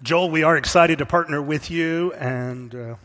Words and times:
Joel, 0.00 0.30
we 0.30 0.44
are 0.44 0.56
excited 0.56 0.98
to 0.98 1.06
partner 1.06 1.42
with 1.42 1.72
you, 1.72 2.12
and 2.12 2.72
uh, 2.72 2.78
it 2.78 2.96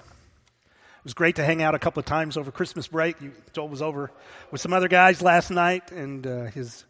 was 1.04 1.16
great 1.16 1.38
to 1.38 1.44
hang 1.44 1.64
out 1.64 1.74
a 1.74 1.80
couple 1.80 2.00
of 2.00 2.06
times 2.06 2.38
over 2.38 2.52
Christmas 2.52 2.88
break. 2.88 3.20
You, 3.20 3.32
Joel 3.52 3.70
was 3.70 3.82
over 3.82 4.12
with 4.52 4.62
some 4.62 4.74
other 4.74 4.88
guys 4.88 5.20
last 5.20 5.50
night, 5.50 5.92
and 5.92 6.28
uh, 6.28 6.44
his 6.46 6.86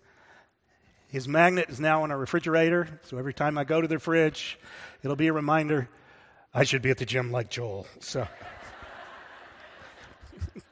his 1.07 1.25
magnet 1.25 1.69
is 1.69 1.79
now 1.79 2.03
on 2.03 2.11
our 2.11 2.17
refrigerator. 2.17 2.99
So 3.03 3.17
every 3.17 3.33
time 3.33 3.57
I 3.57 3.63
go 3.63 3.79
to 3.79 3.87
the 3.87 3.97
fridge, 3.97 4.59
it'll 5.03 5.15
be 5.15 5.27
a 5.27 5.33
reminder 5.33 5.87
I 6.53 6.65
should 6.65 6.81
be 6.81 6.89
at 6.89 6.97
the 6.97 7.05
gym 7.05 7.31
like 7.31 7.49
Joel. 7.49 7.87
So. 8.01 8.27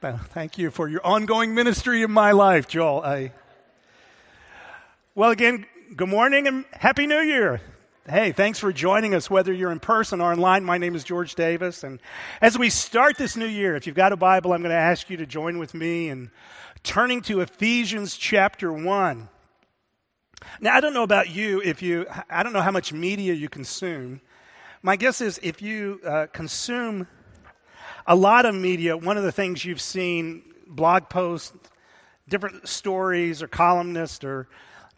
Thank 0.02 0.58
you 0.58 0.70
for 0.70 0.88
your 0.88 1.04
ongoing 1.06 1.54
ministry 1.54 2.02
in 2.02 2.10
my 2.10 2.32
life, 2.32 2.68
Joel. 2.68 3.00
I... 3.02 3.32
Well, 5.14 5.30
again, 5.30 5.64
good 5.96 6.08
morning 6.08 6.46
and 6.46 6.66
Happy 6.72 7.06
New 7.06 7.20
Year. 7.20 7.62
Hey, 8.08 8.32
thanks 8.32 8.58
for 8.58 8.72
joining 8.72 9.14
us, 9.14 9.30
whether 9.30 9.52
you're 9.52 9.70
in 9.70 9.78
person 9.78 10.20
or 10.20 10.32
online. 10.32 10.64
My 10.64 10.76
name 10.76 10.96
is 10.96 11.04
George 11.04 11.36
Davis. 11.36 11.84
And 11.84 12.00
as 12.40 12.58
we 12.58 12.68
start 12.68 13.16
this 13.16 13.36
new 13.36 13.46
year, 13.46 13.76
if 13.76 13.86
you've 13.86 13.94
got 13.94 14.12
a 14.12 14.16
Bible, 14.16 14.52
I'm 14.52 14.60
going 14.60 14.74
to 14.74 14.76
ask 14.76 15.08
you 15.08 15.16
to 15.18 15.24
join 15.24 15.56
with 15.56 15.72
me 15.72 16.08
in 16.08 16.32
turning 16.82 17.20
to 17.22 17.42
Ephesians 17.42 18.16
chapter 18.16 18.72
1. 18.72 19.28
Now, 20.60 20.74
I 20.74 20.80
don't 20.80 20.94
know 20.94 21.04
about 21.04 21.30
you, 21.30 21.62
if 21.62 21.80
you, 21.80 22.06
I 22.28 22.42
don't 22.42 22.52
know 22.52 22.60
how 22.60 22.72
much 22.72 22.92
media 22.92 23.34
you 23.34 23.48
consume. 23.48 24.20
My 24.82 24.96
guess 24.96 25.20
is 25.20 25.38
if 25.40 25.62
you 25.62 26.00
uh, 26.04 26.26
consume 26.32 27.06
a 28.04 28.16
lot 28.16 28.46
of 28.46 28.54
media, 28.56 28.96
one 28.96 29.16
of 29.16 29.22
the 29.22 29.30
things 29.30 29.64
you've 29.64 29.80
seen, 29.80 30.42
blog 30.66 31.08
posts, 31.08 31.52
different 32.28 32.66
stories, 32.66 33.44
or 33.44 33.46
columnists, 33.46 34.24
or 34.24 34.48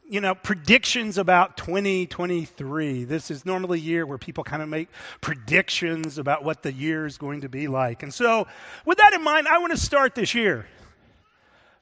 you 0.08 0.20
know, 0.20 0.34
predictions 0.34 1.18
about 1.18 1.56
2023. 1.56 3.04
This 3.04 3.30
is 3.30 3.46
normally 3.46 3.78
a 3.78 3.82
year 3.82 4.06
where 4.06 4.18
people 4.18 4.44
kind 4.44 4.62
of 4.62 4.68
make 4.68 4.88
predictions 5.20 6.18
about 6.18 6.44
what 6.44 6.62
the 6.62 6.72
year 6.72 7.06
is 7.06 7.16
going 7.16 7.40
to 7.42 7.48
be 7.48 7.68
like. 7.68 8.02
And 8.02 8.12
so, 8.12 8.46
with 8.84 8.98
that 8.98 9.12
in 9.14 9.22
mind, 9.22 9.48
I 9.48 9.58
want 9.58 9.72
to 9.72 9.78
start 9.78 10.14
this 10.14 10.34
year 10.34 10.66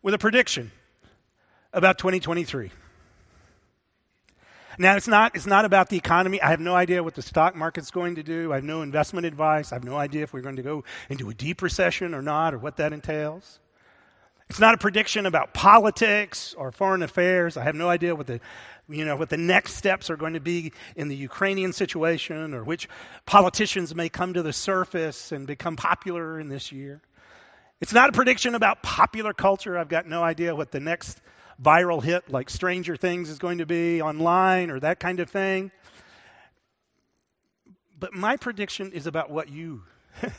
with 0.03 0.15
a 0.15 0.19
prediction 0.19 0.71
about 1.73 1.99
2023. 1.99 2.71
Now, 4.79 4.97
it's 4.97 5.09
not, 5.09 5.37
it's 5.37 5.47
not 5.47 5.65
about 5.65 5.91
the 5.91 5.97
economy. 5.97 6.41
I 6.41 6.49
have 6.49 6.61
no 6.61 6.75
idea 6.75 7.03
what 7.03 7.15
the 7.15 7.23
stock 7.23 7.55
market's 7.55 7.91
going 7.91 8.15
to 8.15 8.23
do. 8.23 8.53
I 8.53 8.57
have 8.57 8.65
no 8.65 8.83
investment 8.83 9.27
advice. 9.27 9.71
I 9.71 9.75
have 9.75 9.85
no 9.85 9.97
idea 9.97 10.23
if 10.23 10.33
we're 10.33 10.41
going 10.41 10.57
to 10.57 10.63
go 10.63 10.85
into 11.11 11.29
a 11.29 11.35
deep 11.35 11.61
recession 11.61 12.15
or 12.15 12.23
not 12.23 12.55
or 12.55 12.59
what 12.59 12.79
that 12.79 12.93
entails. 12.93 13.59
It's 14.53 14.61
not 14.61 14.75
a 14.75 14.77
prediction 14.77 15.25
about 15.25 15.55
politics 15.55 16.53
or 16.59 16.73
foreign 16.73 17.03
affairs. 17.03 17.57
I 17.57 17.63
have 17.63 17.75
no 17.75 17.89
idea 17.89 18.15
what 18.15 18.27
the, 18.27 18.39
you 18.87 19.03
know, 19.03 19.17
what 19.17 19.31
the 19.31 19.39
next 19.39 19.77
steps 19.77 20.11
are 20.11 20.17
going 20.17 20.35
to 20.35 20.41
be 20.41 20.75
in 20.95 21.09
the 21.09 21.17
Ukrainian 21.17 21.73
situation 21.73 22.53
or 22.53 22.63
which 22.63 22.87
politicians 23.25 23.95
may 23.95 24.11
come 24.11 24.35
to 24.35 24.43
the 24.43 24.53
surface 24.53 25.33
and 25.33 25.47
become 25.47 25.75
popular 25.75 26.39
in 26.39 26.51
this 26.51 26.71
year. 26.71 27.01
It's 27.81 27.95
not 27.95 28.11
a 28.11 28.13
prediction 28.13 28.55
about 28.55 28.83
popular 28.83 29.33
culture. 29.33 29.79
I've 29.79 29.89
got 29.89 30.07
no 30.07 30.23
idea 30.23 30.55
what 30.55 30.71
the 30.71 30.81
next 30.81 31.23
viral 31.59 32.03
hit 32.03 32.31
like 32.31 32.51
Stranger 32.51 32.95
Things 32.95 33.31
is 33.31 33.39
going 33.39 33.57
to 33.57 33.67
be 33.67 34.03
online 34.03 34.69
or 34.69 34.79
that 34.81 35.01
kind 35.01 35.21
of 35.21 35.31
thing. 35.31 35.71
But 37.99 38.13
my 38.13 38.37
prediction 38.37 38.93
is 38.93 39.07
about 39.07 39.31
what 39.31 39.49
you, 39.49 39.85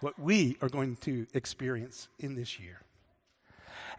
what 0.00 0.16
we 0.16 0.58
are 0.62 0.68
going 0.68 0.94
to 0.98 1.26
experience 1.34 2.06
in 2.20 2.36
this 2.36 2.60
year. 2.60 2.82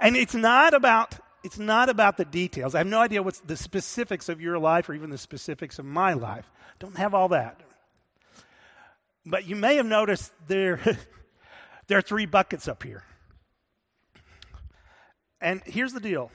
And 0.03 0.17
it's 0.17 0.35
not 0.35 0.73
about 0.73 1.15
it's 1.43 1.57
not 1.57 1.89
about 1.89 2.17
the 2.17 2.25
details. 2.25 2.75
I 2.75 2.77
have 2.79 2.87
no 2.87 2.99
idea 2.99 3.21
what's 3.21 3.39
the 3.41 3.57
specifics 3.57 4.29
of 4.29 4.39
your 4.39 4.59
life 4.59 4.87
or 4.87 4.93
even 4.93 5.09
the 5.09 5.17
specifics 5.17 5.77
of 5.77 5.85
my 5.85 6.13
life. 6.13 6.49
Don't 6.79 6.97
have 6.97 7.13
all 7.13 7.29
that. 7.29 7.59
But 9.25 9.45
you 9.45 9.57
may 9.57 9.75
have 9.75 9.85
noticed 9.85 10.31
there, 10.47 10.79
there 11.87 11.97
are 11.97 12.01
three 12.01 12.25
buckets 12.25 12.67
up 12.69 12.81
here. 12.83 13.03
And 15.41 15.61
here's 15.65 15.91
the 15.91 15.99
deal 15.99 16.31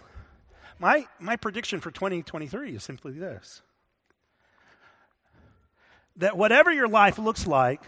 my, 0.78 1.06
my 1.18 1.36
prediction 1.36 1.80
for 1.80 1.90
2023 1.90 2.74
is 2.74 2.84
simply 2.84 3.12
this 3.12 3.62
that 6.16 6.36
whatever 6.36 6.72
your 6.72 6.88
life 6.88 7.18
looks 7.18 7.46
like, 7.46 7.80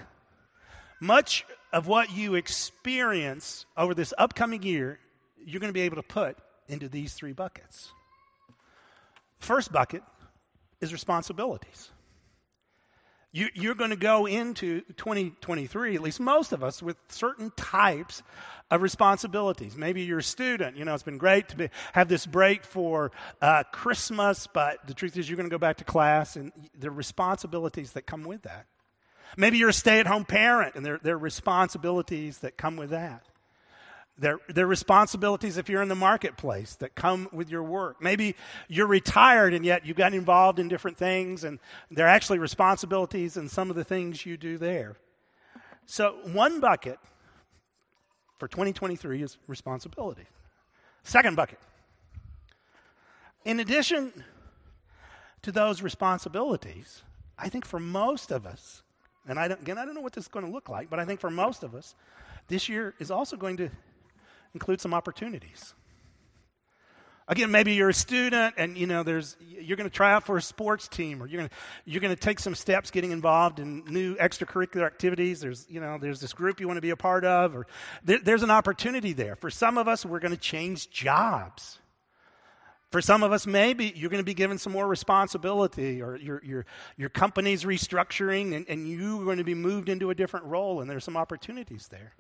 much 1.01 1.45
of 1.73 1.87
what 1.87 2.13
you 2.13 2.35
experience 2.35 3.67
over 3.77 3.93
this 3.93 4.15
upcoming 4.17 4.63
year 4.63 5.01
you're 5.45 5.61
going 5.61 5.71
to 5.71 5.75
be 5.75 5.83
able 5.83 5.97
to 5.97 6.03
put 6.03 6.39
into 6.69 6.89
these 6.89 7.13
three 7.15 7.33
buckets. 7.33 7.93
First 9.39 9.73
bucket 9.73 10.03
is 10.81 10.93
responsibilities. 10.93 11.91
You, 13.33 13.71
are 13.71 13.75
going 13.77 13.91
to 13.91 13.97
go 13.97 14.27
into 14.27 14.81
2023, 14.97 15.95
at 15.95 16.03
least 16.03 16.19
most 16.19 16.51
of 16.51 16.65
us, 16.65 16.83
with 16.83 16.97
certain 17.07 17.53
types 17.57 18.25
of 18.73 18.83
responsibilities. 18.83 19.77
Maybe 19.77 20.03
you're 20.03 20.19
a 20.19 20.23
student. 20.23 20.77
You 20.77 20.85
know, 20.85 20.95
it's 20.95 21.05
been 21.05 21.17
great 21.17 21.49
to 21.51 21.57
be, 21.57 21.69
have 21.93 22.09
this 22.09 22.27
break 22.27 22.65
for 22.65 23.13
uh, 23.41 23.63
Christmas, 23.71 24.49
but 24.53 24.85
the 24.89 24.95
truth 24.95 25.17
is, 25.17 25.29
you're 25.29 25.37
going 25.37 25.49
to 25.49 25.55
go 25.55 25.59
back 25.59 25.77
to 25.77 25.85
class, 25.85 26.35
and 26.35 26.51
the 26.77 26.91
responsibilities 26.91 27.93
that 27.93 28.05
come 28.05 28.25
with 28.25 28.43
that. 28.43 28.67
Maybe 29.37 29.59
you're 29.59 29.69
a 29.69 29.73
stay 29.73 30.01
at 30.01 30.09
home 30.09 30.25
parent, 30.25 30.75
and 30.75 30.85
there, 30.85 30.99
there 31.01 31.15
are 31.15 31.19
responsibilities 31.19 32.39
that 32.39 32.57
come 32.57 32.77
with 32.77 32.91
that. 32.91 33.29
There, 34.21 34.39
there 34.51 34.67
are 34.67 34.69
responsibilities 34.69 35.57
if 35.57 35.71
you're 35.71 35.81
in 35.81 35.89
the 35.89 35.95
marketplace 35.95 36.75
that 36.75 36.95
come 36.95 37.31
with 37.33 37.49
your 37.49 37.63
work. 37.63 38.03
Maybe 38.03 38.37
you're 38.69 38.87
retired 38.87 39.55
and 39.55 39.65
yet 39.65 39.87
you 39.87 39.95
got 39.95 40.13
involved 40.13 40.59
in 40.59 40.69
different 40.69 40.99
things, 40.99 41.43
and 41.43 41.59
there 41.91 42.05
are 42.05 42.11
actually 42.11 42.39
responsibilities 42.39 43.39
in 43.39 43.49
some 43.49 43.71
of 43.71 43.77
the 43.77 43.85
things 43.85 44.27
you 44.27 44.37
do 44.37 44.59
there. 44.59 44.97
So, 45.87 46.19
one 46.35 46.61
bucket 46.61 46.99
for 48.39 48.47
2023 48.47 49.23
is 49.23 49.39
responsibility. 49.47 50.27
Second 51.03 51.35
bucket. 51.35 51.59
In 53.47 53.59
addition 53.59 54.13
to 55.41 55.51
those 55.51 55.81
responsibilities, 55.81 57.05
I 57.39 57.49
think 57.49 57.65
for 57.65 57.81
most 57.81 58.31
of 58.31 58.45
us, 58.45 58.83
and 59.27 59.39
I 59.39 59.47
again, 59.47 59.79
I 59.79 59.87
don't 59.87 59.95
know 59.95 60.03
what 60.03 60.13
this 60.13 60.25
is 60.25 60.29
going 60.29 60.45
to 60.45 60.53
look 60.53 60.69
like, 60.69 60.91
but 60.91 61.01
I 61.01 61.07
think 61.07 61.21
for 61.21 61.31
most 61.31 61.63
of 61.63 61.75
us, 61.75 61.95
this 62.49 62.69
year 62.69 62.95
is 62.99 63.11
also 63.11 63.39
going 63.39 63.57
to 63.57 63.71
include 64.55 64.81
some 64.81 64.95
opportunities. 64.95 65.75
Again, 67.31 67.53
maybe 67.53 67.75
you're 67.75 67.91
a 67.91 67.95
student 67.95 68.57
and 68.59 68.77
you 68.77 68.89
know 68.89 69.05
there's 69.05 69.37
you're 69.41 69.77
going 69.77 69.89
to 69.89 69.95
try 69.95 70.13
out 70.13 70.27
for 70.27 70.37
a 70.37 70.43
sports 70.43 70.89
team 70.89 71.23
or 71.23 71.29
you're 71.29 71.39
going 71.39 71.49
to 71.49 71.55
you're 71.85 72.01
going 72.01 72.15
to 72.15 72.21
take 72.21 72.41
some 72.41 72.57
steps 72.57 72.91
getting 72.91 73.13
involved 73.13 73.61
in 73.61 73.85
new 73.85 74.17
extracurricular 74.17 74.85
activities. 74.85 75.41
There's 75.41 75.65
you 75.71 75.81
know 75.81 75.97
there's 75.97 76.21
this 76.21 76.33
group 76.33 76.59
you 76.59 76.67
want 76.67 76.79
to 76.79 76.83
be 76.83 76.91
a 76.91 76.97
part 76.97 77.25
of 77.25 77.55
or 77.55 77.69
there, 78.03 78.19
there's 78.19 78.43
an 78.43 78.51
opportunity 78.51 79.13
there. 79.13 79.37
For 79.37 79.49
some 79.49 79.79
of 79.79 79.87
us 79.87 80.05
we're 80.05 80.19
going 80.19 80.35
to 80.35 80.41
change 80.41 80.91
jobs. 80.91 81.79
For 82.91 83.01
some 83.01 83.23
of 83.23 83.31
us, 83.31 83.47
maybe 83.47 83.93
you're 83.95 84.11
going 84.11 84.19
to 84.19 84.25
be 84.25 84.35
given 84.35 84.59
some 84.59 84.73
more 84.73 84.89
responsibility, 84.89 86.03
or 86.03 86.17
your, 86.17 86.43
your, 86.45 86.67
your 86.97 87.09
company's 87.09 87.63
restructuring, 87.63 88.53
and, 88.53 88.69
and 88.69 88.89
you're 88.89 89.25
going 89.25 89.39
to 89.39 89.45
be 89.45 89.55
moved 89.55 89.89
into 89.89 90.11
a 90.11 90.15
different 90.17 90.47
role, 90.47 90.81
and 90.81 90.91
there's 90.91 91.05
some 91.05 91.17
opportunities 91.17 91.87
there 91.87 92.15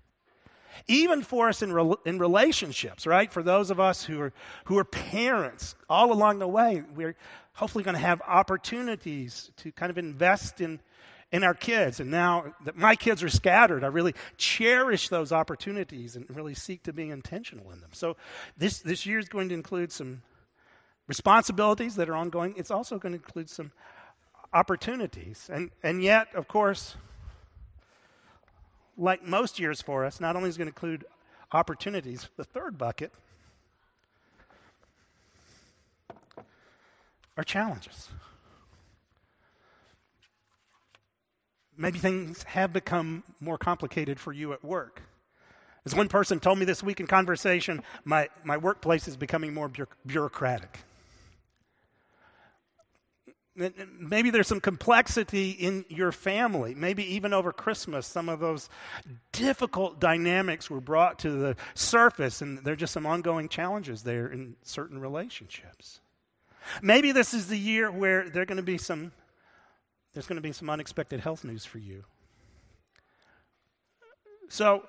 even 0.87 1.23
for 1.23 1.49
us 1.49 1.63
in, 1.63 1.73
re- 1.73 1.97
in 2.05 2.19
relationships, 2.19 3.07
right? 3.07 3.33
For 3.33 3.43
those 3.43 3.71
of 3.71 3.81
us 3.81 4.05
who 4.05 4.21
are, 4.21 4.33
who 4.65 4.79
are 4.79 4.85
parents, 4.85 5.75
all 5.89 6.13
along 6.13 6.39
the 6.39 6.49
way, 6.49 6.83
we're 6.95 7.17
hopefully 7.55 7.85
going 7.85 7.95
to 7.95 8.01
have 8.01 8.23
opportunities 8.27 9.51
to 9.57 9.73
kind 9.73 9.91
of 9.91 9.99
invest 9.99 10.61
in, 10.61 10.81
in 11.33 11.45
our 11.45 11.55
kids. 11.55 12.01
And 12.01 12.11
now 12.11 12.55
that 12.65 12.77
my 12.77 12.97
kids 12.97 13.23
are 13.23 13.29
scattered, 13.29 13.85
I 13.85 13.89
really 13.89 14.15
cherish 14.37 15.09
those 15.09 15.33
opportunities 15.33 16.17
and 16.17 16.25
really 16.31 16.55
seek 16.55 16.83
to 16.85 16.93
be 16.93 17.11
intentional 17.11 17.71
in 17.71 17.81
them. 17.81 17.91
So 17.93 18.17
this, 18.57 18.81
this 18.81 19.07
year 19.07 19.19
is 19.19 19.29
going 19.29 19.49
to 19.51 19.55
include 19.55 19.93
some 19.93 20.23
responsibilities 21.07 21.97
that 21.97 22.09
are 22.09 22.17
ongoing. 22.17 22.55
It's 22.57 22.71
also 22.71 22.99
going 22.99 23.13
to 23.13 23.19
include 23.19 23.51
some 23.51 23.73
opportunities. 24.53 25.51
And, 25.53 25.71
and 25.83 26.03
yet, 26.03 26.29
of 26.35 26.49
course, 26.49 26.97
like 29.01 29.27
most 29.27 29.59
years 29.59 29.81
for 29.81 30.05
us, 30.05 30.21
not 30.21 30.37
only 30.37 30.49
is 30.49 30.57
going 30.57 30.67
to 30.67 30.71
include 30.71 31.05
opportunities, 31.53 32.29
the 32.37 32.45
third 32.45 32.77
bucket 32.79 33.11
are 37.37 37.45
challenges. 37.45 38.09
Maybe 41.77 41.99
things 41.99 42.43
have 42.43 42.75
become 42.75 43.25
more 43.41 43.57
complicated 43.57 44.21
for 44.21 44.35
you 44.35 44.53
at 44.53 44.63
work. 44.63 45.01
As 45.87 45.95
one 45.95 46.09
person 46.09 46.39
told 46.39 46.59
me 46.59 46.67
this 46.67 46.83
week 46.83 47.01
in 47.01 47.07
conversation, 47.07 47.83
my, 48.05 48.29
my 48.45 48.59
workplace 48.59 49.09
is 49.09 49.17
becoming 49.17 49.55
more 49.55 49.71
bureaucratic. 50.05 50.81
Maybe 53.57 54.31
there's 54.31 54.47
some 54.47 54.61
complexity 54.61 55.51
in 55.51 55.85
your 55.89 56.13
family. 56.13 56.75
Maybe 56.75 57.15
even 57.15 57.33
over 57.33 57.53
Christmas, 57.53 58.07
some 58.07 58.29
of 58.29 58.39
those 58.39 58.69
difficult 59.33 60.01
dynamics 60.01 60.71
were 60.71 60.81
brought 60.81 61.19
to 61.21 61.31
the 61.31 61.57
surface, 61.75 62.43
and 62.43 62.59
there 62.59 62.75
are 62.75 62.77
just 62.77 62.93
some 62.93 63.07
ongoing 63.07 63.49
challenges 63.49 64.03
there 64.03 64.29
in 64.29 64.57
certain 64.63 65.01
relationships. 65.01 66.01
Maybe 66.81 67.13
this 67.13 67.35
is 67.35 67.49
the 67.49 67.59
year 67.59 67.91
where 67.91 68.31
there 68.31 68.43
are 68.43 68.47
going 68.47 68.57
to 68.57 68.63
be 68.63 68.79
some 68.79 69.13
there's 70.13 70.27
going 70.27 70.37
to 70.37 70.43
be 70.43 70.53
some 70.53 70.69
unexpected 70.69 71.21
health 71.21 71.45
news 71.45 71.65
for 71.65 71.79
you. 71.79 72.05
So, 74.49 74.83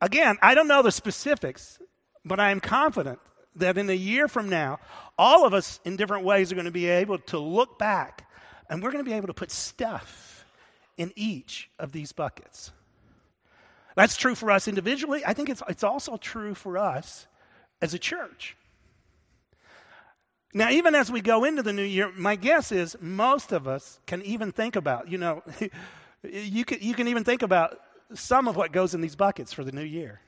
again, 0.00 0.36
I 0.40 0.54
don't 0.54 0.68
know 0.68 0.82
the 0.82 0.92
specifics, 0.92 1.80
but 2.24 2.38
I 2.38 2.52
am 2.52 2.60
confident 2.60 3.18
that 3.56 3.78
in 3.78 3.90
a 3.90 3.94
year 3.94 4.28
from 4.28 4.48
now, 4.48 4.78
all 5.18 5.44
of 5.44 5.54
us 5.54 5.80
in 5.84 5.96
different 5.96 6.24
ways 6.24 6.52
are 6.52 6.54
going 6.54 6.64
to 6.64 6.70
be 6.70 6.86
able 6.86 7.18
to 7.18 7.38
look 7.38 7.78
back 7.78 8.26
and 8.68 8.82
we're 8.82 8.92
going 8.92 9.04
to 9.04 9.10
be 9.10 9.16
able 9.16 9.26
to 9.26 9.34
put 9.34 9.50
stuff 9.50 10.44
in 10.96 11.12
each 11.16 11.70
of 11.78 11.92
these 11.92 12.12
buckets. 12.12 12.70
That's 13.96 14.16
true 14.16 14.34
for 14.34 14.50
us 14.50 14.68
individually. 14.68 15.22
I 15.26 15.34
think 15.34 15.48
it's, 15.48 15.62
it's 15.68 15.82
also 15.82 16.16
true 16.16 16.54
for 16.54 16.78
us 16.78 17.26
as 17.82 17.92
a 17.94 17.98
church. 17.98 18.56
Now, 20.52 20.70
even 20.70 20.94
as 20.94 21.10
we 21.10 21.20
go 21.20 21.44
into 21.44 21.62
the 21.62 21.72
new 21.72 21.82
year, 21.84 22.12
my 22.16 22.36
guess 22.36 22.72
is 22.72 22.96
most 23.00 23.52
of 23.52 23.68
us 23.68 24.00
can 24.06 24.22
even 24.22 24.52
think 24.52 24.76
about, 24.76 25.08
you 25.08 25.18
know, 25.18 25.42
you 26.22 26.64
can, 26.64 26.78
you 26.80 26.94
can 26.94 27.08
even 27.08 27.24
think 27.24 27.42
about 27.42 27.78
some 28.14 28.48
of 28.48 28.56
what 28.56 28.72
goes 28.72 28.94
in 28.94 29.00
these 29.00 29.16
buckets 29.16 29.52
for 29.52 29.64
the 29.64 29.72
new 29.72 29.84
year. 29.84 30.20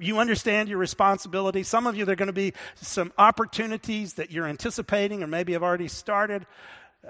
You 0.00 0.18
understand 0.18 0.68
your 0.68 0.78
responsibility. 0.78 1.62
Some 1.62 1.86
of 1.86 1.96
you, 1.96 2.04
there 2.04 2.14
are 2.14 2.16
going 2.16 2.26
to 2.26 2.32
be 2.32 2.54
some 2.74 3.12
opportunities 3.18 4.14
that 4.14 4.30
you're 4.30 4.46
anticipating 4.46 5.22
or 5.22 5.26
maybe 5.26 5.52
have 5.52 5.62
already 5.62 5.88
started. 5.88 6.46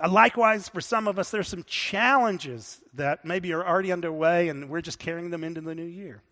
Uh, 0.02 0.08
likewise, 0.10 0.68
for 0.68 0.80
some 0.80 1.08
of 1.08 1.18
us, 1.18 1.30
there's 1.30 1.48
some 1.48 1.62
challenges 1.64 2.80
that 2.94 3.24
maybe 3.24 3.52
are 3.52 3.66
already 3.66 3.92
underway 3.92 4.48
and 4.48 4.68
we're 4.68 4.80
just 4.80 4.98
carrying 4.98 5.30
them 5.30 5.44
into 5.44 5.60
the 5.60 5.74
new 5.74 5.84
year. 5.84 6.22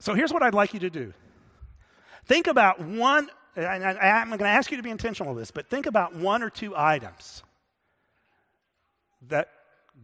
So 0.00 0.14
here's 0.14 0.32
what 0.32 0.42
I'd 0.42 0.54
like 0.54 0.74
you 0.74 0.80
to 0.80 0.90
do 0.90 1.14
think 2.26 2.46
about 2.46 2.80
one, 2.80 3.28
and 3.56 3.84
I'm 3.84 4.28
going 4.28 4.38
to 4.40 4.46
ask 4.46 4.70
you 4.70 4.76
to 4.76 4.82
be 4.82 4.90
intentional 4.90 5.34
with 5.34 5.42
this, 5.42 5.50
but 5.50 5.68
think 5.68 5.86
about 5.86 6.14
one 6.14 6.42
or 6.42 6.50
two 6.50 6.74
items 6.76 7.42
that 9.28 9.48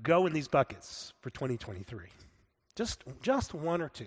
go 0.03 0.27
in 0.27 0.33
these 0.33 0.49
buckets 0.49 1.13
for 1.21 1.31
2023. 1.31 2.07
Just, 2.77 3.03
just 3.23 3.55
one 3.55 3.83
or 3.83 3.89
two. 3.89 4.07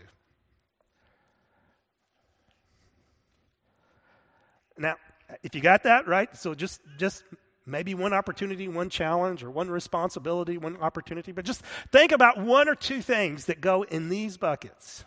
Now, 4.81 4.95
if 5.43 5.55
you 5.55 5.61
got 5.61 5.83
that, 5.83 6.07
right? 6.07 6.35
So 6.35 6.53
just 6.55 6.81
just 6.97 7.23
maybe 7.65 7.93
one 7.93 8.13
opportunity, 8.13 8.67
one 8.67 8.89
challenge, 8.89 9.43
or 9.43 9.51
one 9.51 9.69
responsibility, 9.69 10.57
one 10.57 10.77
opportunity, 10.77 11.31
but 11.31 11.45
just 11.45 11.61
think 11.91 12.11
about 12.11 12.39
one 12.39 12.67
or 12.67 12.75
two 12.75 13.01
things 13.01 13.45
that 13.45 13.61
go 13.61 13.83
in 13.83 14.09
these 14.09 14.37
buckets. 14.37 15.05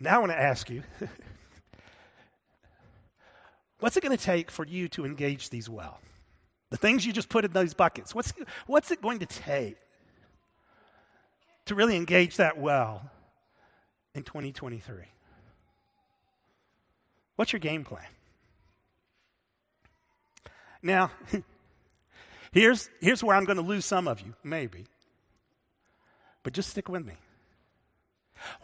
Now 0.00 0.16
I 0.16 0.18
want 0.18 0.32
to 0.32 0.40
ask 0.40 0.68
you 0.68 0.82
what's 3.78 3.96
it 3.96 4.02
going 4.02 4.16
to 4.16 4.22
take 4.22 4.50
for 4.50 4.66
you 4.66 4.88
to 4.88 5.06
engage 5.06 5.50
these 5.50 5.70
well? 5.70 6.00
The 6.70 6.76
things 6.76 7.06
you 7.06 7.12
just 7.12 7.28
put 7.28 7.44
in 7.44 7.52
those 7.52 7.74
buckets, 7.74 8.14
what's, 8.14 8.32
what's 8.66 8.90
it 8.90 9.00
going 9.00 9.18
to 9.20 9.26
take 9.26 9.76
to 11.66 11.74
really 11.74 11.96
engage 11.96 12.38
that 12.38 12.58
well 12.58 13.10
in 14.14 14.22
2023? 14.22 15.04
What's 17.36 17.52
your 17.52 17.60
game 17.60 17.84
plan? 17.84 18.06
Now, 20.82 21.10
here's, 22.52 22.90
here's 23.00 23.22
where 23.22 23.36
I'm 23.36 23.44
going 23.44 23.56
to 23.56 23.62
lose 23.62 23.84
some 23.84 24.08
of 24.08 24.20
you, 24.20 24.34
maybe. 24.42 24.86
But 26.42 26.52
just 26.52 26.70
stick 26.70 26.88
with 26.88 27.06
me. 27.06 27.14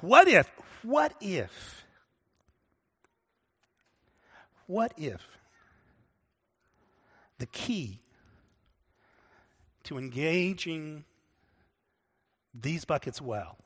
What 0.01 0.27
if, 0.27 0.51
what 0.83 1.15
if, 1.21 1.85
what 4.67 4.93
if 4.97 5.39
the 7.39 7.47
key 7.47 8.01
to 9.85 9.97
engaging 9.97 11.05
these 12.53 12.85
buckets 12.85 13.21
well 13.21 13.57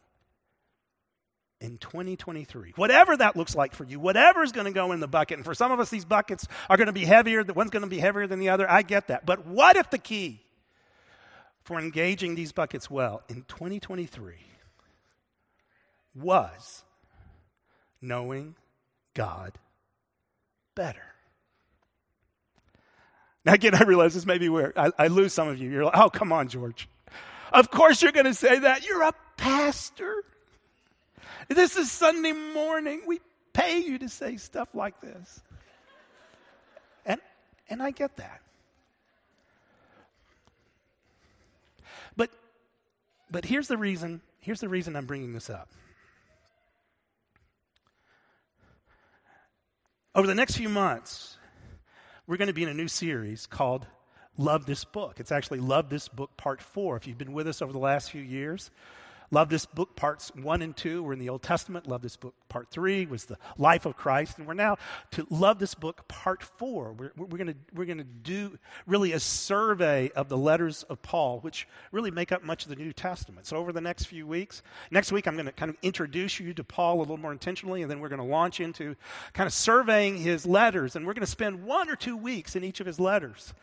in 1.63 1.79
2023. 1.79 2.73
Whatever 2.77 3.17
that 3.17 3.37
looks 3.37 3.55
like 3.55 3.75
for 3.75 3.85
you, 3.85 4.01
whatever 4.01 4.43
is 4.43 4.53
going 4.53 4.67
to 4.67 4.73
go 4.73 4.93
in 4.93 5.01
the 5.01 5.09
bucket. 5.09 5.39
And 5.39 5.45
for 5.45 5.55
some 5.55 5.71
of 5.71 5.81
us, 5.81 5.89
these 5.89 6.05
buckets 6.05 6.47
are 6.69 6.77
going 6.77 6.89
to 6.89 6.93
be 6.93 7.05
heavier. 7.05 7.45
The 7.45 7.55
one's 7.55 7.71
going 7.71 7.85
to 7.85 7.89
be 7.89 8.01
heavier 8.01 8.27
than 8.27 8.41
the 8.41 8.49
other. 8.49 8.69
I 8.69 8.83
get 8.83 9.07
that. 9.07 9.25
But 9.25 9.47
what 9.47 9.77
if 9.77 9.89
the 9.89 9.99
key 9.99 10.41
for 11.63 11.79
engaging 11.79 12.35
these 12.35 12.53
buckets 12.53 12.91
well 12.91 13.23
in 13.29 13.45
2023 13.45 14.35
was 16.15 16.83
knowing 18.01 18.57
God 19.15 19.57
better? 20.75 21.05
Now, 23.45 23.55
again, 23.55 23.75
I 23.75 23.85
realize 23.85 24.15
this 24.15 24.27
may 24.27 24.39
be 24.39 24.49
weird. 24.49 24.75
I, 24.77 24.91
I 24.99 25.07
lose 25.07 25.33
some 25.33 25.49
of 25.49 25.59
you. 25.59 25.71
You're 25.71 25.85
like, 25.85 25.97
oh, 25.97 26.11
come 26.11 26.33
on, 26.33 26.49
George. 26.49 26.89
Of 27.53 27.71
course 27.71 28.03
you're 28.03 28.13
going 28.13 28.27
to 28.27 28.35
say 28.35 28.59
that. 28.61 28.87
You're 28.87 29.03
a 29.03 29.13
pastor. 29.37 30.25
This 31.55 31.77
is 31.77 31.91
Sunday 31.91 32.33
morning. 32.33 33.03
We 33.07 33.21
pay 33.53 33.81
you 33.81 33.99
to 33.99 34.09
say 34.09 34.37
stuff 34.37 34.75
like 34.75 35.01
this. 35.01 35.43
And, 37.05 37.21
and 37.69 37.83
I 37.83 37.91
get 37.91 38.17
that. 38.17 38.41
But, 42.17 42.31
but 43.31 43.45
here's 43.45 43.69
the 43.69 43.77
reason, 43.77 44.21
here's 44.41 44.61
the 44.61 44.69
reason 44.69 44.97
I'm 44.97 45.07
bringing 45.07 45.33
this 45.33 45.51
up. 45.51 45.69
Over 50.15 50.27
the 50.27 50.35
next 50.35 50.57
few 50.57 50.69
months, 50.69 51.39
we're 52.27 52.37
going 52.37 52.49
to 52.49 52.55
be 52.55 52.63
in 52.63 52.69
a 52.69 52.75
new 52.75 52.89
series 52.89 53.47
called 53.47 53.87
Love 54.37 54.67
This 54.67 54.85
Book. 54.85 55.21
It's 55.21 55.33
actually 55.33 55.61
Love 55.61 55.89
This 55.89 56.09
Book 56.09 56.37
Part 56.37 56.61
4. 56.61 56.97
If 56.97 57.07
you've 57.07 57.19
been 57.19 57.33
with 57.33 57.49
us 57.49 57.63
over 57.63 57.73
the 57.73 57.79
last 57.79 58.11
few 58.11 58.21
years, 58.21 58.71
Love 59.33 59.49
this 59.49 59.65
book, 59.65 59.97
parts 59.97 60.31
one 60.37 60.61
and 60.61 60.77
two 60.77 61.03
were 61.03 61.15
in 61.15 61.19
the 61.19 61.31
Old 61.31 61.43
Testament. 61.43 61.89
Love 61.89 62.03
this 62.03 62.17
book, 62.17 62.35
part 62.51 62.69
three 62.69 63.07
was 63.07 63.25
the 63.25 63.39
life 63.57 63.87
of 63.87 63.97
Christ. 63.97 64.37
And 64.37 64.47
we're 64.47 64.53
now 64.53 64.77
to 65.13 65.27
love 65.31 65.59
this 65.59 65.75
book, 65.75 66.07
part 66.07 66.43
four. 66.43 66.93
We're, 66.93 67.13
we're 67.17 67.39
going 67.39 67.55
we're 67.73 67.87
gonna 67.87 68.05
do 68.05 68.59
really 68.87 69.13
a 69.13 69.19
survey 69.19 70.11
of 70.15 70.29
the 70.29 70.37
letters 70.37 70.83
of 70.83 71.01
Paul, 71.01 71.41
which 71.41 71.67
really 71.93 72.11
make 72.11 72.31
up 72.31 72.45
much 72.45 72.65
of 72.65 72.69
the 72.69 72.77
New 72.77 72.93
Testament. 72.93 73.47
So, 73.47 73.57
over 73.57 73.73
the 73.73 73.81
next 73.81 74.05
few 74.05 74.27
weeks, 74.27 74.63
next 74.91 75.13
week, 75.13 75.27
I'm 75.27 75.35
going 75.35 75.47
to 75.47 75.53
kind 75.53 75.71
of 75.71 75.79
introduce 75.81 76.39
you 76.39 76.53
to 76.53 76.63
Paul 76.63 76.99
a 76.99 77.01
little 77.01 77.17
more 77.17 77.33
intentionally, 77.33 77.81
and 77.81 77.91
then 77.91 78.01
we're 78.01 78.11
going 78.11 78.21
to 78.21 78.27
launch 78.27 78.61
into 78.61 78.97
kind 79.33 79.47
of 79.47 79.55
surveying 79.55 80.19
his 80.19 80.45
letters. 80.45 80.95
And 80.95 81.07
we're 81.07 81.15
going 81.15 81.25
to 81.25 81.27
spend 81.31 81.65
one 81.65 81.89
or 81.89 81.97
two 81.97 82.19
weeks 82.19 82.55
in 82.55 82.65
each 82.65 82.81
of 82.81 82.87
his 82.87 83.01
letters. 83.01 83.55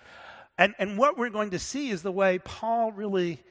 And, 0.58 0.74
and 0.80 0.98
what 0.98 1.16
we're 1.16 1.30
going 1.30 1.52
to 1.52 1.60
see 1.60 1.92
is 1.92 2.02
the 2.02 2.12
way 2.12 2.40
Paul 2.40 2.92
really 2.92 3.44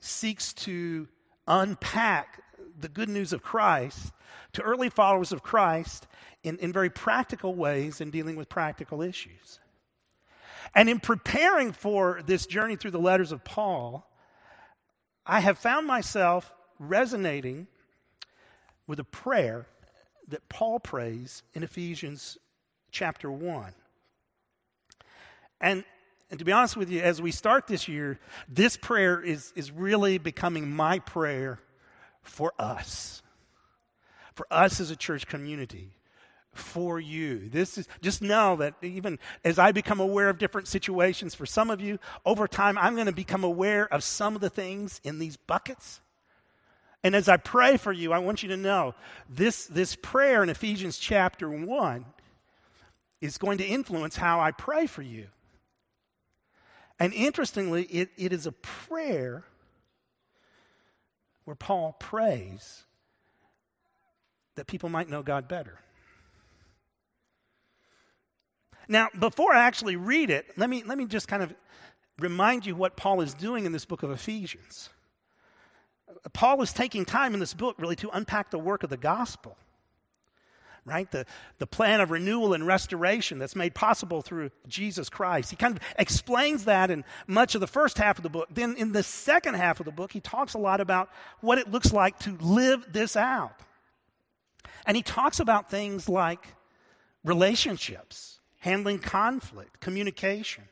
seeks 0.00 0.52
to 0.52 1.06
unpack 1.46 2.42
the 2.78 2.88
good 2.88 3.08
news 3.08 3.32
of 3.32 3.42
Christ 3.42 4.12
to 4.52 4.62
early 4.62 4.88
followers 4.88 5.32
of 5.32 5.42
Christ 5.42 6.06
in, 6.42 6.58
in 6.58 6.72
very 6.72 6.90
practical 6.90 7.54
ways 7.54 8.00
in 8.00 8.10
dealing 8.10 8.36
with 8.36 8.48
practical 8.48 9.02
issues. 9.02 9.60
And 10.74 10.88
in 10.88 11.00
preparing 11.00 11.72
for 11.72 12.20
this 12.26 12.46
journey 12.46 12.76
through 12.76 12.90
the 12.92 12.98
letters 12.98 13.32
of 13.32 13.44
Paul, 13.44 14.08
I 15.26 15.40
have 15.40 15.58
found 15.58 15.86
myself 15.86 16.52
resonating 16.78 17.66
with 18.86 18.98
a 18.98 19.04
prayer 19.04 19.66
that 20.28 20.48
Paul 20.48 20.80
prays 20.80 21.42
in 21.54 21.62
Ephesians 21.62 22.38
chapter 22.90 23.30
1. 23.30 23.72
And 25.60 25.84
and 26.30 26.38
to 26.38 26.44
be 26.44 26.52
honest 26.52 26.76
with 26.76 26.90
you, 26.90 27.00
as 27.00 27.20
we 27.20 27.30
start 27.30 27.66
this 27.66 27.86
year, 27.86 28.18
this 28.48 28.76
prayer 28.76 29.20
is, 29.20 29.52
is 29.54 29.70
really 29.70 30.18
becoming 30.18 30.70
my 30.70 30.98
prayer 30.98 31.60
for 32.22 32.52
us. 32.58 33.22
For 34.34 34.46
us 34.50 34.80
as 34.80 34.90
a 34.90 34.96
church 34.96 35.26
community. 35.26 35.90
For 36.52 36.98
you. 36.98 37.48
This 37.48 37.78
is 37.78 37.88
just 38.00 38.22
know 38.22 38.56
that 38.56 38.74
even 38.80 39.18
as 39.44 39.58
I 39.58 39.72
become 39.72 40.00
aware 40.00 40.28
of 40.28 40.38
different 40.38 40.68
situations, 40.68 41.34
for 41.34 41.46
some 41.46 41.70
of 41.70 41.80
you, 41.80 41.98
over 42.24 42.48
time, 42.48 42.78
I'm 42.78 42.94
going 42.94 43.06
to 43.06 43.12
become 43.12 43.44
aware 43.44 43.92
of 43.92 44.02
some 44.02 44.34
of 44.34 44.40
the 44.40 44.50
things 44.50 45.00
in 45.04 45.18
these 45.18 45.36
buckets. 45.36 46.00
And 47.02 47.14
as 47.14 47.28
I 47.28 47.36
pray 47.36 47.76
for 47.76 47.92
you, 47.92 48.12
I 48.12 48.18
want 48.18 48.42
you 48.42 48.48
to 48.48 48.56
know 48.56 48.94
this, 49.28 49.66
this 49.66 49.94
prayer 49.94 50.42
in 50.42 50.48
Ephesians 50.48 50.96
chapter 50.96 51.50
1 51.50 52.06
is 53.20 53.36
going 53.36 53.58
to 53.58 53.64
influence 53.64 54.16
how 54.16 54.40
I 54.40 54.52
pray 54.52 54.86
for 54.86 55.02
you. 55.02 55.26
And 56.98 57.12
interestingly, 57.12 57.84
it, 57.84 58.10
it 58.16 58.32
is 58.32 58.46
a 58.46 58.52
prayer 58.52 59.44
where 61.44 61.56
Paul 61.56 61.96
prays 61.98 62.84
that 64.54 64.66
people 64.66 64.88
might 64.88 65.08
know 65.08 65.22
God 65.22 65.48
better. 65.48 65.80
Now, 68.88 69.08
before 69.18 69.54
I 69.54 69.64
actually 69.64 69.96
read 69.96 70.30
it, 70.30 70.46
let 70.56 70.68
me, 70.70 70.82
let 70.84 70.98
me 70.98 71.06
just 71.06 71.26
kind 71.26 71.42
of 71.42 71.54
remind 72.18 72.66
you 72.66 72.76
what 72.76 72.96
Paul 72.96 73.20
is 73.20 73.34
doing 73.34 73.64
in 73.64 73.72
this 73.72 73.84
book 73.84 74.02
of 74.02 74.10
Ephesians. 74.10 74.90
Paul 76.32 76.62
is 76.62 76.72
taking 76.72 77.04
time 77.04 77.34
in 77.34 77.40
this 77.40 77.54
book 77.54 77.76
really 77.78 77.96
to 77.96 78.10
unpack 78.10 78.50
the 78.50 78.58
work 78.58 78.82
of 78.82 78.90
the 78.90 78.96
gospel. 78.96 79.56
Right? 80.86 81.10
The, 81.10 81.24
the 81.58 81.66
plan 81.66 82.00
of 82.00 82.10
renewal 82.10 82.52
and 82.52 82.66
restoration 82.66 83.38
that's 83.38 83.56
made 83.56 83.74
possible 83.74 84.20
through 84.20 84.50
Jesus 84.68 85.08
Christ. 85.08 85.50
He 85.50 85.56
kind 85.56 85.76
of 85.76 85.82
explains 85.98 86.66
that 86.66 86.90
in 86.90 87.04
much 87.26 87.54
of 87.54 87.60
the 87.60 87.66
first 87.66 87.96
half 87.98 88.18
of 88.18 88.22
the 88.22 88.28
book. 88.28 88.48
Then 88.50 88.76
in 88.76 88.92
the 88.92 89.02
second 89.02 89.54
half 89.54 89.80
of 89.80 89.86
the 89.86 89.92
book, 89.92 90.12
he 90.12 90.20
talks 90.20 90.54
a 90.54 90.58
lot 90.58 90.80
about 90.80 91.08
what 91.40 91.58
it 91.58 91.70
looks 91.70 91.92
like 91.92 92.18
to 92.20 92.36
live 92.38 92.86
this 92.92 93.16
out. 93.16 93.60
And 94.86 94.96
he 94.96 95.02
talks 95.02 95.40
about 95.40 95.70
things 95.70 96.08
like 96.08 96.54
relationships, 97.24 98.40
handling 98.58 98.98
conflict, 98.98 99.80
communication. 99.80 100.64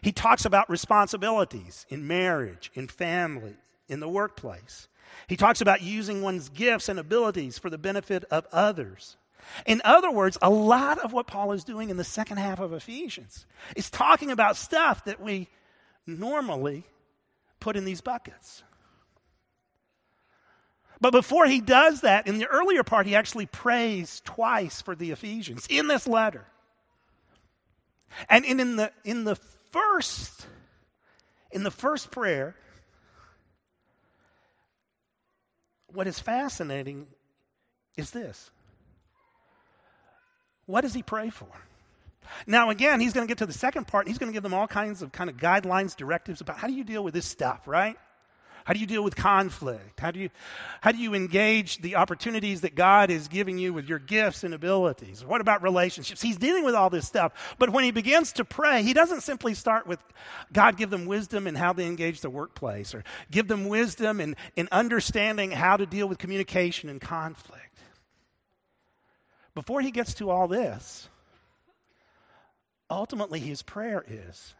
He 0.00 0.12
talks 0.12 0.44
about 0.44 0.70
responsibilities 0.70 1.84
in 1.90 2.06
marriage, 2.06 2.70
in 2.74 2.88
family, 2.88 3.56
in 3.88 4.00
the 4.00 4.08
workplace. 4.08 4.88
He 5.28 5.36
talks 5.36 5.60
about 5.60 5.82
using 5.82 6.22
one's 6.22 6.48
gifts 6.48 6.88
and 6.88 6.98
abilities 6.98 7.58
for 7.58 7.70
the 7.70 7.78
benefit 7.78 8.24
of 8.30 8.46
others. 8.52 9.16
In 9.64 9.80
other 9.84 10.10
words, 10.10 10.38
a 10.42 10.50
lot 10.50 10.98
of 10.98 11.12
what 11.12 11.26
Paul 11.26 11.52
is 11.52 11.64
doing 11.64 11.90
in 11.90 11.96
the 11.96 12.04
second 12.04 12.38
half 12.38 12.60
of 12.60 12.72
Ephesians 12.72 13.46
is 13.74 13.90
talking 13.90 14.30
about 14.30 14.56
stuff 14.56 15.04
that 15.04 15.20
we 15.20 15.48
normally 16.06 16.84
put 17.60 17.76
in 17.76 17.84
these 17.84 18.00
buckets. 18.00 18.62
But 21.00 21.10
before 21.10 21.46
he 21.46 21.60
does 21.60 22.02
that, 22.02 22.26
in 22.26 22.38
the 22.38 22.46
earlier 22.46 22.82
part, 22.82 23.06
he 23.06 23.14
actually 23.14 23.46
prays 23.46 24.22
twice 24.24 24.80
for 24.80 24.94
the 24.94 25.10
Ephesians 25.10 25.66
in 25.68 25.88
this 25.88 26.06
letter. 26.06 26.46
And 28.28 28.44
in, 28.44 28.76
the, 28.76 28.92
in 29.04 29.24
the 29.24 29.36
first, 29.70 30.46
in 31.50 31.64
the 31.64 31.70
first 31.70 32.10
prayer, 32.10 32.54
what 35.88 36.06
is 36.06 36.18
fascinating 36.18 37.06
is 37.96 38.10
this 38.10 38.50
what 40.66 40.82
does 40.82 40.94
he 40.94 41.02
pray 41.02 41.30
for? 41.30 41.48
Now, 42.46 42.70
again, 42.70 43.00
he's 43.00 43.12
going 43.12 43.26
to 43.26 43.30
get 43.30 43.38
to 43.38 43.46
the 43.46 43.52
second 43.52 43.86
part. 43.86 44.08
He's 44.08 44.18
going 44.18 44.30
to 44.30 44.34
give 44.34 44.42
them 44.42 44.54
all 44.54 44.66
kinds 44.66 45.00
of 45.00 45.12
kind 45.12 45.30
of 45.30 45.36
guidelines, 45.36 45.96
directives 45.96 46.40
about 46.40 46.58
how 46.58 46.66
do 46.66 46.74
you 46.74 46.84
deal 46.84 47.04
with 47.04 47.14
this 47.14 47.26
stuff, 47.26 47.66
right? 47.66 47.96
How 48.66 48.72
do 48.72 48.80
you 48.80 48.86
deal 48.86 49.04
with 49.04 49.14
conflict? 49.14 50.00
How 50.00 50.10
do 50.10 50.18
you, 50.18 50.28
how 50.80 50.90
do 50.90 50.98
you 50.98 51.14
engage 51.14 51.78
the 51.82 51.94
opportunities 51.94 52.62
that 52.62 52.74
God 52.74 53.10
is 53.10 53.28
giving 53.28 53.58
you 53.58 53.72
with 53.72 53.88
your 53.88 54.00
gifts 54.00 54.42
and 54.42 54.52
abilities? 54.52 55.24
What 55.24 55.40
about 55.40 55.62
relationships? 55.62 56.20
He's 56.20 56.36
dealing 56.36 56.64
with 56.64 56.74
all 56.74 56.90
this 56.90 57.06
stuff. 57.06 57.54
But 57.60 57.70
when 57.70 57.84
he 57.84 57.92
begins 57.92 58.32
to 58.32 58.44
pray, 58.44 58.82
he 58.82 58.92
doesn't 58.92 59.20
simply 59.20 59.54
start 59.54 59.86
with 59.86 60.00
God 60.52 60.76
give 60.76 60.90
them 60.90 61.06
wisdom 61.06 61.46
in 61.46 61.54
how 61.54 61.74
they 61.74 61.86
engage 61.86 62.22
the 62.22 62.30
workplace 62.30 62.92
or 62.92 63.04
give 63.30 63.46
them 63.46 63.68
wisdom 63.68 64.20
in, 64.20 64.34
in 64.56 64.68
understanding 64.72 65.52
how 65.52 65.76
to 65.76 65.86
deal 65.86 66.08
with 66.08 66.18
communication 66.18 66.88
and 66.88 67.00
conflict. 67.00 67.65
Before 69.56 69.80
he 69.80 69.90
gets 69.90 70.12
to 70.14 70.28
all 70.28 70.48
this, 70.48 71.08
ultimately 72.90 73.40
his 73.40 73.62
prayer 73.62 74.04
is 74.06 74.54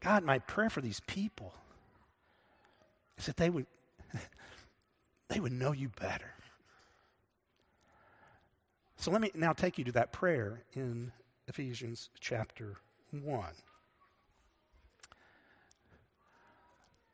God, 0.00 0.24
my 0.24 0.38
prayer 0.38 0.70
for 0.70 0.80
these 0.80 1.00
people 1.06 1.54
is 3.18 3.26
that 3.26 3.36
they 3.36 3.50
would, 3.50 3.66
they 5.28 5.40
would 5.40 5.52
know 5.52 5.72
you 5.72 5.90
better. 6.00 6.32
So 8.96 9.10
let 9.10 9.20
me 9.20 9.30
now 9.34 9.52
take 9.52 9.76
you 9.76 9.84
to 9.84 9.92
that 9.92 10.10
prayer 10.10 10.62
in 10.74 11.12
Ephesians 11.46 12.08
chapter 12.20 12.76
1. 13.10 13.44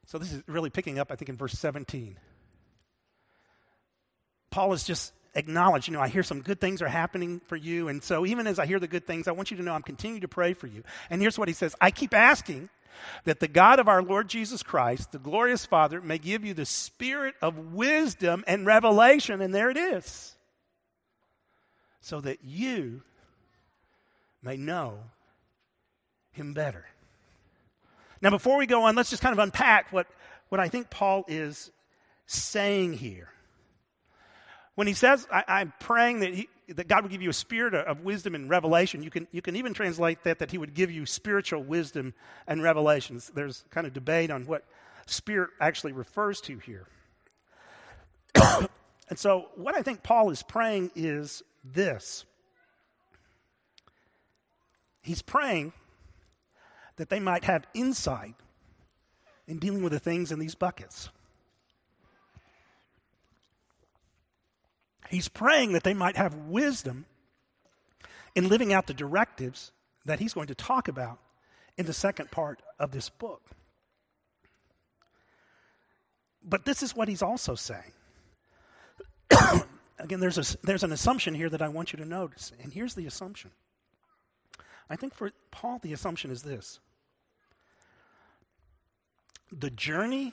So 0.07 0.19
this 0.19 0.33
is 0.33 0.45
really 0.47 0.71
picking 0.71 1.01
up, 1.01 1.11
I 1.11 1.17
think, 1.17 1.29
in 1.29 1.37
verse 1.37 1.55
17. 1.55 2.17
Paul 4.51 4.73
is 4.73 4.85
just 4.85 5.13
acknowledge, 5.35 5.89
you 5.89 5.95
know, 5.95 6.01
I 6.01 6.09
hear 6.09 6.23
some 6.23 6.43
good 6.43 6.61
things 6.61 6.83
are 6.83 6.89
happening 6.89 7.41
for 7.47 7.57
you. 7.57 7.89
And 7.89 8.03
so 8.03 8.27
even 8.27 8.47
as 8.47 8.59
I 8.59 8.67
hear 8.67 8.79
the 8.79 8.89
good 8.89 9.07
things, 9.07 9.29
I 9.29 9.33
want 9.33 9.51
you 9.51 9.57
to 9.57 9.63
know 9.63 9.73
I'm 9.73 9.83
continuing 9.83 10.23
to 10.23 10.29
pray 10.29 10.55
for 10.55 10.67
you. 10.67 10.83
And 11.09 11.21
here's 11.21 11.39
what 11.39 11.49
he 11.49 11.55
says 11.55 11.75
I 11.81 11.91
keep 11.91 12.15
asking 12.15 12.69
that 13.25 13.41
the 13.41 13.49
God 13.49 13.79
of 13.79 13.89
our 13.89 14.03
Lord 14.03 14.29
Jesus 14.29 14.63
Christ, 14.63 15.13
the 15.13 15.19
glorious 15.19 15.65
Father, 15.65 16.01
may 16.01 16.19
give 16.19 16.45
you 16.45 16.55
the 16.55 16.67
spirit 16.67 17.35
of 17.41 17.73
wisdom 17.73 18.45
and 18.47 18.67
revelation. 18.67 19.41
And 19.41 19.55
there 19.55 19.71
it 19.71 19.77
is. 19.77 20.35
So 22.01 22.21
that 22.21 22.39
you 22.45 23.03
may 24.43 24.57
know 24.57 24.99
him 26.33 26.55
better. 26.55 26.87
Now, 28.23 28.31
before 28.31 28.59
we 28.59 28.67
go 28.67 28.83
on, 28.83 28.97
let's 28.97 29.11
just 29.11 29.23
kind 29.23 29.33
of 29.33 29.39
unpack 29.39 29.93
what, 29.93 30.07
what 30.49 30.61
I 30.61 30.69
think 30.69 30.91
Paul 30.91 31.25
is 31.27 31.71
saying 32.27 32.95
here. 32.95 33.31
When 34.75 34.87
he 34.87 34.95
says, 34.95 35.27
I, 35.31 35.61
am 35.61 35.73
praying 35.81 36.21
that, 36.21 36.33
he, 36.33 36.49
that 36.69 36.89
God 36.89 37.03
would 37.03 37.12
give 37.12 37.23
you 37.23 37.31
a 37.31 37.35
spirit 37.35 37.75
of 37.75 38.00
wisdom 38.00 38.35
and 38.35 38.49
revelation, 38.49 39.03
you 39.03 39.11
can, 39.11 39.27
you 39.33 39.43
can 39.43 39.57
even 39.57 39.75
translate 39.75 40.25
that 40.25 40.39
that 40.39 40.50
he 40.50 40.59
would 40.59 40.75
give 40.75 40.91
you 40.91 41.07
spiritual 41.07 41.62
wisdom 41.62 42.15
and 42.47 42.62
revelations. 42.62 43.31
There's 43.35 43.65
kind 43.71 43.87
of 43.87 43.93
debate 43.93 44.31
on 44.31 44.47
what 44.47 44.65
spirit 45.07 45.50
actually 45.61 45.93
refers 45.93 46.41
to 46.43 46.59
here. 46.59 46.87
and 49.09 49.19
so, 49.19 49.49
what 49.57 49.75
I 49.75 49.83
think 49.83 50.03
Paul 50.03 50.31
is 50.31 50.43
praying 50.43 50.93
is 50.95 51.43
this 51.65 52.25
He's 55.03 55.23
praying 55.23 55.73
that 56.97 57.09
they 57.09 57.21
might 57.21 57.45
have 57.45 57.67
insight 57.75 58.35
in 59.47 59.59
dealing 59.59 59.83
with 59.83 59.93
the 59.93 59.99
things 59.99 60.31
in 60.31 60.39
these 60.39 60.55
buckets. 60.55 61.09
He's 65.11 65.29
praying 65.29 65.73
that 65.73 65.83
they 65.83 65.93
might 65.93 66.17
have 66.17 66.35
wisdom 66.35 67.05
in 68.37 68.49
living 68.49 68.73
out 68.73 68.87
the 68.87 68.95
directives 68.95 69.73
that 70.05 70.21
he's 70.21 70.33
going 70.33 70.47
to 70.47 70.55
talk 70.55 70.87
about 70.87 71.19
in 71.76 71.85
the 71.87 71.93
second 71.93 72.31
part 72.31 72.62
of 72.79 72.93
this 72.93 73.09
book. 73.09 73.43
But 76.43 76.64
this 76.64 76.83
is 76.83 76.95
what 76.95 77.09
he's 77.09 77.23
also 77.23 77.57
saying. 77.57 77.93
Again, 79.99 80.21
there's, 80.21 80.38
a, 80.38 80.57
there's 80.62 80.85
an 80.85 80.93
assumption 80.93 81.35
here 81.35 81.50
that 81.50 81.61
I 81.61 81.69
want 81.69 81.93
you 81.93 81.99
to 81.99 82.07
notice. 82.07 82.52
And 82.62 82.73
here's 82.73 82.95
the 82.95 83.07
assumption. 83.07 83.50
I 84.88 84.95
think 84.95 85.14
for 85.14 85.33
Paul, 85.50 85.81
the 85.83 85.93
assumption 85.93 86.31
is 86.31 86.43
this 86.43 86.79
the 89.52 89.71
journey 89.71 90.33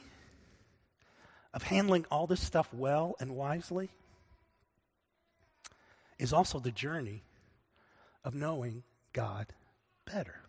of 1.51 1.63
handling 1.63 2.05
all 2.11 2.27
this 2.27 2.41
stuff 2.41 2.71
well 2.71 3.15
and 3.19 3.35
wisely 3.35 3.89
is 6.19 6.33
also 6.33 6.59
the 6.59 6.71
journey 6.71 7.23
of 8.23 8.33
knowing 8.33 8.83
God 9.13 9.47
better. 10.05 10.41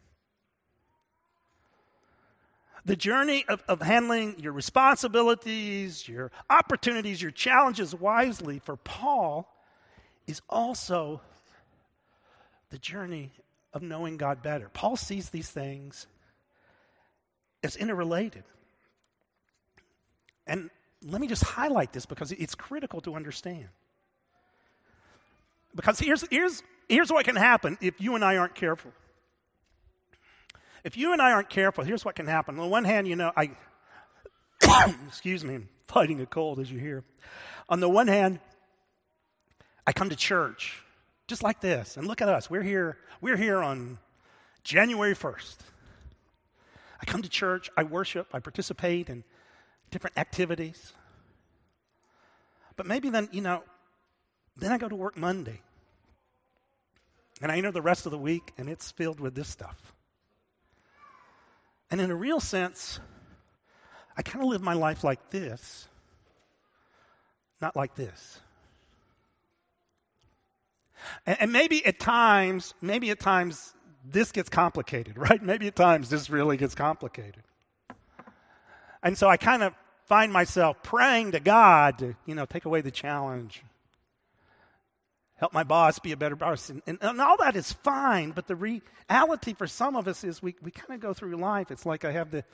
The 2.84 2.96
journey 2.96 3.44
of, 3.48 3.62
of 3.68 3.82
handling 3.82 4.38
your 4.38 4.52
responsibilities, 4.52 6.08
your 6.08 6.30
opportunities, 6.48 7.20
your 7.20 7.30
challenges 7.30 7.94
wisely 7.94 8.60
for 8.60 8.76
Paul 8.76 9.52
is 10.26 10.40
also 10.48 11.20
the 12.70 12.78
journey 12.78 13.30
of 13.72 13.82
knowing 13.82 14.16
God 14.16 14.42
better. 14.42 14.68
Paul 14.72 14.96
sees 14.96 15.30
these 15.30 15.50
things 15.50 16.06
as 17.62 17.76
interrelated. 17.76 18.44
And 20.46 20.70
let 21.04 21.20
me 21.20 21.26
just 21.26 21.44
highlight 21.44 21.92
this 21.92 22.06
because 22.06 22.32
it's 22.32 22.54
critical 22.54 23.00
to 23.02 23.14
understand. 23.14 23.68
Because 25.78 26.00
here's, 26.00 26.24
here's, 26.28 26.64
here's 26.88 27.12
what 27.12 27.24
can 27.24 27.36
happen 27.36 27.78
if 27.80 28.00
you 28.00 28.16
and 28.16 28.24
I 28.24 28.36
aren't 28.36 28.56
careful. 28.56 28.90
If 30.82 30.96
you 30.96 31.12
and 31.12 31.22
I 31.22 31.30
aren't 31.30 31.48
careful, 31.48 31.84
here's 31.84 32.04
what 32.04 32.16
can 32.16 32.26
happen. 32.26 32.56
On 32.56 32.64
the 32.64 32.68
one 32.68 32.82
hand, 32.82 33.06
you 33.06 33.14
know, 33.14 33.30
I, 33.36 33.52
excuse 35.06 35.44
me, 35.44 35.54
I'm 35.54 35.68
fighting 35.86 36.20
a 36.20 36.26
cold 36.26 36.58
as 36.58 36.68
you 36.68 36.80
hear. 36.80 37.04
On 37.68 37.78
the 37.78 37.88
one 37.88 38.08
hand, 38.08 38.40
I 39.86 39.92
come 39.92 40.10
to 40.10 40.16
church 40.16 40.82
just 41.28 41.44
like 41.44 41.60
this, 41.60 41.96
and 41.96 42.08
look 42.08 42.20
at 42.20 42.28
us. 42.28 42.50
We're 42.50 42.62
here, 42.62 42.98
we're 43.20 43.36
here 43.36 43.58
on 43.58 44.00
January 44.64 45.14
1st. 45.14 45.58
I 47.00 47.04
come 47.04 47.22
to 47.22 47.28
church, 47.28 47.70
I 47.76 47.84
worship, 47.84 48.26
I 48.32 48.40
participate 48.40 49.08
in 49.08 49.22
different 49.92 50.18
activities. 50.18 50.92
But 52.74 52.86
maybe 52.86 53.10
then, 53.10 53.28
you 53.30 53.42
know, 53.42 53.62
then 54.56 54.72
I 54.72 54.78
go 54.78 54.88
to 54.88 54.96
work 54.96 55.16
Monday. 55.16 55.60
And 57.40 57.52
I 57.52 57.56
enter 57.56 57.70
the 57.70 57.82
rest 57.82 58.06
of 58.06 58.12
the 58.12 58.18
week, 58.18 58.52
and 58.58 58.68
it's 58.68 58.90
filled 58.90 59.20
with 59.20 59.34
this 59.34 59.48
stuff. 59.48 59.92
And 61.90 62.00
in 62.00 62.10
a 62.10 62.16
real 62.16 62.40
sense, 62.40 63.00
I 64.16 64.22
kind 64.22 64.44
of 64.44 64.50
live 64.50 64.62
my 64.62 64.74
life 64.74 65.04
like 65.04 65.30
this, 65.30 65.88
not 67.60 67.76
like 67.76 67.94
this. 67.94 68.40
And, 71.24 71.36
and, 71.42 71.52
maybe 71.52 71.86
at 71.86 72.00
times, 72.00 72.74
maybe 72.82 73.10
at 73.10 73.20
times 73.20 73.72
this 74.04 74.32
gets 74.32 74.48
complicated, 74.48 75.16
right? 75.18 75.40
Maybe 75.40 75.68
at 75.68 75.76
times 75.76 76.10
this 76.10 76.28
really 76.28 76.56
gets 76.56 76.74
complicated. 76.74 77.44
And 79.02 79.16
so 79.16 79.28
I 79.28 79.36
kind 79.36 79.62
of 79.62 79.74
find 80.06 80.32
myself 80.32 80.82
praying 80.82 81.32
to 81.32 81.40
God 81.40 81.98
to, 81.98 82.16
you 82.26 82.34
know, 82.34 82.46
take 82.46 82.64
away 82.64 82.80
the 82.80 82.90
challenge 82.90 83.62
help 85.38 85.52
my 85.52 85.62
boss 85.62 85.98
be 85.98 86.12
a 86.12 86.16
better 86.16 86.36
person. 86.36 86.82
And, 86.86 86.98
and 87.00 87.20
all 87.20 87.36
that 87.38 87.56
is 87.56 87.72
fine, 87.72 88.32
but 88.32 88.46
the 88.46 88.56
reality 88.56 89.54
for 89.54 89.66
some 89.66 89.96
of 89.96 90.06
us 90.06 90.24
is 90.24 90.42
we, 90.42 90.54
we 90.62 90.70
kind 90.70 90.92
of 90.92 91.00
go 91.00 91.14
through 91.14 91.36
life. 91.36 91.70
It's 91.70 91.86
like 91.86 92.04
I 92.04 92.12
have 92.12 92.30
the 92.30 92.44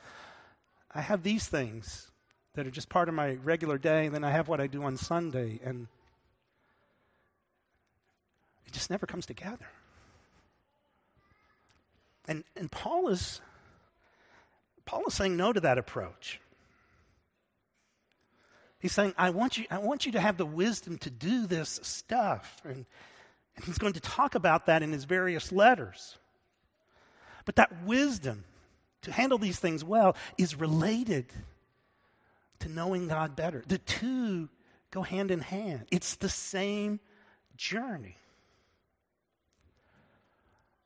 I 0.97 1.01
have 1.01 1.25
these 1.25 1.49
things 1.49 2.13
that 2.55 2.69
are 2.69 2.71
just 2.71 2.89
part 2.89 3.09
of 3.09 3.17
my 3.17 3.33
regular 3.43 3.79
day, 3.79 4.07
and 4.07 4.15
then 4.15 4.23
I 4.23 4.31
have 4.31 4.47
what 4.47 4.61
I 4.61 4.69
do 4.69 4.85
on 4.85 4.97
Sunday, 4.97 5.59
and 5.65 5.89
it 8.65 8.73
just 8.73 8.91
never 8.91 9.07
comes 9.07 9.27
together. 9.27 9.67
And 12.29 12.45
and 12.57 12.71
Paul 12.71 13.09
is 13.09 13.41
Paul 14.85 15.03
is 15.09 15.15
saying 15.15 15.37
no 15.37 15.53
to 15.53 15.61
that 15.61 15.79
approach. 15.79 16.39
He's 18.85 18.93
saying, 18.93 19.15
I 19.17 19.31
want 19.31 19.57
you, 19.57 19.65
I 19.71 19.79
want 19.79 20.05
you 20.05 20.13
to 20.13 20.21
have 20.21 20.37
the 20.37 20.45
wisdom 20.45 20.99
to 20.99 21.09
do 21.09 21.47
this 21.47 21.81
stuff. 21.83 22.61
And, 22.65 22.85
and 23.57 23.65
he's 23.65 23.79
going 23.79 23.95
to 23.95 24.01
talk 24.01 24.35
about 24.35 24.67
that 24.67 24.83
in 24.83 24.93
his 24.93 25.05
various 25.05 25.51
letters. 25.51 26.19
But 27.47 27.57
that 27.57 27.85
wisdom 27.87 28.45
to 29.01 29.11
handle 29.11 29.39
these 29.39 29.59
things 29.59 29.83
well 29.83 30.17
is 30.37 30.55
related 30.55 31.25
to 32.59 32.69
knowing 32.69 33.09
God 33.09 33.35
better. 33.35 33.65
The 33.67 33.79
two 33.79 34.51
go 34.91 35.01
hand 35.01 35.31
in 35.31 35.41
hand, 35.41 35.87
it's 35.91 36.17
the 36.17 36.29
same 36.29 37.01
journey. 37.57 38.19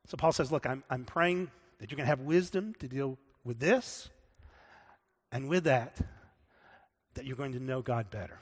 So 0.07 0.17
Paul 0.17 0.31
says, 0.31 0.53
Look, 0.53 0.67
I'm, 0.67 0.85
I'm 0.89 1.05
praying 1.05 1.51
that 1.81 1.91
you're 1.91 1.97
going 1.97 2.07
to 2.07 2.11
have 2.11 2.21
wisdom 2.21 2.77
to 2.79 2.87
deal 2.87 3.19
with 3.43 3.59
this, 3.59 4.09
and 5.33 5.49
with 5.49 5.65
that, 5.65 5.97
that 7.19 7.27
you're 7.27 7.37
going 7.37 7.53
to 7.53 7.61
know 7.61 7.83
God 7.83 8.11
better. 8.11 8.39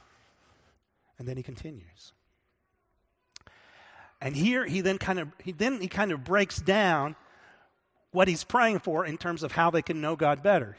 And 1.19 1.27
then 1.27 1.39
he 1.39 1.43
continues. 1.43 2.13
And 4.21 4.37
here 4.37 4.67
he 4.67 4.83
then 4.83 4.99
kind 4.99 5.19
of 5.19 5.29
he 5.43 5.53
then 5.53 5.81
he 5.81 5.89
kind 5.89 6.13
of 6.13 6.25
breaks 6.25 6.59
down 6.59 7.17
what 8.13 8.29
he's 8.29 8.45
praying 8.45 8.81
for 8.81 9.07
in 9.07 9.17
terms 9.17 9.43
of 9.43 9.53
how 9.53 9.71
they 9.71 9.81
can 9.81 10.03
know 10.03 10.15
God 10.15 10.43
better. 10.43 10.77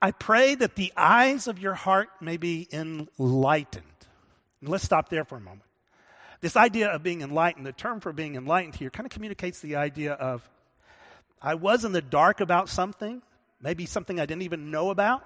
I 0.00 0.12
pray 0.12 0.54
that 0.54 0.76
the 0.76 0.92
eyes 0.96 1.48
of 1.48 1.58
your 1.58 1.74
heart 1.74 2.10
may 2.20 2.36
be 2.36 2.68
enlightened. 2.72 3.84
And 4.60 4.68
let's 4.68 4.84
stop 4.84 5.08
there 5.08 5.24
for 5.24 5.36
a 5.36 5.40
moment. 5.40 5.62
This 6.40 6.56
idea 6.56 6.90
of 6.90 7.02
being 7.02 7.22
enlightened, 7.22 7.66
the 7.66 7.72
term 7.72 8.00
for 8.00 8.12
being 8.12 8.36
enlightened 8.36 8.76
here 8.76 8.90
kind 8.90 9.06
of 9.06 9.10
communicates 9.10 9.60
the 9.60 9.76
idea 9.76 10.12
of 10.12 10.48
I 11.42 11.54
was 11.54 11.84
in 11.84 11.92
the 11.92 12.02
dark 12.02 12.40
about 12.40 12.68
something, 12.68 13.20
maybe 13.60 13.84
something 13.84 14.20
I 14.20 14.26
didn't 14.26 14.42
even 14.42 14.70
know 14.70 14.90
about, 14.90 15.24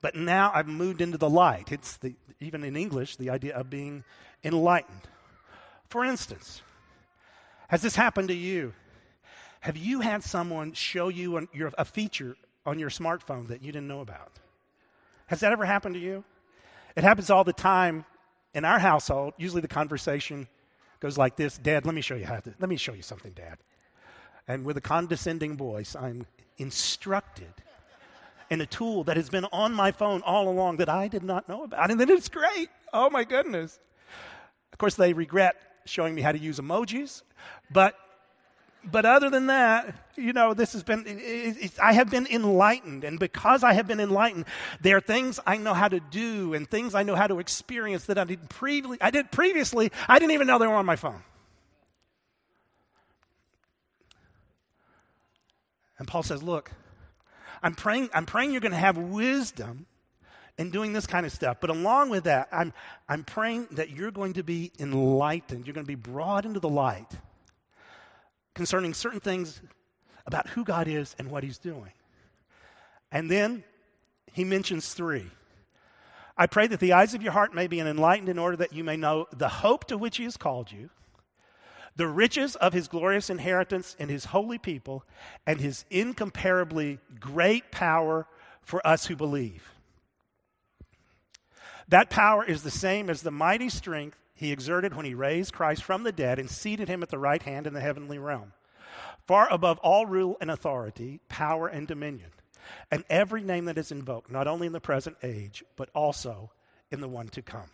but 0.00 0.14
now 0.14 0.50
I've 0.54 0.68
moved 0.68 1.00
into 1.00 1.18
the 1.18 1.30
light. 1.30 1.72
It's 1.72 1.96
the, 1.96 2.14
even 2.40 2.64
in 2.64 2.76
English, 2.76 3.16
the 3.16 3.30
idea 3.30 3.54
of 3.54 3.68
being 3.70 4.04
enlightened. 4.44 5.08
For 5.88 6.04
instance, 6.04 6.62
has 7.68 7.82
this 7.82 7.96
happened 7.96 8.28
to 8.28 8.34
you? 8.34 8.74
Have 9.60 9.76
you 9.76 10.00
had 10.00 10.22
someone 10.22 10.72
show 10.72 11.08
you 11.08 11.36
an, 11.36 11.48
your, 11.52 11.72
a 11.76 11.84
feature 11.84 12.36
on 12.64 12.78
your 12.78 12.90
smartphone 12.90 13.48
that 13.48 13.62
you 13.62 13.72
didn't 13.72 13.88
know 13.88 14.00
about? 14.00 14.32
Has 15.26 15.40
that 15.40 15.52
ever 15.52 15.64
happened 15.64 15.94
to 15.94 16.00
you? 16.00 16.24
It 16.96 17.04
happens 17.04 17.30
all 17.30 17.44
the 17.44 17.52
time 17.52 18.04
in 18.54 18.64
our 18.64 18.78
household. 18.78 19.34
Usually 19.36 19.60
the 19.60 19.68
conversation 19.68 20.48
goes 21.00 21.18
like 21.18 21.36
this 21.36 21.58
Dad, 21.58 21.86
let 21.86 21.94
me 21.94 22.00
show 22.00 22.14
you 22.14 22.26
how 22.26 22.38
to, 22.40 22.54
let 22.58 22.68
me 22.68 22.76
show 22.76 22.92
you 22.92 23.02
something, 23.02 23.32
Dad. 23.32 23.58
And 24.46 24.64
with 24.64 24.76
a 24.76 24.80
condescending 24.80 25.56
voice, 25.56 25.94
I'm 25.94 26.26
instructed 26.56 27.52
and 28.50 28.62
a 28.62 28.66
tool 28.66 29.04
that 29.04 29.16
has 29.16 29.28
been 29.28 29.44
on 29.52 29.72
my 29.72 29.92
phone 29.92 30.22
all 30.22 30.48
along 30.48 30.78
that 30.78 30.88
I 30.88 31.08
did 31.08 31.22
not 31.22 31.48
know 31.48 31.64
about. 31.64 31.90
And 31.90 32.00
then 32.00 32.10
it's 32.10 32.28
great. 32.28 32.68
Oh 32.92 33.10
my 33.10 33.24
goodness. 33.24 33.78
Of 34.72 34.78
course, 34.78 34.94
they 34.94 35.12
regret 35.12 35.56
showing 35.84 36.14
me 36.14 36.22
how 36.22 36.32
to 36.32 36.38
use 36.38 36.58
emojis, 36.58 37.22
but 37.70 37.94
but 38.84 39.04
other 39.04 39.28
than 39.28 39.48
that, 39.48 39.94
you 40.16 40.32
know, 40.32 40.54
this 40.54 40.72
has 40.72 40.82
been, 40.82 41.04
it, 41.06 41.72
I 41.82 41.92
have 41.92 42.10
been 42.10 42.26
enlightened. 42.26 43.04
And 43.04 43.18
because 43.18 43.62
I 43.62 43.72
have 43.72 43.86
been 43.86 44.00
enlightened, 44.00 44.46
there 44.80 44.96
are 44.96 45.00
things 45.00 45.40
I 45.46 45.56
know 45.56 45.74
how 45.74 45.88
to 45.88 46.00
do 46.00 46.54
and 46.54 46.68
things 46.68 46.94
I 46.94 47.02
know 47.02 47.14
how 47.14 47.26
to 47.26 47.38
experience 47.38 48.06
that 48.06 48.18
I 48.18 48.24
did, 48.24 48.48
previously, 48.48 48.98
I 49.00 49.10
did 49.10 49.30
previously. 49.30 49.90
I 50.06 50.18
didn't 50.18 50.32
even 50.32 50.46
know 50.46 50.58
they 50.58 50.66
were 50.66 50.74
on 50.74 50.86
my 50.86 50.96
phone. 50.96 51.22
And 55.98 56.06
Paul 56.06 56.22
says, 56.22 56.42
Look, 56.42 56.70
I'm 57.62 57.74
praying, 57.74 58.10
I'm 58.14 58.26
praying 58.26 58.52
you're 58.52 58.60
going 58.60 58.72
to 58.72 58.78
have 58.78 58.96
wisdom 58.96 59.86
in 60.56 60.70
doing 60.70 60.92
this 60.92 61.06
kind 61.06 61.24
of 61.24 61.32
stuff. 61.32 61.58
But 61.60 61.70
along 61.70 62.10
with 62.10 62.24
that, 62.24 62.48
I'm, 62.50 62.72
I'm 63.08 63.24
praying 63.24 63.68
that 63.72 63.90
you're 63.90 64.10
going 64.10 64.34
to 64.34 64.42
be 64.42 64.72
enlightened. 64.78 65.66
You're 65.66 65.74
going 65.74 65.86
to 65.86 65.88
be 65.88 65.94
brought 65.94 66.44
into 66.44 66.60
the 66.60 66.68
light 66.68 67.10
concerning 68.54 68.94
certain 68.94 69.20
things 69.20 69.60
about 70.26 70.48
who 70.48 70.64
God 70.64 70.88
is 70.88 71.14
and 71.18 71.30
what 71.30 71.44
He's 71.44 71.58
doing. 71.58 71.92
And 73.10 73.30
then 73.30 73.64
he 74.32 74.44
mentions 74.44 74.94
three. 74.94 75.26
I 76.36 76.46
pray 76.46 76.68
that 76.68 76.80
the 76.80 76.92
eyes 76.92 77.14
of 77.14 77.22
your 77.22 77.32
heart 77.32 77.54
may 77.54 77.66
be 77.66 77.80
enlightened 77.80 78.28
in 78.28 78.38
order 78.38 78.56
that 78.58 78.72
you 78.72 78.84
may 78.84 78.96
know 78.96 79.26
the 79.32 79.48
hope 79.48 79.86
to 79.86 79.98
which 79.98 80.18
He 80.18 80.24
has 80.24 80.36
called 80.36 80.70
you 80.70 80.90
the 81.98 82.06
riches 82.06 82.54
of 82.56 82.72
his 82.72 82.86
glorious 82.86 83.28
inheritance 83.28 83.96
in 83.98 84.08
his 84.08 84.26
holy 84.26 84.56
people, 84.56 85.04
and 85.44 85.60
his 85.60 85.84
incomparably 85.90 87.00
great 87.18 87.72
power 87.72 88.24
for 88.62 88.84
us 88.86 89.06
who 89.06 89.16
believe. 89.16 89.72
That 91.88 92.08
power 92.08 92.44
is 92.44 92.62
the 92.62 92.70
same 92.70 93.10
as 93.10 93.22
the 93.22 93.32
mighty 93.32 93.68
strength 93.68 94.16
he 94.32 94.52
exerted 94.52 94.94
when 94.94 95.06
he 95.06 95.14
raised 95.14 95.52
Christ 95.52 95.82
from 95.82 96.04
the 96.04 96.12
dead 96.12 96.38
and 96.38 96.48
seated 96.48 96.88
him 96.88 97.02
at 97.02 97.08
the 97.08 97.18
right 97.18 97.42
hand 97.42 97.66
in 97.66 97.74
the 97.74 97.80
heavenly 97.80 98.18
realm, 98.18 98.52
far 99.26 99.52
above 99.52 99.78
all 99.78 100.06
rule 100.06 100.36
and 100.40 100.52
authority, 100.52 101.18
power 101.28 101.66
and 101.66 101.88
dominion, 101.88 102.30
and 102.92 103.02
every 103.10 103.42
name 103.42 103.64
that 103.64 103.78
is 103.78 103.90
invoked, 103.90 104.30
not 104.30 104.46
only 104.46 104.68
in 104.68 104.72
the 104.72 104.80
present 104.80 105.16
age, 105.24 105.64
but 105.74 105.88
also 105.96 106.52
in 106.92 107.00
the 107.00 107.08
one 107.08 107.26
to 107.30 107.42
come. 107.42 107.70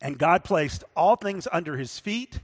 And 0.00 0.18
God 0.18 0.44
placed 0.44 0.84
all 0.96 1.16
things 1.16 1.48
under 1.50 1.76
his 1.76 1.98
feet 1.98 2.40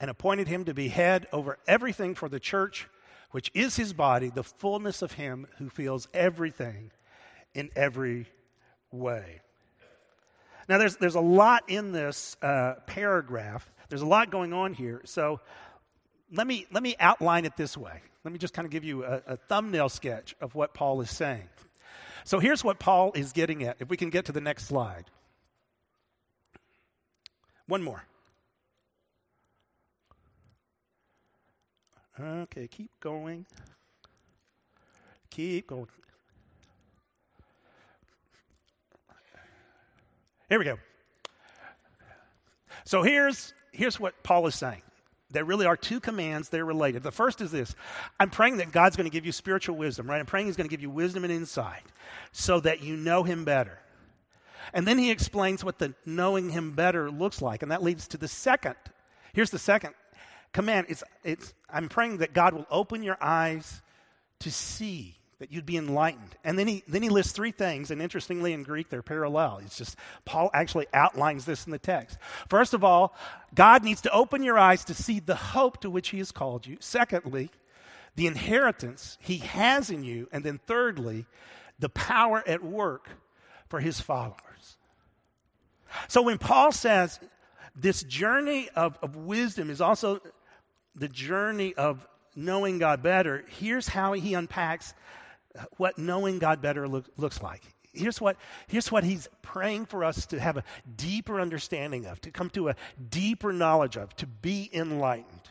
and 0.00 0.10
appointed 0.10 0.48
him 0.48 0.64
to 0.64 0.74
be 0.74 0.88
head 0.88 1.26
over 1.32 1.58
everything 1.68 2.14
for 2.14 2.28
the 2.28 2.40
church, 2.40 2.88
which 3.30 3.50
is 3.54 3.76
his 3.76 3.92
body, 3.92 4.28
the 4.28 4.42
fullness 4.42 5.02
of 5.02 5.12
him 5.12 5.46
who 5.58 5.68
fills 5.68 6.08
everything 6.12 6.90
in 7.54 7.70
every 7.76 8.26
way. 8.90 9.40
Now, 10.68 10.78
there's, 10.78 10.96
there's 10.96 11.16
a 11.16 11.20
lot 11.20 11.64
in 11.68 11.92
this 11.92 12.36
uh, 12.42 12.74
paragraph. 12.86 13.70
There's 13.88 14.02
a 14.02 14.06
lot 14.06 14.30
going 14.30 14.52
on 14.52 14.72
here. 14.72 15.00
So 15.04 15.40
let 16.32 16.46
me, 16.46 16.66
let 16.72 16.82
me 16.82 16.96
outline 16.98 17.44
it 17.44 17.56
this 17.56 17.76
way. 17.76 18.00
Let 18.24 18.32
me 18.32 18.38
just 18.38 18.54
kind 18.54 18.66
of 18.66 18.72
give 18.72 18.84
you 18.84 19.04
a, 19.04 19.22
a 19.26 19.36
thumbnail 19.36 19.88
sketch 19.88 20.34
of 20.40 20.54
what 20.54 20.74
Paul 20.74 21.00
is 21.00 21.10
saying. 21.10 21.48
So 22.24 22.38
here's 22.38 22.62
what 22.62 22.78
Paul 22.78 23.12
is 23.14 23.32
getting 23.32 23.64
at. 23.64 23.76
If 23.80 23.88
we 23.88 23.96
can 23.96 24.10
get 24.10 24.26
to 24.26 24.32
the 24.32 24.40
next 24.40 24.66
slide. 24.66 25.04
One 27.70 27.84
more. 27.84 28.02
Okay, 32.20 32.66
keep 32.66 32.90
going. 32.98 33.46
Keep 35.30 35.68
going. 35.68 35.86
Here 40.48 40.58
we 40.58 40.64
go. 40.64 40.80
So 42.84 43.04
here's, 43.04 43.54
here's 43.70 44.00
what 44.00 44.20
Paul 44.24 44.48
is 44.48 44.56
saying. 44.56 44.82
There 45.30 45.44
really 45.44 45.66
are 45.66 45.76
two 45.76 46.00
commands, 46.00 46.48
they're 46.48 46.64
related. 46.64 47.04
The 47.04 47.12
first 47.12 47.40
is 47.40 47.52
this 47.52 47.76
I'm 48.18 48.30
praying 48.30 48.56
that 48.56 48.72
God's 48.72 48.96
going 48.96 49.08
to 49.08 49.12
give 49.12 49.24
you 49.24 49.30
spiritual 49.30 49.76
wisdom, 49.76 50.10
right? 50.10 50.18
I'm 50.18 50.26
praying 50.26 50.46
He's 50.46 50.56
going 50.56 50.68
to 50.68 50.72
give 50.72 50.82
you 50.82 50.90
wisdom 50.90 51.22
and 51.22 51.32
insight 51.32 51.84
so 52.32 52.58
that 52.58 52.82
you 52.82 52.96
know 52.96 53.22
Him 53.22 53.44
better. 53.44 53.78
And 54.72 54.86
then 54.86 54.98
he 54.98 55.10
explains 55.10 55.64
what 55.64 55.78
the 55.78 55.94
knowing 56.04 56.50
him 56.50 56.72
better 56.72 57.10
looks 57.10 57.42
like. 57.42 57.62
And 57.62 57.72
that 57.72 57.82
leads 57.82 58.08
to 58.08 58.18
the 58.18 58.28
second. 58.28 58.76
Here's 59.32 59.50
the 59.50 59.58
second 59.58 59.94
command. 60.52 60.86
It's, 60.88 61.04
it's, 61.24 61.54
I'm 61.72 61.88
praying 61.88 62.18
that 62.18 62.32
God 62.32 62.54
will 62.54 62.66
open 62.70 63.02
your 63.02 63.16
eyes 63.20 63.82
to 64.40 64.50
see, 64.50 65.16
that 65.38 65.52
you'd 65.52 65.66
be 65.66 65.76
enlightened. 65.76 66.36
And 66.44 66.58
then 66.58 66.66
he, 66.66 66.82
then 66.88 67.02
he 67.02 67.08
lists 67.08 67.32
three 67.32 67.52
things, 67.52 67.90
and 67.90 68.02
interestingly 68.02 68.52
in 68.52 68.62
Greek, 68.62 68.88
they're 68.88 69.02
parallel. 69.02 69.60
It's 69.64 69.76
just, 69.76 69.96
Paul 70.24 70.50
actually 70.52 70.86
outlines 70.92 71.44
this 71.44 71.66
in 71.66 71.72
the 71.72 71.78
text. 71.78 72.18
First 72.48 72.74
of 72.74 72.82
all, 72.82 73.14
God 73.54 73.84
needs 73.84 74.00
to 74.02 74.12
open 74.12 74.42
your 74.42 74.58
eyes 74.58 74.84
to 74.86 74.94
see 74.94 75.20
the 75.20 75.36
hope 75.36 75.80
to 75.82 75.90
which 75.90 76.08
he 76.08 76.18
has 76.18 76.32
called 76.32 76.66
you. 76.66 76.78
Secondly, 76.80 77.50
the 78.16 78.26
inheritance 78.26 79.18
he 79.20 79.38
has 79.38 79.90
in 79.90 80.02
you. 80.02 80.28
And 80.32 80.42
then 80.42 80.58
thirdly, 80.66 81.26
the 81.78 81.88
power 81.88 82.42
at 82.46 82.62
work 82.62 83.08
for 83.70 83.80
his 83.80 84.00
followers. 84.00 84.76
So 86.08 86.22
when 86.22 86.36
Paul 86.38 86.72
says 86.72 87.18
this 87.74 88.02
journey 88.02 88.68
of, 88.76 88.98
of 89.00 89.16
wisdom 89.16 89.70
is 89.70 89.80
also 89.80 90.20
the 90.94 91.08
journey 91.08 91.74
of 91.74 92.06
knowing 92.36 92.78
God 92.78 93.02
better, 93.02 93.44
here's 93.58 93.88
how 93.88 94.12
he 94.12 94.34
unpacks 94.34 94.92
what 95.78 95.98
knowing 95.98 96.38
God 96.38 96.60
better 96.60 96.86
look, 96.86 97.06
looks 97.16 97.42
like. 97.42 97.62
here's 97.92 98.20
what, 98.20 98.36
here's 98.68 98.92
what 98.92 99.04
he's 99.04 99.28
praying 99.42 99.86
for 99.86 100.04
us 100.04 100.26
to 100.26 100.40
have 100.40 100.56
a 100.56 100.64
deeper 100.96 101.40
understanding 101.40 102.06
of, 102.06 102.20
to 102.20 102.30
come 102.30 102.50
to 102.50 102.68
a 102.68 102.76
deeper 103.08 103.52
knowledge 103.52 103.96
of, 103.96 104.14
to 104.16 104.26
be 104.26 104.70
enlightened. 104.72 105.48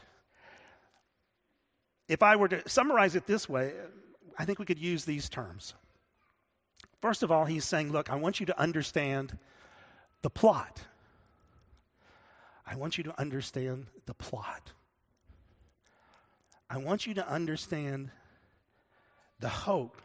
If 2.07 2.23
I 2.23 2.37
were 2.37 2.47
to 2.47 2.67
summarize 2.67 3.15
it 3.15 3.27
this 3.27 3.47
way, 3.47 3.73
I 4.37 4.45
think 4.45 4.59
we 4.59 4.65
could 4.65 4.79
use 4.79 5.05
these 5.05 5.29
terms. 5.29 5.73
First 7.01 7.23
of 7.23 7.31
all, 7.31 7.45
he's 7.45 7.65
saying, 7.65 7.91
Look, 7.91 8.09
I 8.09 8.15
want 8.15 8.39
you 8.39 8.45
to 8.47 8.59
understand 8.59 9.37
the 10.21 10.29
plot. 10.29 10.81
I 12.65 12.75
want 12.75 12.97
you 12.97 13.03
to 13.05 13.19
understand 13.19 13.87
the 14.05 14.13
plot. 14.13 14.71
I 16.69 16.77
want 16.77 17.07
you 17.07 17.15
to 17.15 17.27
understand 17.27 18.11
the 19.39 19.49
hope 19.49 20.01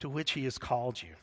to 0.00 0.08
which 0.08 0.32
he 0.32 0.44
has 0.44 0.58
called 0.58 1.02
you. 1.02 1.14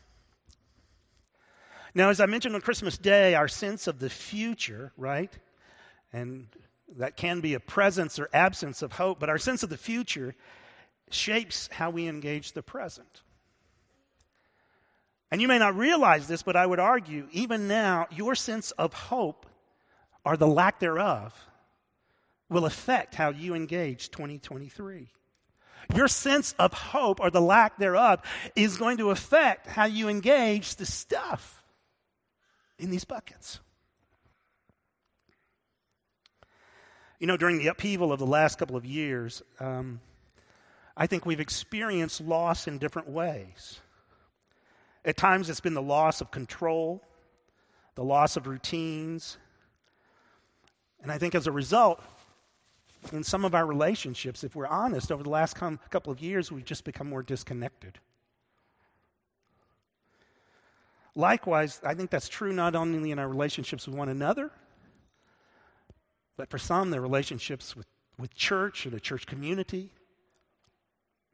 Now, 1.93 2.09
as 2.09 2.19
I 2.19 2.25
mentioned 2.25 2.55
on 2.55 2.61
Christmas 2.61 2.97
Day, 2.97 3.35
our 3.35 3.47
sense 3.47 3.87
of 3.87 3.99
the 3.99 4.09
future, 4.09 4.91
right? 4.97 5.31
And 6.11 6.47
that 6.97 7.15
can 7.15 7.39
be 7.39 7.53
a 7.53 7.59
presence 7.59 8.19
or 8.19 8.29
absence 8.33 8.81
of 8.81 8.93
hope, 8.93 9.19
but 9.19 9.29
our 9.29 9.37
sense 9.37 9.63
of 9.63 9.69
the 9.69 9.77
future 9.77 10.35
shapes 11.09 11.69
how 11.71 11.89
we 11.89 12.07
engage 12.07 12.51
the 12.51 12.61
present. 12.61 13.21
And 15.31 15.41
you 15.41 15.47
may 15.47 15.59
not 15.59 15.75
realize 15.75 16.27
this, 16.27 16.41
but 16.41 16.55
I 16.55 16.65
would 16.65 16.79
argue, 16.79 17.27
even 17.31 17.67
now, 17.67 18.07
your 18.11 18.33
sense 18.35 18.71
of 18.71 18.93
hope, 18.93 19.45
or 20.25 20.35
the 20.37 20.47
lack 20.47 20.79
thereof, 20.79 21.33
will 22.49 22.65
affect 22.65 23.13
how 23.13 23.29
you 23.29 23.53
engage 23.53 24.09
2023. 24.09 25.09
Your 25.95 26.07
sense 26.07 26.53
of 26.57 26.73
hope, 26.73 27.19
or 27.19 27.29
the 27.29 27.41
lack 27.41 27.77
thereof, 27.77 28.21
is 28.55 28.77
going 28.77 28.97
to 28.97 29.11
affect 29.11 29.67
how 29.67 29.85
you 29.85 30.09
engage 30.09 30.75
the 30.75 30.85
stuff 30.85 31.63
in 32.79 32.89
these 32.89 33.05
buckets. 33.05 33.59
You 37.19 37.27
know, 37.27 37.37
during 37.37 37.57
the 37.59 37.67
upheaval 37.67 38.11
of 38.11 38.19
the 38.19 38.25
last 38.25 38.57
couple 38.57 38.75
of 38.75 38.85
years, 38.85 39.43
um, 39.59 39.99
I 40.95 41.05
think 41.05 41.25
we've 41.25 41.39
experienced 41.39 42.21
loss 42.21 42.67
in 42.67 42.77
different 42.77 43.09
ways. 43.09 43.79
At 45.09 45.17
times, 45.17 45.49
it's 45.49 45.59
been 45.59 45.73
the 45.73 45.81
loss 45.81 46.21
of 46.21 46.29
control, 46.29 47.01
the 47.95 48.03
loss 48.03 48.37
of 48.37 48.45
routines. 48.45 49.39
And 51.01 51.11
I 51.11 51.17
think 51.17 51.33
as 51.33 51.47
a 51.47 51.51
result, 51.51 51.99
in 53.11 53.23
some 53.23 53.43
of 53.43 53.55
our 53.55 53.65
relationships, 53.65 54.43
if 54.43 54.55
we're 54.55 54.67
honest, 54.67 55.11
over 55.11 55.23
the 55.23 55.31
last 55.31 55.55
com- 55.55 55.79
couple 55.89 56.13
of 56.13 56.21
years, 56.21 56.51
we've 56.51 56.63
just 56.63 56.83
become 56.83 57.09
more 57.09 57.23
disconnected. 57.23 57.97
Likewise, 61.15 61.81
I 61.83 61.95
think 61.95 62.11
that's 62.11 62.29
true 62.29 62.53
not 62.53 62.75
only 62.75 63.09
in 63.09 63.17
our 63.17 63.27
relationships 63.27 63.87
with 63.87 63.95
one 63.95 64.09
another, 64.09 64.51
but 66.37 66.51
for 66.51 66.59
some, 66.59 66.91
their 66.91 67.01
relationships 67.01 67.75
with, 67.75 67.87
with 68.19 68.35
church 68.35 68.85
or 68.85 68.91
the 68.91 68.99
church 68.99 69.25
community, 69.25 69.89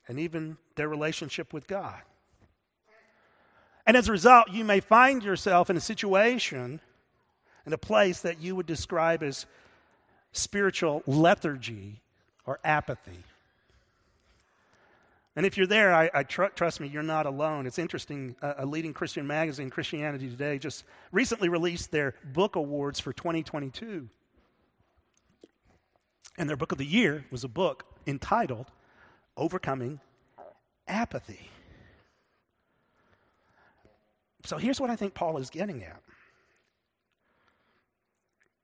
and 0.07 0.17
even 0.17 0.55
their 0.77 0.87
relationship 0.87 1.51
with 1.51 1.67
God. 1.67 2.03
And 3.85 3.95
as 3.95 4.09
a 4.09 4.11
result, 4.11 4.49
you 4.49 4.63
may 4.63 4.79
find 4.79 5.23
yourself 5.23 5.69
in 5.69 5.77
a 5.77 5.81
situation, 5.81 6.79
in 7.65 7.73
a 7.73 7.77
place 7.77 8.21
that 8.21 8.41
you 8.41 8.55
would 8.55 8.65
describe 8.65 9.21
as 9.21 9.45
spiritual 10.31 11.03
lethargy 11.05 12.01
or 12.45 12.59
apathy. 12.63 13.23
And 15.35 15.45
if 15.45 15.57
you're 15.57 15.67
there, 15.67 15.93
I, 15.93 16.09
I 16.13 16.23
tr- 16.23 16.45
trust 16.55 16.79
me, 16.79 16.87
you're 16.87 17.03
not 17.03 17.25
alone. 17.25 17.67
It's 17.67 17.77
interesting. 17.77 18.35
Uh, 18.41 18.53
a 18.59 18.65
leading 18.65 18.93
Christian 18.93 19.27
magazine, 19.27 19.69
Christianity 19.69 20.29
Today, 20.29 20.57
just 20.57 20.85
recently 21.11 21.49
released 21.49 21.91
their 21.91 22.15
book 22.23 22.55
awards 22.55 22.99
for 22.99 23.11
2022. 23.11 24.07
And 26.37 26.49
their 26.49 26.57
book 26.57 26.71
of 26.71 26.77
the 26.77 26.85
year 26.85 27.25
was 27.31 27.43
a 27.43 27.49
book 27.49 27.85
entitled 28.07 28.67
Overcoming 29.35 29.99
Apathy. 30.87 31.49
So 34.45 34.57
here's 34.57 34.79
what 34.79 34.89
I 34.89 34.95
think 34.95 35.13
Paul 35.13 35.37
is 35.37 35.49
getting 35.49 35.83
at. 35.83 36.01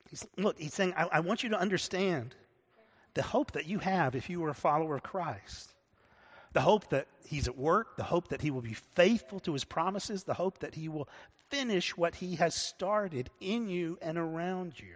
He's, 0.10 0.28
look, 0.38 0.60
he's 0.60 0.74
saying, 0.74 0.94
I, 0.96 1.08
I 1.12 1.20
want 1.22 1.44
you 1.44 1.50
to 1.50 1.60
understand 1.60 2.36
the 3.14 3.24
hope 3.24 3.54
that 3.54 3.66
you 3.66 3.80
have 3.80 4.16
if 4.16 4.30
you 4.30 4.44
are 4.44 4.50
a 4.50 4.56
follower 4.56 4.96
of 4.96 5.04
Christ. 5.04 5.74
The 6.54 6.62
hope 6.62 6.90
that 6.90 7.08
he's 7.26 7.48
at 7.48 7.58
work, 7.58 7.96
the 7.96 8.04
hope 8.04 8.28
that 8.30 8.42
he 8.42 8.52
will 8.52 8.62
be 8.62 8.74
faithful 8.74 9.40
to 9.42 9.54
his 9.54 9.64
promises, 9.64 10.24
the 10.24 10.34
hope 10.34 10.60
that 10.60 10.76
he 10.76 10.90
will 10.90 11.08
finish 11.50 11.96
what 11.98 12.16
he 12.16 12.36
has 12.36 12.56
started 12.56 13.30
in 13.40 13.68
you 13.68 13.98
and 14.02 14.18
around 14.18 14.74
you. 14.78 14.96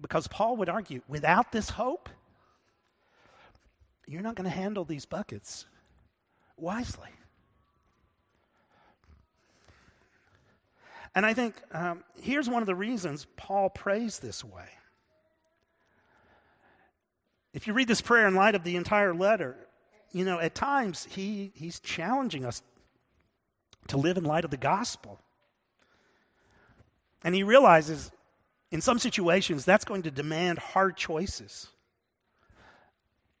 Because 0.00 0.28
Paul 0.28 0.56
would 0.58 0.68
argue, 0.68 1.02
without 1.08 1.52
this 1.52 1.70
hope, 1.70 2.08
you're 4.06 4.22
not 4.22 4.36
going 4.36 4.48
to 4.48 4.56
handle 4.56 4.84
these 4.84 5.06
buckets 5.06 5.66
wisely. 6.56 7.10
And 11.16 11.24
I 11.24 11.32
think 11.32 11.54
um, 11.72 12.04
here's 12.20 12.46
one 12.46 12.62
of 12.62 12.66
the 12.66 12.74
reasons 12.74 13.26
Paul 13.36 13.70
prays 13.70 14.18
this 14.18 14.44
way. 14.44 14.68
If 17.54 17.66
you 17.66 17.72
read 17.72 17.88
this 17.88 18.02
prayer 18.02 18.28
in 18.28 18.34
light 18.34 18.54
of 18.54 18.64
the 18.64 18.76
entire 18.76 19.14
letter, 19.14 19.56
you 20.12 20.26
know, 20.26 20.38
at 20.38 20.54
times 20.54 21.08
he, 21.10 21.52
he's 21.54 21.80
challenging 21.80 22.44
us 22.44 22.62
to 23.88 23.96
live 23.96 24.18
in 24.18 24.24
light 24.24 24.44
of 24.44 24.50
the 24.50 24.58
gospel. 24.58 25.18
And 27.24 27.34
he 27.34 27.42
realizes 27.42 28.10
in 28.70 28.82
some 28.82 28.98
situations 28.98 29.64
that's 29.64 29.86
going 29.86 30.02
to 30.02 30.10
demand 30.10 30.58
hard 30.58 30.98
choices. 30.98 31.70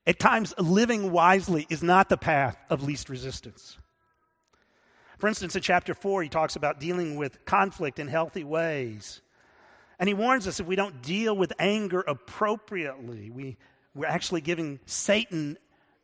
At 0.06 0.18
times, 0.18 0.54
living 0.56 1.12
wisely 1.12 1.66
is 1.68 1.82
not 1.82 2.08
the 2.08 2.16
path 2.16 2.56
of 2.70 2.82
least 2.82 3.10
resistance. 3.10 3.76
For 5.18 5.28
instance, 5.28 5.56
in 5.56 5.62
chapter 5.62 5.94
4, 5.94 6.22
he 6.22 6.28
talks 6.28 6.56
about 6.56 6.80
dealing 6.80 7.16
with 7.16 7.44
conflict 7.44 7.98
in 7.98 8.08
healthy 8.08 8.44
ways. 8.44 9.22
And 9.98 10.08
he 10.08 10.14
warns 10.14 10.46
us 10.46 10.60
if 10.60 10.66
we 10.66 10.76
don't 10.76 11.02
deal 11.02 11.34
with 11.34 11.52
anger 11.58 12.00
appropriately, 12.00 13.30
we, 13.30 13.56
we're 13.94 14.06
actually 14.06 14.42
giving 14.42 14.78
Satan 14.84 15.56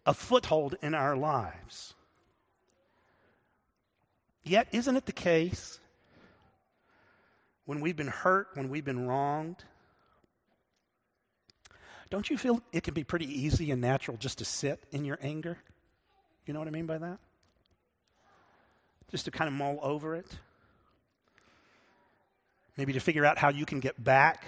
a 0.06 0.14
foothold 0.14 0.76
in 0.82 0.94
our 0.94 1.14
lives. 1.14 1.94
Yet, 4.44 4.68
isn't 4.72 4.96
it 4.96 5.06
the 5.06 5.12
case 5.12 5.78
when 7.66 7.80
we've 7.80 7.96
been 7.96 8.08
hurt, 8.08 8.48
when 8.54 8.70
we've 8.70 8.84
been 8.84 9.06
wronged? 9.06 9.62
Don't 12.10 12.28
you 12.28 12.36
feel 12.36 12.60
it 12.72 12.82
can 12.82 12.94
be 12.94 13.04
pretty 13.04 13.26
easy 13.26 13.70
and 13.70 13.80
natural 13.80 14.16
just 14.16 14.38
to 14.38 14.44
sit 14.44 14.82
in 14.90 15.04
your 15.04 15.18
anger? 15.22 15.58
You 16.46 16.54
know 16.54 16.58
what 16.58 16.68
I 16.68 16.72
mean 16.72 16.86
by 16.86 16.98
that? 16.98 17.18
Just 19.12 19.26
to 19.26 19.30
kind 19.30 19.46
of 19.46 19.54
mull 19.54 19.78
over 19.82 20.16
it. 20.16 20.26
Maybe 22.76 22.94
to 22.94 23.00
figure 23.00 23.24
out 23.24 23.38
how 23.38 23.50
you 23.50 23.66
can 23.66 23.78
get 23.78 24.02
back. 24.02 24.46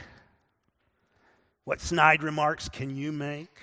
What 1.64 1.80
snide 1.80 2.22
remarks 2.22 2.68
can 2.68 2.96
you 2.96 3.12
make? 3.12 3.54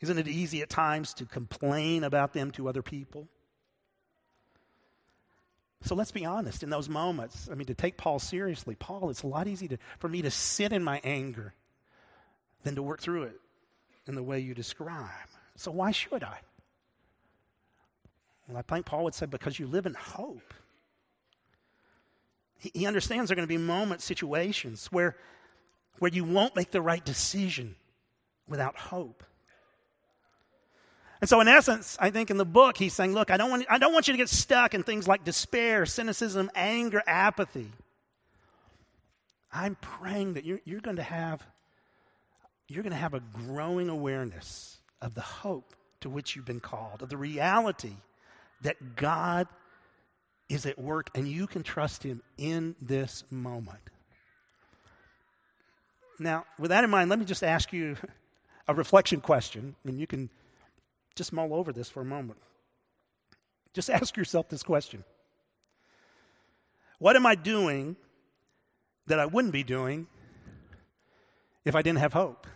Isn't 0.00 0.18
it 0.18 0.28
easy 0.28 0.62
at 0.62 0.70
times 0.70 1.12
to 1.14 1.26
complain 1.26 2.04
about 2.04 2.32
them 2.32 2.52
to 2.52 2.68
other 2.68 2.82
people? 2.82 3.28
So 5.82 5.94
let's 5.94 6.12
be 6.12 6.24
honest, 6.24 6.62
in 6.62 6.70
those 6.70 6.88
moments, 6.88 7.48
I 7.50 7.54
mean, 7.54 7.66
to 7.66 7.74
take 7.74 7.96
Paul 7.96 8.18
seriously, 8.18 8.74
Paul, 8.74 9.10
it's 9.10 9.22
a 9.22 9.26
lot 9.26 9.46
easier 9.48 9.76
for 9.98 10.08
me 10.08 10.22
to 10.22 10.30
sit 10.30 10.72
in 10.72 10.82
my 10.82 11.00
anger 11.04 11.52
than 12.62 12.76
to 12.76 12.82
work 12.82 13.00
through 13.00 13.24
it 13.24 13.40
in 14.06 14.14
the 14.14 14.22
way 14.22 14.40
you 14.40 14.54
describe. 14.54 15.28
So 15.56 15.70
why 15.70 15.90
should 15.90 16.22
I? 16.22 16.38
Well, 18.48 18.58
I 18.58 18.62
think 18.62 18.86
Paul 18.86 19.04
would 19.04 19.14
say, 19.14 19.26
because 19.26 19.58
you 19.58 19.66
live 19.66 19.86
in 19.86 19.94
hope. 19.94 20.54
He, 22.58 22.70
he 22.74 22.86
understands 22.86 23.28
there 23.28 23.34
are 23.34 23.36
going 23.36 23.48
to 23.48 23.52
be 23.52 23.58
moments, 23.58 24.04
situations 24.04 24.88
where, 24.90 25.16
where 25.98 26.10
you 26.10 26.24
won't 26.24 26.54
make 26.56 26.70
the 26.70 26.82
right 26.82 27.04
decision 27.04 27.76
without 28.46 28.76
hope. 28.76 29.24
And 31.20 31.28
so, 31.28 31.40
in 31.40 31.48
essence, 31.48 31.96
I 32.00 32.10
think 32.10 32.30
in 32.30 32.36
the 32.36 32.44
book, 32.44 32.76
he's 32.76 32.92
saying, 32.92 33.14
Look, 33.14 33.30
I 33.30 33.38
don't 33.38 33.48
want, 33.48 33.64
I 33.70 33.78
don't 33.78 33.94
want 33.94 34.08
you 34.08 34.12
to 34.12 34.18
get 34.18 34.28
stuck 34.28 34.74
in 34.74 34.82
things 34.82 35.08
like 35.08 35.24
despair, 35.24 35.86
cynicism, 35.86 36.50
anger, 36.54 37.02
apathy. 37.06 37.70
I'm 39.50 39.76
praying 39.76 40.34
that 40.34 40.44
you're, 40.44 40.60
you're 40.64 40.80
going 40.80 40.96
to 40.96 41.02
have 41.02 41.46
you're 42.68 42.82
going 42.82 42.92
to 42.92 42.98
have 42.98 43.14
a 43.14 43.20
growing 43.20 43.88
awareness 43.88 44.78
of 45.00 45.14
the 45.14 45.20
hope 45.20 45.74
to 46.00 46.10
which 46.10 46.34
you've 46.34 46.44
been 46.44 46.60
called, 46.60 47.02
of 47.02 47.08
the 47.08 47.16
reality 47.16 47.94
that 48.62 48.96
God 48.96 49.48
is 50.48 50.66
at 50.66 50.78
work 50.78 51.10
and 51.14 51.26
you 51.28 51.46
can 51.46 51.62
trust 51.62 52.02
Him 52.02 52.22
in 52.38 52.76
this 52.80 53.24
moment. 53.30 53.80
Now, 56.18 56.44
with 56.58 56.70
that 56.70 56.84
in 56.84 56.90
mind, 56.90 57.10
let 57.10 57.18
me 57.18 57.24
just 57.24 57.42
ask 57.42 57.72
you 57.72 57.96
a 58.68 58.74
reflection 58.74 59.20
question, 59.20 59.74
and 59.84 59.98
you 59.98 60.06
can 60.06 60.30
just 61.14 61.32
mull 61.32 61.54
over 61.54 61.72
this 61.72 61.88
for 61.88 62.00
a 62.00 62.04
moment. 62.04 62.38
Just 63.72 63.90
ask 63.90 64.16
yourself 64.16 64.48
this 64.48 64.62
question 64.62 65.04
What 66.98 67.16
am 67.16 67.26
I 67.26 67.34
doing 67.34 67.96
that 69.06 69.18
I 69.18 69.26
wouldn't 69.26 69.52
be 69.52 69.64
doing 69.64 70.06
if 71.64 71.74
I 71.74 71.82
didn't 71.82 71.98
have 71.98 72.12
hope? 72.12 72.46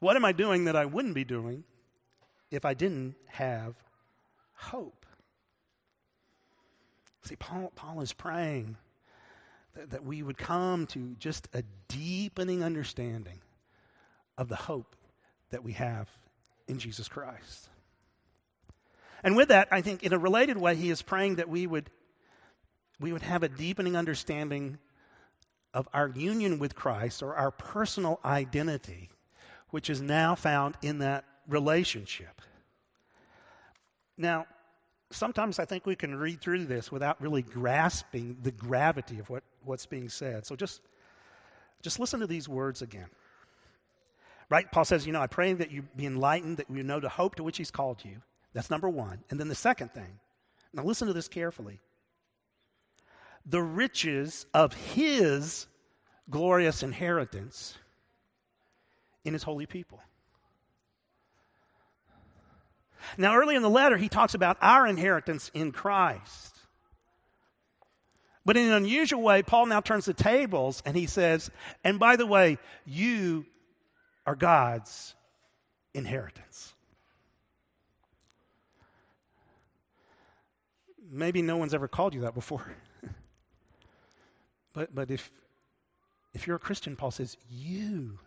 What 0.00 0.16
am 0.16 0.24
I 0.24 0.32
doing 0.32 0.66
that 0.66 0.76
I 0.76 0.84
wouldn't 0.84 1.14
be 1.14 1.24
doing 1.24 1.64
if 2.50 2.64
I 2.64 2.74
didn't 2.74 3.14
have 3.26 3.76
hope? 4.54 5.06
See, 7.22 7.36
Paul, 7.36 7.72
Paul 7.74 8.00
is 8.00 8.12
praying 8.12 8.76
that, 9.74 9.90
that 9.90 10.04
we 10.04 10.22
would 10.22 10.38
come 10.38 10.86
to 10.88 11.16
just 11.18 11.48
a 11.54 11.64
deepening 11.88 12.62
understanding 12.62 13.40
of 14.36 14.48
the 14.48 14.56
hope 14.56 14.94
that 15.50 15.64
we 15.64 15.72
have 15.72 16.08
in 16.68 16.78
Jesus 16.78 17.08
Christ. 17.08 17.68
And 19.22 19.36
with 19.36 19.48
that, 19.48 19.68
I 19.70 19.80
think 19.80 20.02
in 20.02 20.12
a 20.12 20.18
related 20.18 20.58
way, 20.58 20.74
he 20.76 20.90
is 20.90 21.00
praying 21.00 21.36
that 21.36 21.48
we 21.48 21.66
would, 21.66 21.88
we 23.00 23.12
would 23.12 23.22
have 23.22 23.42
a 23.42 23.48
deepening 23.48 23.96
understanding 23.96 24.78
of 25.72 25.88
our 25.94 26.08
union 26.08 26.58
with 26.58 26.74
Christ 26.74 27.22
or 27.22 27.34
our 27.34 27.50
personal 27.50 28.20
identity, 28.24 29.08
which 29.70 29.88
is 29.88 30.00
now 30.00 30.34
found 30.34 30.76
in 30.82 30.98
that 30.98 31.24
relationship. 31.48 32.40
Now, 34.16 34.46
sometimes 35.10 35.58
I 35.58 35.64
think 35.64 35.86
we 35.86 35.96
can 35.96 36.14
read 36.16 36.40
through 36.40 36.66
this 36.66 36.90
without 36.92 37.20
really 37.20 37.42
grasping 37.42 38.36
the 38.42 38.52
gravity 38.52 39.18
of 39.18 39.30
what, 39.30 39.42
what's 39.64 39.86
being 39.86 40.08
said. 40.08 40.46
So 40.46 40.56
just, 40.56 40.80
just 41.82 41.98
listen 41.98 42.20
to 42.20 42.26
these 42.26 42.48
words 42.48 42.82
again. 42.82 43.08
Right? 44.50 44.70
Paul 44.70 44.84
says, 44.84 45.06
you 45.06 45.12
know, 45.12 45.20
I 45.20 45.26
pray 45.26 45.52
that 45.52 45.70
you 45.70 45.82
be 45.96 46.06
enlightened, 46.06 46.58
that 46.58 46.70
you 46.70 46.82
know 46.82 47.00
the 47.00 47.08
hope 47.08 47.36
to 47.36 47.42
which 47.42 47.56
he's 47.56 47.70
called 47.70 48.04
you. 48.04 48.16
That's 48.52 48.70
number 48.70 48.88
one. 48.88 49.20
And 49.30 49.40
then 49.40 49.48
the 49.48 49.54
second 49.54 49.92
thing, 49.92 50.20
now 50.72 50.84
listen 50.84 51.08
to 51.08 51.14
this 51.14 51.28
carefully 51.28 51.80
the 53.46 53.62
riches 53.62 54.46
of 54.54 54.72
his 54.72 55.66
glorious 56.30 56.82
inheritance 56.82 57.76
in 59.24 59.32
his 59.32 59.42
holy 59.42 59.66
people. 59.66 60.00
Now, 63.16 63.36
early 63.36 63.56
in 63.56 63.62
the 63.62 63.70
letter, 63.70 63.96
he 63.96 64.08
talks 64.08 64.34
about 64.34 64.56
our 64.60 64.86
inheritance 64.86 65.50
in 65.54 65.72
Christ. 65.72 66.54
But 68.44 68.56
in 68.56 68.66
an 68.66 68.72
unusual 68.72 69.22
way, 69.22 69.42
Paul 69.42 69.66
now 69.66 69.80
turns 69.80 70.04
the 70.04 70.14
tables 70.14 70.82
and 70.84 70.96
he 70.96 71.06
says, 71.06 71.50
and 71.82 71.98
by 71.98 72.16
the 72.16 72.26
way, 72.26 72.58
you 72.84 73.46
are 74.26 74.34
God's 74.34 75.14
inheritance. 75.94 76.74
Maybe 81.10 81.42
no 81.42 81.56
one's 81.56 81.74
ever 81.74 81.88
called 81.88 82.12
you 82.12 82.22
that 82.22 82.34
before. 82.34 82.66
but, 84.74 84.94
but 84.94 85.10
if, 85.10 85.30
if 86.34 86.46
you're 86.46 86.56
a 86.56 86.60
Christian, 86.60 86.96
Paul 86.96 87.12
says, 87.12 87.36
you, 87.48 88.18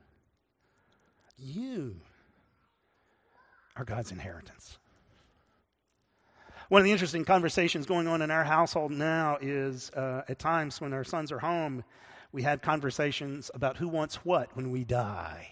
are 3.78 3.86
God's 3.86 4.12
inheritance. 4.12 4.78
One 6.70 6.82
of 6.82 6.86
the 6.86 6.92
interesting 6.92 7.24
conversations 7.24 7.86
going 7.86 8.08
on 8.08 8.22
in 8.22 8.30
our 8.30 8.44
household 8.44 8.92
now 8.92 9.38
is 9.40 9.90
uh, 9.92 10.24
at 10.28 10.38
times 10.38 10.82
when 10.82 10.92
our 10.94 11.04
sons 11.04 11.32
are 11.32 11.40
home, 11.40 11.84
we 12.34 12.42
had 12.42 12.62
conversations 12.62 13.50
about 13.54 13.78
who 13.78 13.88
wants 13.88 14.18
what 14.26 14.54
when 14.56 14.70
we 14.72 14.84
die. 14.84 15.50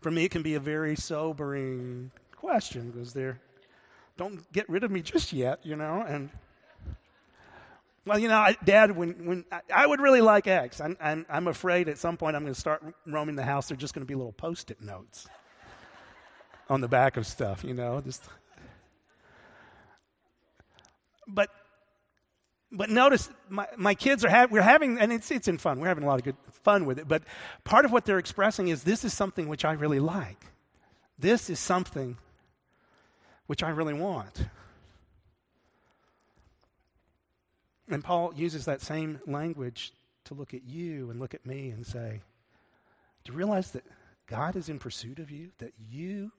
For 0.00 0.10
me, 0.10 0.24
it 0.24 0.32
can 0.32 0.42
be 0.42 0.54
a 0.54 0.60
very 0.60 0.96
sobering 0.96 2.10
question 2.34 2.90
because 2.90 3.12
they're, 3.12 3.40
don't 4.16 4.50
get 4.52 4.68
rid 4.68 4.82
of 4.82 4.90
me 4.90 5.00
just 5.00 5.32
yet, 5.32 5.60
you 5.62 5.76
know, 5.76 6.04
and 6.06 6.30
well, 8.04 8.18
you 8.18 8.28
know, 8.28 8.38
I, 8.38 8.56
Dad, 8.64 8.96
when, 8.96 9.26
when 9.26 9.44
I, 9.52 9.60
I, 9.72 9.86
would 9.86 10.00
really 10.00 10.20
like 10.20 10.46
X. 10.46 10.80
I'm, 10.80 10.96
I'm, 11.00 11.24
I'm 11.28 11.46
afraid 11.46 11.88
at 11.88 11.98
some 11.98 12.16
point 12.16 12.34
I'm 12.34 12.42
going 12.42 12.54
to 12.54 12.60
start 12.60 12.82
roaming 13.06 13.36
the 13.36 13.44
house. 13.44 13.68
They're 13.68 13.76
just 13.76 13.94
going 13.94 14.04
to 14.04 14.08
be 14.08 14.16
little 14.16 14.32
post 14.32 14.70
it 14.70 14.80
notes 14.80 15.28
on 16.68 16.80
the 16.80 16.88
back 16.88 17.16
of 17.16 17.26
stuff, 17.26 17.62
you 17.62 17.74
know. 17.74 18.00
Just. 18.00 18.24
But, 21.28 21.50
but 22.72 22.90
notice 22.90 23.30
my, 23.48 23.68
my 23.76 23.94
kids 23.94 24.24
are 24.24 24.30
ha- 24.30 24.48
we're 24.50 24.62
having, 24.62 24.98
and 24.98 25.12
it's, 25.12 25.30
it's 25.30 25.46
in 25.46 25.58
fun. 25.58 25.78
We're 25.78 25.88
having 25.88 26.02
a 26.02 26.06
lot 26.08 26.18
of 26.18 26.24
good 26.24 26.36
fun 26.64 26.86
with 26.86 26.98
it. 26.98 27.06
But 27.06 27.22
part 27.62 27.84
of 27.84 27.92
what 27.92 28.04
they're 28.04 28.18
expressing 28.18 28.66
is 28.66 28.82
this 28.82 29.04
is 29.04 29.14
something 29.14 29.48
which 29.48 29.64
I 29.64 29.72
really 29.74 30.00
like. 30.00 30.44
This 31.18 31.48
is 31.48 31.60
something 31.60 32.18
which 33.46 33.62
I 33.62 33.70
really 33.70 33.94
want. 33.94 34.46
And 37.92 38.02
Paul 38.02 38.32
uses 38.34 38.64
that 38.64 38.80
same 38.80 39.20
language 39.26 39.92
to 40.24 40.34
look 40.34 40.54
at 40.54 40.64
you 40.64 41.10
and 41.10 41.20
look 41.20 41.34
at 41.34 41.44
me 41.44 41.70
and 41.70 41.86
say, 41.86 42.22
Do 43.24 43.32
you 43.32 43.38
realize 43.38 43.72
that 43.72 43.84
God 44.26 44.56
is 44.56 44.68
in 44.68 44.78
pursuit 44.78 45.18
of 45.18 45.30
you? 45.30 45.50
That 45.58 45.74
you, 45.90 46.32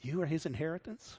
you 0.00 0.22
are 0.22 0.26
his 0.26 0.46
inheritance? 0.46 1.18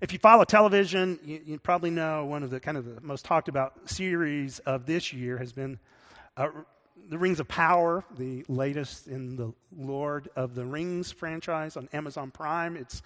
If 0.00 0.12
you 0.12 0.20
follow 0.20 0.44
television, 0.44 1.18
you, 1.24 1.40
you, 1.44 1.58
probably 1.58 1.90
know 1.90 2.24
one 2.24 2.44
of 2.44 2.50
the 2.50 2.60
kind 2.60 2.76
of 2.76 2.84
the 2.84 3.00
most 3.00 3.24
talked 3.24 3.48
about 3.48 3.90
series 3.90 4.60
of 4.60 4.86
this 4.86 5.12
year 5.12 5.38
has 5.38 5.52
been 5.52 5.80
uh, 6.36 6.50
The 7.08 7.18
Rings 7.18 7.40
of 7.40 7.48
Power, 7.48 8.04
the 8.16 8.44
latest 8.48 9.08
in 9.08 9.34
the 9.34 9.52
Lord 9.76 10.28
of 10.36 10.54
the 10.54 10.64
Rings 10.64 11.10
franchise 11.10 11.76
on 11.76 11.88
Amazon 11.92 12.30
Prime. 12.30 12.76
It's 12.76 13.02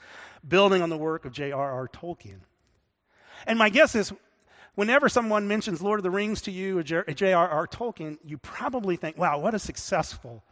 building 0.47 0.83
on 0.83 0.91
the 0.91 0.99
work 0.99 1.25
of 1.25 1.33
J.R.R. 1.33 1.89
Tolkien. 1.89 2.41
And 3.47 3.59
my 3.59 3.69
guess 3.69 3.95
is, 3.95 4.13
whenever 4.75 5.09
someone 5.09 5.49
mentions 5.49 5.83
Lord 5.83 5.99
of 5.99 6.05
the 6.05 6.11
Rings 6.11 6.41
to 6.43 6.51
you 6.51 6.83
J.R.R. 6.83 7.67
Tolkien, 7.67 8.19
you 8.25 8.39
probably 8.39 8.97
think, 8.97 9.19
wow, 9.19 9.39
what 9.39 9.55
a 9.55 9.59
successful, 9.59 10.43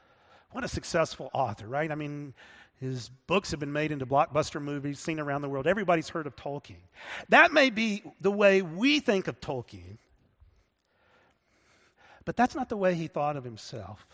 what 0.52 0.64
a 0.64 0.68
successful 0.68 1.30
author, 1.32 1.66
right? 1.66 1.90
I 1.90 1.94
mean, 1.94 2.34
his 2.78 3.10
books 3.26 3.50
have 3.50 3.60
been 3.60 3.72
made 3.72 3.92
into 3.92 4.06
blockbuster 4.06 4.60
movies, 4.60 4.98
seen 4.98 5.20
around 5.20 5.42
the 5.42 5.48
world. 5.48 5.66
Everybody's 5.66 6.08
heard 6.08 6.26
of 6.26 6.34
Tolkien. 6.36 6.80
That 7.28 7.52
may 7.52 7.70
be 7.70 8.02
the 8.20 8.30
way 8.30 8.62
we 8.62 9.00
think 9.00 9.28
of 9.28 9.40
Tolkien, 9.40 9.98
but 12.24 12.36
that's 12.36 12.54
not 12.54 12.68
the 12.68 12.76
way 12.76 12.94
he 12.94 13.06
thought 13.06 13.36
of 13.36 13.44
himself. 13.44 14.06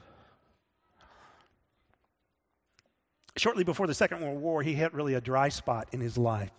Shortly 3.36 3.64
before 3.64 3.86
the 3.86 3.94
Second 3.94 4.22
World 4.22 4.40
War, 4.40 4.62
he 4.62 4.72
hit 4.72 4.94
really 4.94 5.14
a 5.14 5.20
dry 5.20 5.50
spot 5.50 5.88
in 5.92 6.00
his 6.00 6.16
life 6.16 6.50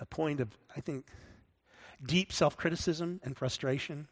a 0.00 0.06
point 0.06 0.40
of, 0.40 0.48
I 0.76 0.80
think, 0.80 1.06
deep 2.04 2.32
self 2.32 2.56
criticism 2.56 3.20
and 3.24 3.36
frustration 3.36 4.08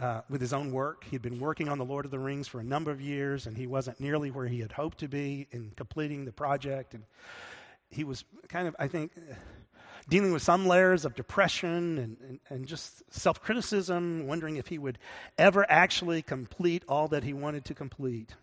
uh, 0.00 0.22
with 0.28 0.40
his 0.40 0.52
own 0.52 0.72
work. 0.72 1.04
He'd 1.04 1.22
been 1.22 1.38
working 1.38 1.68
on 1.68 1.78
The 1.78 1.84
Lord 1.84 2.04
of 2.04 2.10
the 2.10 2.18
Rings 2.18 2.48
for 2.48 2.60
a 2.60 2.64
number 2.64 2.90
of 2.90 3.00
years, 3.00 3.46
and 3.46 3.56
he 3.56 3.66
wasn't 3.66 4.00
nearly 4.00 4.30
where 4.30 4.46
he 4.46 4.60
had 4.60 4.72
hoped 4.72 4.98
to 4.98 5.08
be 5.08 5.46
in 5.50 5.72
completing 5.76 6.24
the 6.24 6.32
project. 6.32 6.94
And 6.94 7.04
he 7.90 8.04
was 8.04 8.24
kind 8.48 8.66
of, 8.66 8.74
I 8.78 8.88
think, 8.88 9.12
dealing 10.08 10.32
with 10.32 10.42
some 10.42 10.66
layers 10.66 11.04
of 11.04 11.14
depression 11.14 11.98
and, 11.98 12.16
and, 12.26 12.40
and 12.48 12.66
just 12.66 13.02
self 13.12 13.40
criticism, 13.40 14.26
wondering 14.26 14.56
if 14.56 14.68
he 14.68 14.78
would 14.78 14.98
ever 15.38 15.66
actually 15.70 16.22
complete 16.22 16.84
all 16.88 17.08
that 17.08 17.24
he 17.24 17.32
wanted 17.32 17.64
to 17.66 17.74
complete. 17.74 18.34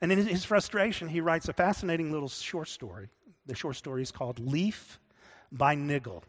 And 0.00 0.12
in 0.12 0.24
his 0.24 0.44
frustration, 0.44 1.08
he 1.08 1.20
writes 1.20 1.48
a 1.48 1.52
fascinating 1.52 2.12
little 2.12 2.28
short 2.28 2.68
story. 2.68 3.08
The 3.46 3.56
short 3.56 3.76
story 3.76 4.02
is 4.02 4.12
called 4.12 4.38
Leaf 4.38 5.00
by 5.50 5.74
Niggle. 5.74 6.22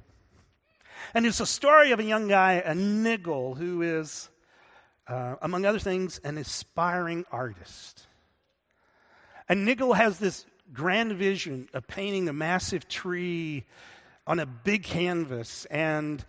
And 1.14 1.26
it's 1.26 1.40
a 1.40 1.46
story 1.46 1.92
of 1.92 2.00
a 2.00 2.04
young 2.04 2.28
guy, 2.28 2.54
a 2.66 2.74
Niggle, 2.74 3.56
who 3.56 3.82
is, 3.82 4.30
uh, 5.08 5.36
among 5.42 5.66
other 5.66 5.80
things, 5.80 6.20
an 6.24 6.38
aspiring 6.38 7.26
artist. 7.32 8.08
And 9.48 9.66
Niggle 9.66 9.94
has 9.94 10.20
this 10.20 10.46
grand 10.72 11.14
vision 11.14 11.68
of 11.74 11.88
painting 11.88 12.30
a 12.30 12.34
massive 12.34 12.88
tree 12.88 13.66
on 14.28 14.40
a 14.40 14.46
big 14.46 14.84
canvas 14.84 15.66
and, 15.66 16.24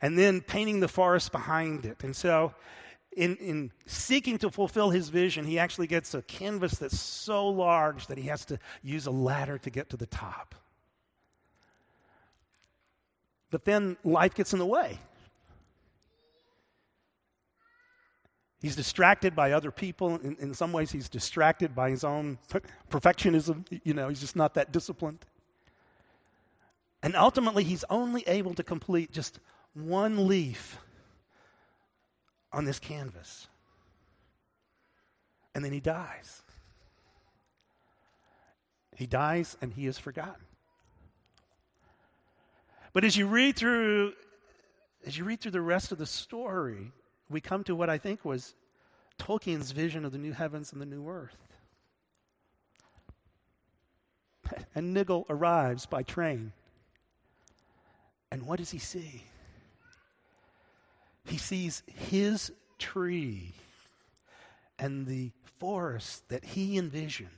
and 0.00 0.18
then 0.18 0.40
painting 0.40 0.80
the 0.80 0.88
forest 0.88 1.32
behind 1.32 1.84
it. 1.84 2.02
And 2.02 2.16
so, 2.16 2.54
in, 3.14 3.36
in 3.36 3.70
seeking 3.84 4.38
to 4.38 4.50
fulfill 4.50 4.88
his 4.88 5.10
vision, 5.10 5.44
he 5.44 5.58
actually 5.58 5.86
gets 5.86 6.14
a 6.14 6.22
canvas 6.22 6.76
that's 6.78 6.98
so 6.98 7.46
large 7.48 8.06
that 8.06 8.16
he 8.16 8.28
has 8.28 8.46
to 8.46 8.58
use 8.82 9.04
a 9.04 9.10
ladder 9.10 9.58
to 9.58 9.68
get 9.68 9.90
to 9.90 9.98
the 9.98 10.06
top. 10.06 10.54
But 13.52 13.66
then 13.66 13.98
life 14.02 14.34
gets 14.34 14.52
in 14.54 14.58
the 14.58 14.66
way. 14.66 14.98
He's 18.60 18.74
distracted 18.74 19.36
by 19.36 19.52
other 19.52 19.70
people. 19.70 20.16
In, 20.16 20.36
in 20.40 20.54
some 20.54 20.72
ways, 20.72 20.90
he's 20.90 21.08
distracted 21.08 21.74
by 21.74 21.90
his 21.90 22.02
own 22.02 22.38
perfectionism. 22.90 23.66
You 23.84 23.92
know, 23.92 24.08
he's 24.08 24.20
just 24.20 24.36
not 24.36 24.54
that 24.54 24.72
disciplined. 24.72 25.26
And 27.02 27.14
ultimately, 27.14 27.62
he's 27.62 27.84
only 27.90 28.24
able 28.26 28.54
to 28.54 28.62
complete 28.62 29.12
just 29.12 29.38
one 29.74 30.26
leaf 30.26 30.78
on 32.52 32.64
this 32.64 32.78
canvas. 32.78 33.48
And 35.54 35.62
then 35.62 35.72
he 35.72 35.80
dies. 35.80 36.42
He 38.96 39.06
dies 39.06 39.58
and 39.60 39.74
he 39.74 39.86
is 39.86 39.98
forgotten. 39.98 40.46
But 42.92 43.04
as 43.04 43.16
you 43.16 43.26
read 43.26 43.56
through 43.56 44.12
as 45.04 45.18
you 45.18 45.24
read 45.24 45.40
through 45.40 45.50
the 45.50 45.60
rest 45.60 45.90
of 45.90 45.98
the 45.98 46.06
story, 46.06 46.92
we 47.28 47.40
come 47.40 47.64
to 47.64 47.74
what 47.74 47.90
I 47.90 47.98
think 47.98 48.24
was 48.24 48.54
Tolkien's 49.18 49.72
vision 49.72 50.04
of 50.04 50.12
the 50.12 50.18
new 50.18 50.32
heavens 50.32 50.72
and 50.72 50.80
the 50.80 50.86
new 50.86 51.08
earth. 51.08 51.36
And 54.74 54.94
Nigel 54.94 55.26
arrives 55.28 55.86
by 55.86 56.02
train. 56.02 56.52
And 58.30 58.46
what 58.46 58.58
does 58.58 58.70
he 58.70 58.78
see? 58.78 59.24
He 61.24 61.36
sees 61.36 61.82
his 61.86 62.52
tree 62.78 63.54
and 64.78 65.06
the 65.06 65.30
forest 65.58 66.28
that 66.28 66.44
he 66.44 66.76
envisioned 66.76 67.28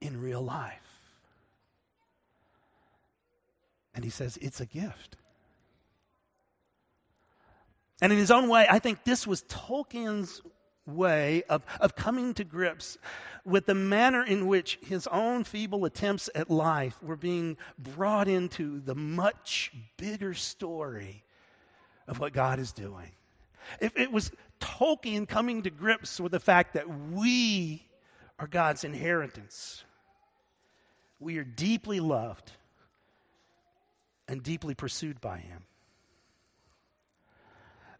in 0.00 0.20
real 0.20 0.42
life. 0.42 0.91
And 3.94 4.04
he 4.04 4.10
says, 4.10 4.38
It's 4.40 4.60
a 4.60 4.66
gift. 4.66 5.16
And 8.00 8.12
in 8.12 8.18
his 8.18 8.30
own 8.30 8.48
way, 8.48 8.66
I 8.68 8.78
think 8.78 9.04
this 9.04 9.26
was 9.26 9.44
Tolkien's 9.44 10.42
way 10.86 11.44
of, 11.48 11.62
of 11.80 11.94
coming 11.94 12.34
to 12.34 12.42
grips 12.42 12.98
with 13.44 13.66
the 13.66 13.74
manner 13.74 14.24
in 14.24 14.48
which 14.48 14.78
his 14.82 15.06
own 15.06 15.44
feeble 15.44 15.84
attempts 15.84 16.28
at 16.34 16.50
life 16.50 17.00
were 17.02 17.16
being 17.16 17.56
brought 17.78 18.26
into 18.26 18.80
the 18.80 18.94
much 18.96 19.72
bigger 19.96 20.34
story 20.34 21.24
of 22.08 22.18
what 22.18 22.32
God 22.32 22.58
is 22.58 22.72
doing. 22.72 23.12
If 23.80 23.96
it 23.96 24.10
was 24.10 24.32
Tolkien 24.60 25.28
coming 25.28 25.62
to 25.62 25.70
grips 25.70 26.18
with 26.18 26.32
the 26.32 26.40
fact 26.40 26.74
that 26.74 26.88
we 27.10 27.86
are 28.40 28.48
God's 28.48 28.82
inheritance, 28.82 29.84
we 31.20 31.38
are 31.38 31.44
deeply 31.44 32.00
loved 32.00 32.50
and 34.32 34.42
deeply 34.42 34.74
pursued 34.74 35.20
by 35.20 35.36
Him. 35.36 35.62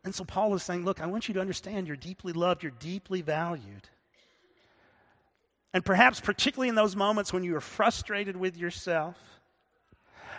And 0.03 0.15
so 0.15 0.25
Paul 0.25 0.55
is 0.55 0.63
saying, 0.63 0.85
Look, 0.85 1.01
I 1.01 1.07
want 1.07 1.29
you 1.29 1.35
to 1.35 1.41
understand 1.41 1.87
you're 1.87 1.95
deeply 1.95 2.33
loved, 2.33 2.63
you're 2.63 2.73
deeply 2.73 3.21
valued. 3.21 3.89
And 5.75 5.85
perhaps, 5.85 6.21
particularly 6.21 6.71
in 6.71 6.75
those 6.75 6.97
moments 6.97 7.33
when 7.33 7.45
you 7.45 7.55
are 7.55 7.61
frustrated 7.61 8.37
with 8.37 8.57
yourself, 8.57 9.17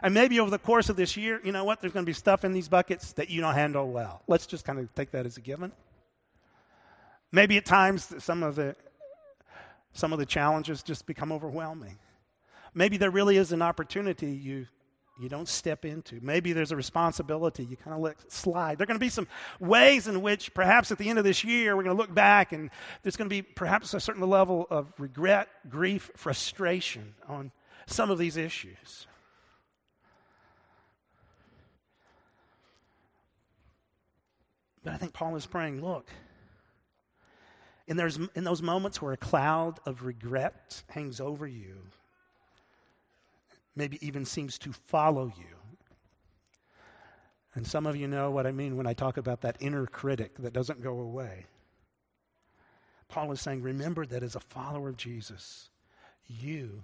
and 0.01 0.13
maybe 0.13 0.39
over 0.39 0.49
the 0.49 0.59
course 0.59 0.89
of 0.89 0.95
this 0.95 1.15
year, 1.15 1.39
you 1.43 1.51
know 1.51 1.63
what? 1.63 1.79
There's 1.79 1.93
going 1.93 2.05
to 2.05 2.09
be 2.09 2.13
stuff 2.13 2.43
in 2.43 2.53
these 2.53 2.67
buckets 2.67 3.13
that 3.13 3.29
you 3.29 3.39
don't 3.41 3.53
handle 3.53 3.89
well. 3.89 4.21
Let's 4.27 4.47
just 4.47 4.65
kind 4.65 4.79
of 4.79 4.93
take 4.95 5.11
that 5.11 5.25
as 5.27 5.37
a 5.37 5.41
given. 5.41 5.71
Maybe 7.31 7.55
at 7.57 7.65
times 7.65 8.13
some 8.21 8.41
of 8.41 8.55
the 8.55 8.75
some 9.93 10.11
of 10.11 10.17
the 10.17 10.25
challenges 10.25 10.81
just 10.81 11.05
become 11.05 11.31
overwhelming. 11.31 11.99
Maybe 12.73 12.97
there 12.97 13.11
really 13.11 13.37
is 13.37 13.51
an 13.51 13.61
opportunity 13.61 14.31
you 14.31 14.65
you 15.19 15.29
don't 15.29 15.47
step 15.47 15.85
into. 15.85 16.19
Maybe 16.21 16.53
there's 16.53 16.71
a 16.71 16.75
responsibility 16.75 17.63
you 17.63 17.77
kind 17.77 17.95
of 17.95 18.01
let 18.01 18.31
slide. 18.31 18.77
There 18.77 18.83
are 18.83 18.87
going 18.87 18.99
to 18.99 19.03
be 19.03 19.09
some 19.09 19.27
ways 19.59 20.07
in 20.07 20.21
which 20.21 20.53
perhaps 20.53 20.91
at 20.91 20.97
the 20.97 21.09
end 21.09 21.19
of 21.19 21.25
this 21.25 21.43
year 21.43 21.75
we're 21.75 21.83
going 21.83 21.95
to 21.95 22.01
look 22.01 22.13
back 22.13 22.51
and 22.51 22.71
there's 23.03 23.15
going 23.15 23.29
to 23.29 23.33
be 23.33 23.41
perhaps 23.41 23.93
a 23.93 23.99
certain 23.99 24.27
level 24.27 24.67
of 24.69 24.91
regret, 24.97 25.49
grief, 25.69 26.09
frustration 26.15 27.13
on 27.27 27.51
some 27.85 28.09
of 28.09 28.17
these 28.17 28.37
issues. 28.37 29.07
But 34.83 34.93
I 34.93 34.97
think 34.97 35.13
Paul 35.13 35.35
is 35.35 35.45
praying, 35.45 35.81
look, 35.81 36.09
in, 37.87 37.97
there's, 37.97 38.17
in 38.35 38.43
those 38.43 38.61
moments 38.61 39.01
where 39.01 39.13
a 39.13 39.17
cloud 39.17 39.79
of 39.85 40.03
regret 40.03 40.83
hangs 40.89 41.19
over 41.19 41.47
you, 41.47 41.77
maybe 43.75 44.05
even 44.05 44.25
seems 44.25 44.57
to 44.59 44.71
follow 44.71 45.31
you. 45.37 45.55
And 47.55 47.67
some 47.67 47.85
of 47.85 47.95
you 47.95 48.07
know 48.07 48.31
what 48.31 48.47
I 48.47 48.51
mean 48.51 48.77
when 48.77 48.87
I 48.87 48.93
talk 48.93 49.17
about 49.17 49.41
that 49.41 49.57
inner 49.59 49.85
critic 49.85 50.37
that 50.39 50.53
doesn't 50.53 50.81
go 50.81 50.99
away. 50.99 51.45
Paul 53.07 53.31
is 53.31 53.41
saying, 53.41 53.61
remember 53.61 54.05
that 54.07 54.23
as 54.23 54.35
a 54.35 54.39
follower 54.39 54.89
of 54.89 54.97
Jesus, 54.97 55.69
you 56.25 56.83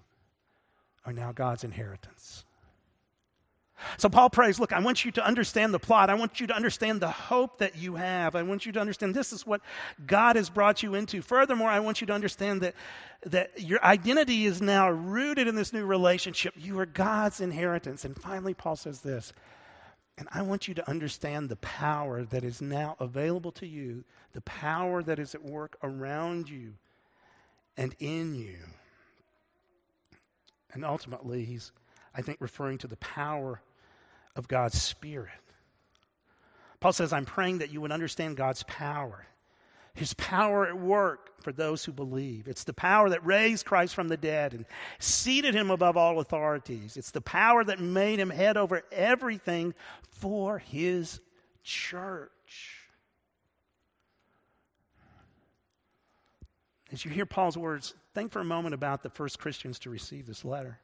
are 1.05 1.13
now 1.13 1.31
God's 1.31 1.63
inheritance. 1.63 2.45
So 3.97 4.09
Paul 4.09 4.29
prays, 4.29 4.59
Look, 4.59 4.73
I 4.73 4.79
want 4.79 5.05
you 5.05 5.11
to 5.11 5.25
understand 5.25 5.73
the 5.73 5.79
plot. 5.79 6.09
I 6.09 6.13
want 6.13 6.39
you 6.39 6.47
to 6.47 6.53
understand 6.53 7.01
the 7.01 7.09
hope 7.09 7.59
that 7.59 7.77
you 7.77 7.95
have. 7.95 8.35
I 8.35 8.43
want 8.43 8.65
you 8.65 8.71
to 8.73 8.79
understand 8.79 9.15
this 9.15 9.33
is 9.33 9.45
what 9.45 9.61
God 10.05 10.35
has 10.35 10.49
brought 10.49 10.83
you 10.83 10.95
into. 10.95 11.21
Furthermore, 11.21 11.69
I 11.69 11.79
want 11.79 12.01
you 12.01 12.07
to 12.07 12.13
understand 12.13 12.61
that, 12.61 12.75
that 13.25 13.61
your 13.61 13.83
identity 13.83 14.45
is 14.45 14.61
now 14.61 14.89
rooted 14.89 15.47
in 15.47 15.55
this 15.55 15.73
new 15.73 15.85
relationship. 15.85 16.53
You 16.57 16.79
are 16.79 16.85
God's 16.85 17.41
inheritance. 17.41 18.05
And 18.05 18.19
finally, 18.19 18.53
Paul 18.53 18.75
says 18.75 19.01
this. 19.01 19.33
And 20.17 20.27
I 20.33 20.41
want 20.41 20.67
you 20.67 20.73
to 20.73 20.89
understand 20.89 21.47
the 21.47 21.55
power 21.55 22.25
that 22.25 22.43
is 22.43 22.61
now 22.61 22.97
available 22.99 23.53
to 23.53 23.65
you, 23.65 24.03
the 24.33 24.41
power 24.41 25.01
that 25.01 25.17
is 25.17 25.33
at 25.33 25.43
work 25.43 25.77
around 25.81 26.49
you 26.49 26.73
and 27.77 27.95
in 27.99 28.35
you. 28.35 28.57
And 30.73 30.83
ultimately, 30.83 31.45
he's, 31.45 31.71
I 32.13 32.21
think, 32.21 32.39
referring 32.41 32.77
to 32.79 32.87
the 32.87 32.97
power 32.97 33.61
of 34.39 34.47
God's 34.47 34.81
Spirit. 34.81 35.29
Paul 36.79 36.93
says, 36.93 37.13
I'm 37.13 37.25
praying 37.25 37.59
that 37.59 37.71
you 37.71 37.81
would 37.81 37.91
understand 37.91 38.37
God's 38.37 38.63
power, 38.63 39.27
His 39.93 40.15
power 40.15 40.65
at 40.65 40.79
work 40.79 41.43
for 41.43 41.51
those 41.51 41.85
who 41.85 41.91
believe. 41.91 42.47
It's 42.47 42.63
the 42.63 42.73
power 42.73 43.09
that 43.09 43.25
raised 43.25 43.65
Christ 43.65 43.93
from 43.93 44.07
the 44.07 44.17
dead 44.17 44.53
and 44.53 44.65
seated 44.97 45.53
him 45.53 45.69
above 45.69 45.97
all 45.97 46.19
authorities. 46.19 46.97
It's 46.97 47.11
the 47.11 47.21
power 47.21 47.63
that 47.63 47.79
made 47.79 48.19
him 48.19 48.29
head 48.29 48.57
over 48.57 48.81
everything 48.91 49.73
for 50.09 50.57
His 50.57 51.19
church. 51.63 52.31
As 56.91 57.05
you 57.05 57.11
hear 57.11 57.25
Paul's 57.25 57.57
words, 57.57 57.93
think 58.15 58.31
for 58.31 58.39
a 58.39 58.45
moment 58.45 58.73
about 58.73 59.03
the 59.03 59.09
first 59.09 59.37
Christians 59.37 59.79
to 59.79 59.89
receive 59.89 60.25
this 60.25 60.43
letter 60.43 60.79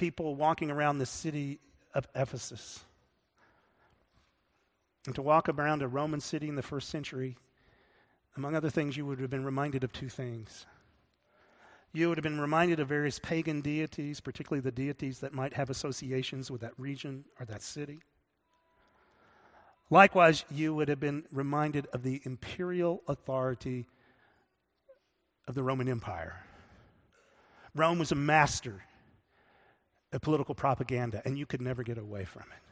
people 0.00 0.34
walking 0.34 0.70
around 0.70 0.96
the 0.96 1.04
city 1.04 1.58
of 1.92 2.08
Ephesus. 2.14 2.82
And 5.04 5.14
to 5.14 5.20
walk 5.20 5.50
around 5.50 5.82
a 5.82 5.88
Roman 5.88 6.20
city 6.20 6.48
in 6.48 6.54
the 6.54 6.62
first 6.62 6.88
century, 6.88 7.36
among 8.34 8.54
other 8.54 8.70
things, 8.70 8.96
you 8.96 9.04
would 9.04 9.20
have 9.20 9.28
been 9.28 9.44
reminded 9.44 9.84
of 9.84 9.92
two 9.92 10.08
things. 10.08 10.64
You 11.92 12.08
would 12.08 12.16
have 12.16 12.22
been 12.22 12.40
reminded 12.40 12.80
of 12.80 12.88
various 12.88 13.18
pagan 13.18 13.60
deities, 13.60 14.20
particularly 14.20 14.62
the 14.62 14.72
deities 14.72 15.18
that 15.18 15.34
might 15.34 15.52
have 15.52 15.68
associations 15.68 16.50
with 16.50 16.62
that 16.62 16.72
region 16.78 17.26
or 17.38 17.44
that 17.44 17.62
city. 17.62 18.00
Likewise, 19.90 20.46
you 20.50 20.74
would 20.74 20.88
have 20.88 21.00
been 21.00 21.24
reminded 21.30 21.86
of 21.92 22.04
the 22.04 22.22
imperial 22.24 23.02
authority 23.06 23.86
of 25.46 25.54
the 25.54 25.62
Roman 25.62 25.90
Empire. 25.90 26.42
Rome 27.74 27.98
was 27.98 28.12
a 28.12 28.16
master 28.16 28.82
of 30.12 30.20
political 30.20 30.54
propaganda, 30.54 31.22
and 31.24 31.38
you 31.38 31.46
could 31.46 31.60
never 31.60 31.82
get 31.82 31.98
away 31.98 32.24
from 32.24 32.42
it. 32.42 32.70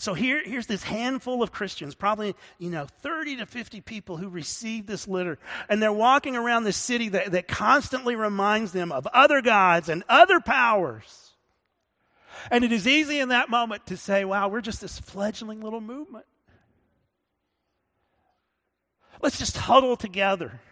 So 0.00 0.14
here, 0.14 0.42
here's 0.42 0.66
this 0.66 0.82
handful 0.82 1.42
of 1.42 1.52
Christians, 1.52 1.94
probably, 1.94 2.34
you 2.58 2.70
know, 2.70 2.86
30 3.02 3.36
to 3.36 3.46
50 3.46 3.82
people 3.82 4.16
who 4.16 4.30
received 4.30 4.88
this 4.88 5.06
letter. 5.06 5.38
And 5.68 5.82
they're 5.82 5.92
walking 5.92 6.36
around 6.36 6.64
this 6.64 6.78
city 6.78 7.10
that, 7.10 7.32
that 7.32 7.48
constantly 7.48 8.16
reminds 8.16 8.72
them 8.72 8.92
of 8.92 9.06
other 9.08 9.42
gods 9.42 9.90
and 9.90 10.02
other 10.08 10.40
powers. 10.40 11.32
And 12.50 12.64
it 12.64 12.72
is 12.72 12.86
easy 12.86 13.18
in 13.18 13.28
that 13.28 13.50
moment 13.50 13.84
to 13.88 13.96
say, 13.98 14.24
wow, 14.24 14.48
we're 14.48 14.62
just 14.62 14.80
this 14.80 14.98
fledgling 14.98 15.60
little 15.60 15.82
movement. 15.82 16.24
Let's 19.20 19.38
just 19.38 19.58
huddle 19.58 19.96
together. 19.96 20.62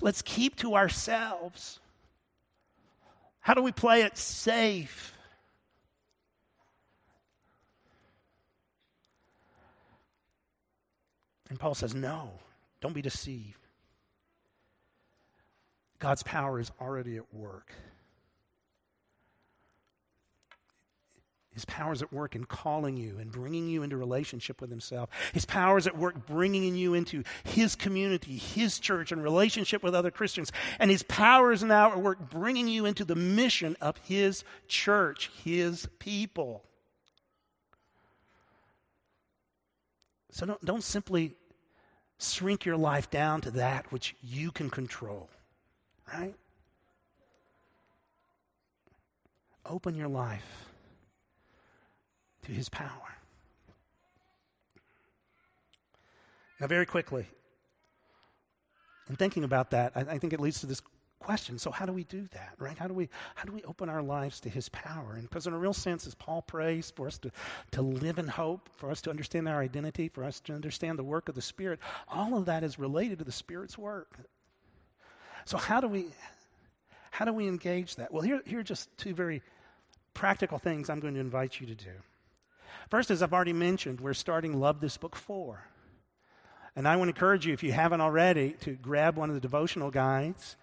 Let's 0.00 0.22
keep 0.22 0.56
to 0.56 0.76
ourselves. 0.76 1.78
How 3.46 3.54
do 3.54 3.62
we 3.62 3.70
play 3.70 4.02
it 4.02 4.18
safe? 4.18 5.14
And 11.48 11.56
Paul 11.56 11.76
says, 11.76 11.94
No, 11.94 12.32
don't 12.80 12.92
be 12.92 13.02
deceived. 13.02 13.60
God's 16.00 16.24
power 16.24 16.58
is 16.58 16.72
already 16.80 17.18
at 17.18 17.32
work. 17.32 17.70
His 21.56 21.64
power 21.64 21.94
is 21.94 22.02
at 22.02 22.12
work 22.12 22.36
in 22.36 22.44
calling 22.44 22.98
you 22.98 23.16
and 23.18 23.32
bringing 23.32 23.66
you 23.66 23.82
into 23.82 23.96
relationship 23.96 24.60
with 24.60 24.68
Himself. 24.68 25.08
His 25.32 25.46
power 25.46 25.78
is 25.78 25.86
at 25.86 25.96
work 25.96 26.26
bringing 26.26 26.76
you 26.76 26.92
into 26.92 27.24
His 27.44 27.74
community, 27.74 28.36
His 28.36 28.78
church, 28.78 29.10
and 29.10 29.22
relationship 29.22 29.82
with 29.82 29.94
other 29.94 30.10
Christians. 30.10 30.52
And 30.78 30.90
His 30.90 31.02
power 31.02 31.52
is 31.52 31.64
now 31.64 31.92
at 31.92 32.02
work 32.02 32.28
bringing 32.28 32.68
you 32.68 32.84
into 32.84 33.06
the 33.06 33.16
mission 33.16 33.74
of 33.80 33.96
His 34.04 34.44
church, 34.68 35.30
His 35.44 35.88
people. 35.98 36.62
So 40.30 40.44
don't, 40.44 40.62
don't 40.62 40.84
simply 40.84 41.36
shrink 42.20 42.66
your 42.66 42.76
life 42.76 43.10
down 43.10 43.40
to 43.40 43.50
that 43.52 43.90
which 43.90 44.14
you 44.22 44.50
can 44.50 44.68
control, 44.68 45.30
right? 46.12 46.34
Open 49.64 49.94
your 49.94 50.08
life 50.08 50.65
to 52.46 52.52
His 52.52 52.68
power. 52.68 53.16
Now, 56.60 56.66
very 56.66 56.86
quickly, 56.86 57.26
in 59.08 59.16
thinking 59.16 59.44
about 59.44 59.70
that, 59.70 59.92
I, 59.94 60.00
I 60.00 60.18
think 60.18 60.32
it 60.32 60.40
leads 60.40 60.60
to 60.60 60.66
this 60.66 60.80
question. 61.18 61.58
So 61.58 61.70
how 61.70 61.86
do 61.86 61.92
we 61.92 62.04
do 62.04 62.26
that, 62.32 62.54
right? 62.58 62.78
How 62.78 62.86
do 62.86 62.94
we 62.94 63.08
how 63.34 63.44
do 63.44 63.52
we 63.52 63.62
open 63.64 63.88
our 63.88 64.02
lives 64.02 64.40
to 64.40 64.48
his 64.48 64.68
power? 64.68 65.14
And 65.14 65.22
because 65.22 65.46
in 65.46 65.52
a 65.52 65.58
real 65.58 65.72
sense, 65.72 66.06
as 66.06 66.14
Paul 66.14 66.42
prays 66.42 66.92
for 66.94 67.06
us 67.06 67.18
to, 67.18 67.30
to 67.72 67.82
live 67.82 68.18
in 68.18 68.28
hope, 68.28 68.70
for 68.76 68.90
us 68.90 69.02
to 69.02 69.10
understand 69.10 69.48
our 69.48 69.60
identity, 69.60 70.08
for 70.08 70.24
us 70.24 70.40
to 70.40 70.54
understand 70.54 70.98
the 70.98 71.04
work 71.04 71.28
of 71.28 71.34
the 71.34 71.42
Spirit, 71.42 71.80
all 72.08 72.36
of 72.36 72.46
that 72.46 72.62
is 72.62 72.78
related 72.78 73.18
to 73.18 73.24
the 73.24 73.32
Spirit's 73.32 73.76
work. 73.76 74.18
So 75.44 75.58
how 75.58 75.80
do 75.80 75.88
we 75.88 76.06
how 77.10 77.24
do 77.24 77.32
we 77.32 77.48
engage 77.48 77.96
that? 77.96 78.12
Well, 78.12 78.22
here, 78.22 78.42
here 78.46 78.60
are 78.60 78.62
just 78.62 78.96
two 78.98 79.14
very 79.14 79.42
practical 80.14 80.58
things 80.58 80.90
I'm 80.90 81.00
going 81.00 81.14
to 81.14 81.20
invite 81.20 81.60
you 81.60 81.66
to 81.66 81.74
do. 81.74 81.92
First, 82.90 83.10
as 83.10 83.22
I've 83.22 83.32
already 83.32 83.52
mentioned, 83.52 84.00
we're 84.00 84.14
starting 84.14 84.58
Love 84.58 84.80
This 84.80 84.96
Book 84.96 85.16
4. 85.16 85.66
And 86.76 86.86
I 86.86 86.96
want 86.96 87.08
to 87.08 87.14
encourage 87.14 87.46
you, 87.46 87.54
if 87.54 87.62
you 87.62 87.72
haven't 87.72 88.00
already, 88.00 88.52
to 88.60 88.72
grab 88.72 89.16
one 89.16 89.30
of 89.30 89.34
the 89.34 89.40
devotional 89.40 89.90
guides 89.90 90.56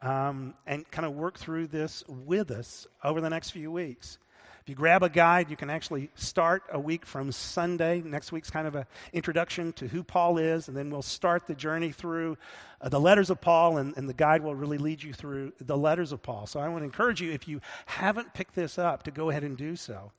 um, 0.00 0.54
and 0.66 0.90
kind 0.90 1.04
of 1.04 1.14
work 1.14 1.38
through 1.38 1.66
this 1.66 2.04
with 2.08 2.50
us 2.50 2.86
over 3.04 3.20
the 3.20 3.30
next 3.30 3.50
few 3.50 3.70
weeks. 3.70 4.18
If 4.62 4.70
you 4.70 4.76
grab 4.76 5.02
a 5.02 5.08
guide, 5.08 5.50
you 5.50 5.56
can 5.56 5.70
actually 5.70 6.10
start 6.14 6.62
a 6.70 6.78
week 6.78 7.06
from 7.06 7.32
Sunday. 7.32 8.02
Next 8.02 8.32
week's 8.32 8.50
kind 8.50 8.66
of 8.66 8.74
an 8.74 8.84
introduction 9.14 9.72
to 9.74 9.88
who 9.88 10.02
Paul 10.02 10.36
is, 10.36 10.68
and 10.68 10.76
then 10.76 10.90
we'll 10.90 11.00
start 11.00 11.46
the 11.46 11.54
journey 11.54 11.90
through 11.90 12.36
uh, 12.80 12.90
the 12.90 13.00
letters 13.00 13.30
of 13.30 13.40
Paul, 13.40 13.78
and, 13.78 13.96
and 13.96 14.08
the 14.08 14.14
guide 14.14 14.42
will 14.42 14.54
really 14.54 14.78
lead 14.78 15.02
you 15.02 15.14
through 15.14 15.52
the 15.58 15.76
letters 15.76 16.12
of 16.12 16.22
Paul. 16.22 16.46
So 16.46 16.60
I 16.60 16.68
want 16.68 16.80
to 16.80 16.84
encourage 16.84 17.22
you, 17.22 17.32
if 17.32 17.48
you 17.48 17.60
haven't 17.86 18.34
picked 18.34 18.54
this 18.54 18.78
up, 18.78 19.04
to 19.04 19.10
go 19.10 19.30
ahead 19.30 19.42
and 19.42 19.56
do 19.56 19.74
so. 19.74 20.12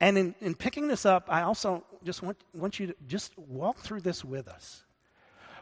And 0.00 0.16
in, 0.16 0.34
in 0.40 0.54
picking 0.54 0.88
this 0.88 1.04
up, 1.04 1.26
I 1.28 1.42
also 1.42 1.84
just 2.04 2.22
want, 2.22 2.38
want 2.54 2.78
you 2.78 2.88
to 2.88 2.94
just 3.06 3.36
walk 3.36 3.78
through 3.78 4.00
this 4.00 4.24
with 4.24 4.48
us 4.48 4.84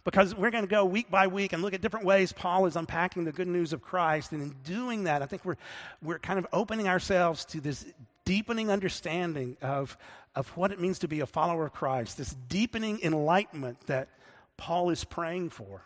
because 0.07 0.37
we're 0.37 0.53
going 0.53 0.63
to 0.65 0.71
go 0.71 0.85
week 0.85 1.11
by 1.11 1.27
week 1.27 1.53
and 1.53 1.63
look 1.63 1.75
at 1.75 1.81
different 1.81 2.07
ways 2.07 2.33
Paul 2.33 2.67
is 2.67 2.77
unpacking 2.77 3.25
the 3.25 3.33
good 3.33 3.49
news 3.49 3.73
of 3.73 3.83
Christ. 3.83 4.31
And 4.33 4.41
in 4.41 4.55
doing 4.63 5.05
that, 5.05 5.21
I 5.21 5.27
think 5.27 5.45
we're, 5.45 5.57
we're 6.01 6.21
kind 6.21 6.39
of 6.39 6.47
opening 6.53 6.87
ourselves 6.87 7.45
to 7.47 7.61
this 7.61 7.85
deepening 8.25 8.71
understanding 8.71 9.57
of, 9.63 9.99
of 10.37 10.49
what 10.51 10.71
it 10.71 10.81
means 10.81 11.01
to 11.01 11.09
be 11.09 11.21
a 11.21 11.27
follower 11.27 11.67
of 11.67 11.73
Christ, 11.73 12.19
this 12.19 12.37
deepening 12.49 13.01
enlightenment 13.03 13.81
that 13.87 14.09
Paul 14.57 14.91
is 14.91 15.03
praying 15.03 15.51
for. 15.51 15.83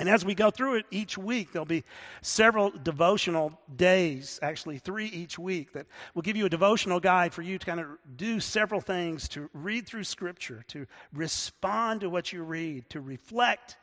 And 0.00 0.08
as 0.08 0.24
we 0.24 0.34
go 0.34 0.50
through 0.50 0.76
it 0.76 0.86
each 0.90 1.18
week, 1.18 1.52
there'll 1.52 1.66
be 1.66 1.84
several 2.22 2.70
devotional 2.70 3.52
days, 3.76 4.40
actually 4.40 4.78
three 4.78 5.04
each 5.04 5.38
week, 5.38 5.74
that 5.74 5.86
will 6.14 6.22
give 6.22 6.38
you 6.38 6.46
a 6.46 6.48
devotional 6.48 7.00
guide 7.00 7.34
for 7.34 7.42
you 7.42 7.58
to 7.58 7.66
kind 7.66 7.80
of 7.80 7.86
do 8.16 8.40
several 8.40 8.80
things 8.80 9.28
to 9.28 9.50
read 9.52 9.86
through 9.86 10.04
Scripture, 10.04 10.64
to 10.68 10.86
respond 11.12 12.00
to 12.00 12.08
what 12.08 12.32
you 12.32 12.42
read, 12.42 12.88
to 12.88 13.00
reflect, 13.02 13.76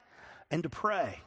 and 0.50 0.64
to 0.64 0.70
pray. 0.70 1.22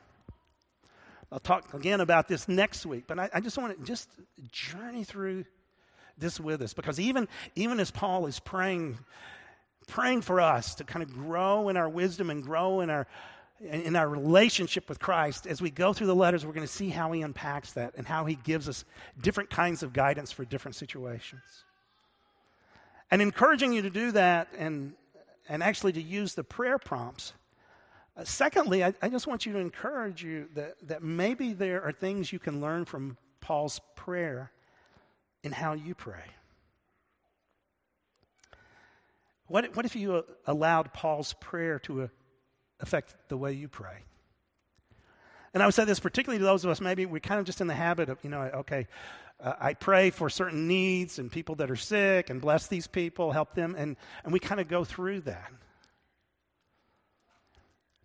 I'll 1.31 1.39
talk 1.39 1.73
again 1.73 2.01
about 2.01 2.27
this 2.27 2.49
next 2.49 2.85
week, 2.85 3.05
but 3.07 3.21
I, 3.21 3.31
I 3.33 3.41
just 3.41 3.57
want 3.57 3.79
to 3.79 3.85
just 3.85 4.09
journey 4.51 5.05
through 5.05 5.45
this 6.19 6.41
with 6.41 6.63
us 6.63 6.75
because 6.75 6.99
even, 6.99 7.29
even 7.55 7.79
as 7.79 7.93
Paul 7.93 8.27
is 8.27 8.41
praying, 8.41 8.99
praying 9.87 10.23
for 10.23 10.41
us 10.41 10.75
to 10.75 10.85
kind 10.85 11.05
of 11.05 11.15
grow 11.15 11.69
in 11.69 11.77
our 11.77 11.89
wisdom 11.89 12.29
and 12.29 12.43
grow 12.43 12.81
in 12.81 12.91
our 12.91 13.07
in 13.61 13.95
our 13.95 14.09
relationship 14.09 14.89
with 14.89 14.99
Christ, 14.99 15.47
as 15.47 15.61
we 15.61 15.71
go 15.71 15.93
through 15.93 16.07
the 16.07 16.15
letters, 16.15 16.47
we're 16.47 16.55
going 16.55 16.67
to 16.67 16.73
see 16.73 16.89
how 16.89 17.13
he 17.13 17.21
unpacks 17.21 17.73
that 17.75 17.95
and 17.97 18.07
how 18.07 18.25
he 18.25 18.35
gives 18.37 18.69
us 18.69 18.85
different 19.21 19.51
kinds 19.51 19.83
of 19.83 19.93
guidance 19.93 20.33
for 20.33 20.45
different 20.47 20.77
situations. 20.77 21.43
And 23.11 23.21
encouraging 23.21 23.73
you 23.73 23.83
to 23.83 23.91
do 23.91 24.13
that 24.13 24.49
and, 24.57 24.95
and 25.49 25.63
actually 25.63 25.93
to 25.93 26.03
use 26.03 26.35
the 26.35 26.45
prayer 26.45 26.79
prompts. 26.79 27.35
Uh, 28.17 28.25
secondly, 28.25 28.83
I, 28.83 28.95
I 29.03 29.09
just 29.11 29.27
want 29.27 29.45
you 29.45 29.53
to 29.53 29.59
encourage 29.59 30.23
you 30.23 30.49
that, 30.55 30.77
that 30.89 31.03
maybe 31.03 31.53
there 31.53 31.83
are 31.83 31.93
things 31.93 32.33
you 32.33 32.39
can 32.39 32.61
learn 32.61 32.87
from 32.87 33.19
Paul's 33.41 33.81
prayer 33.95 34.53
in 35.43 35.53
how 35.53 35.75
you 35.75 35.95
pray. 35.95 36.25
What, 39.49 39.77
what 39.77 39.85
if 39.85 39.97
you 39.97 40.25
allowed 40.47 40.95
Paul's 40.95 41.35
prayer 41.41 41.79
to 41.81 42.09
affect 42.81 43.15
the 43.29 43.37
way 43.37 43.53
you 43.53 43.69
pray. 43.69 44.05
And 45.53 45.63
I 45.63 45.67
would 45.67 45.75
say 45.75 45.85
this 45.85 46.01
particularly 46.01 46.39
to 46.39 46.45
those 46.45 46.65
of 46.65 46.71
us, 46.71 46.81
maybe 46.81 47.07
we're 47.07 47.21
kind 47.21 47.41
of 47.41 47.47
just 47.47 47.61
in 47.61 47.67
the 47.67 47.75
habit 47.75 48.09
of, 48.09 48.19
you 48.23 48.31
know, 48.31 48.43
okay, 48.43 48.87
uh, 49.43 49.55
I 49.61 49.75
pray 49.75 50.11
for 50.11 50.31
certain 50.31 50.69
needs 50.69 51.19
and 51.19 51.31
people 51.31 51.57
that 51.57 51.71
are 51.71 51.77
sick 51.77 52.31
and 52.31 52.41
bless 52.41 52.67
these 52.67 52.87
people, 52.87 53.33
help 53.33 53.55
them, 53.55 53.75
and, 53.77 53.97
and 54.25 54.33
we 54.33 54.39
kind 54.39 54.61
of 54.61 54.69
go 54.69 54.85
through 54.85 55.23
that. 55.23 55.51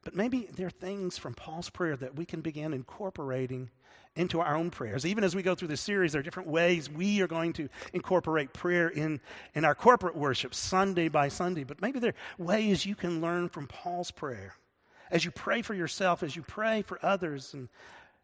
But 0.03 0.15
maybe 0.15 0.47
there 0.55 0.67
are 0.67 0.71
things 0.71 1.17
from 1.17 1.33
Paul's 1.33 1.69
prayer 1.69 1.97
that 1.97 2.15
we 2.15 2.25
can 2.25 2.41
begin 2.41 2.73
incorporating 2.73 3.69
into 4.15 4.39
our 4.39 4.55
own 4.55 4.69
prayers. 4.69 5.05
Even 5.05 5.23
as 5.23 5.35
we 5.35 5.41
go 5.41 5.55
through 5.55 5.67
this 5.67 5.81
series, 5.81 6.13
there 6.13 6.19
are 6.19 6.23
different 6.23 6.47
ways 6.47 6.89
we 6.89 7.21
are 7.21 7.27
going 7.27 7.53
to 7.53 7.67
incorporate 7.91 8.53
prayer 8.53 8.87
in, 8.87 9.19
in 9.55 9.65
our 9.65 9.75
corporate 9.75 10.15
worship, 10.15 10.53
Sunday 10.53 11.09
by 11.09 11.27
Sunday. 11.27 11.63
But 11.63 11.81
maybe 11.81 11.99
there 11.99 12.11
are 12.11 12.43
ways 12.43 12.85
you 12.85 12.95
can 12.95 13.19
learn 13.19 13.49
from 13.49 13.67
Paul's 13.67 14.11
prayer 14.11 14.55
as 15.11 15.25
you 15.25 15.31
pray 15.31 15.61
for 15.61 15.73
yourself, 15.73 16.23
as 16.23 16.35
you 16.35 16.41
pray 16.41 16.81
for 16.81 16.99
others, 17.03 17.53
and 17.53 17.69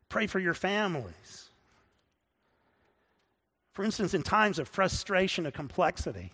pray 0.10 0.28
for 0.28 0.40
your 0.40 0.54
families. 0.54 1.50
For 3.74 3.86
instance, 3.86 4.14
in 4.14 4.24
times 4.24 4.60
of 4.60 4.68
frustration 4.68 5.48
or 5.48 5.52
complexity, 5.52 6.34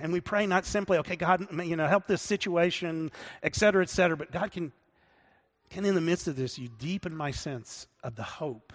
and 0.00 0.12
we 0.12 0.20
pray 0.20 0.46
not 0.46 0.64
simply, 0.64 0.98
okay, 0.98 1.16
God, 1.16 1.46
you 1.64 1.76
know, 1.76 1.86
help 1.86 2.06
this 2.06 2.22
situation, 2.22 3.10
et 3.42 3.54
cetera, 3.54 3.82
et 3.82 3.90
cetera, 3.90 4.16
but 4.16 4.30
God 4.30 4.50
can, 4.52 4.72
can 5.70 5.84
in 5.84 5.94
the 5.94 6.00
midst 6.00 6.28
of 6.28 6.36
this, 6.36 6.58
you 6.58 6.68
deepen 6.78 7.16
my 7.16 7.30
sense 7.30 7.86
of 8.02 8.14
the 8.14 8.22
hope 8.22 8.72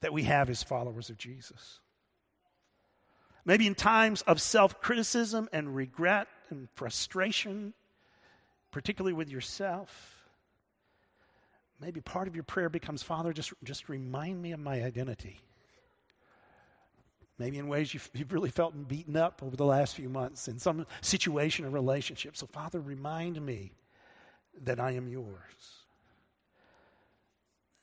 that 0.00 0.12
we 0.12 0.24
have 0.24 0.48
as 0.48 0.62
followers 0.62 1.10
of 1.10 1.18
Jesus. 1.18 1.80
Maybe 3.44 3.66
in 3.66 3.74
times 3.74 4.22
of 4.22 4.40
self 4.40 4.80
criticism 4.80 5.48
and 5.52 5.74
regret 5.74 6.28
and 6.50 6.68
frustration, 6.74 7.74
particularly 8.76 9.14
with 9.14 9.30
yourself. 9.30 10.28
Maybe 11.80 12.02
part 12.02 12.28
of 12.28 12.34
your 12.34 12.44
prayer 12.44 12.68
becomes, 12.68 13.02
Father, 13.02 13.32
just, 13.32 13.54
just 13.64 13.88
remind 13.88 14.42
me 14.42 14.52
of 14.52 14.60
my 14.60 14.84
identity. 14.84 15.40
Maybe 17.38 17.56
in 17.56 17.68
ways 17.68 17.94
you've, 17.94 18.10
you've 18.12 18.34
really 18.34 18.50
felt 18.50 18.86
beaten 18.86 19.16
up 19.16 19.42
over 19.42 19.56
the 19.56 19.64
last 19.64 19.94
few 19.94 20.10
months 20.10 20.46
in 20.46 20.58
some 20.58 20.86
situation 21.00 21.64
or 21.64 21.70
relationship. 21.70 22.36
So, 22.36 22.46
Father, 22.46 22.78
remind 22.78 23.40
me 23.40 23.72
that 24.64 24.78
I 24.78 24.90
am 24.90 25.08
yours. 25.08 25.86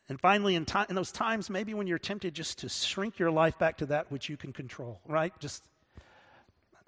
And 0.07 0.21
finally, 0.21 0.53
in, 0.53 0.67
in 0.89 0.95
those 0.95 1.11
times, 1.11 1.49
maybe 1.49 1.73
when 1.73 1.87
you're 1.87 1.97
tempted 1.97 2.35
just 2.35 2.59
to 2.59 2.69
shrink 2.69 3.17
your 3.17 3.31
life 3.31 3.57
back 3.57 3.77
to 3.77 3.87
that 3.87 4.11
which 4.11 4.29
you 4.29 4.37
can 4.37 4.53
control, 4.53 5.01
right? 5.07 5.33
Just 5.39 5.63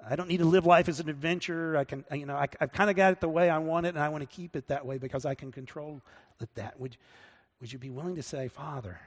I 0.07 0.15
don't 0.15 0.27
need 0.27 0.37
to 0.37 0.45
live 0.45 0.65
life 0.65 0.87
as 0.89 0.99
an 0.99 1.09
adventure. 1.09 1.77
I 1.77 1.83
can, 1.83 2.05
you 2.11 2.25
know, 2.25 2.35
I, 2.35 2.47
have 2.59 2.71
kind 2.71 2.89
of 2.89 2.95
got 2.95 3.13
it 3.13 3.21
the 3.21 3.29
way 3.29 3.49
I 3.49 3.57
want 3.57 3.85
it, 3.85 3.89
and 3.89 3.99
I 3.99 4.09
want 4.09 4.21
to 4.21 4.35
keep 4.35 4.55
it 4.55 4.67
that 4.67 4.85
way 4.85 4.97
because 4.97 5.25
I 5.25 5.35
can 5.35 5.51
control 5.51 6.01
that. 6.55 6.79
Would, 6.79 6.97
would 7.59 7.71
you 7.71 7.79
be 7.79 7.89
willing 7.89 8.15
to 8.15 8.23
say, 8.23 8.47
Father, 8.47 8.99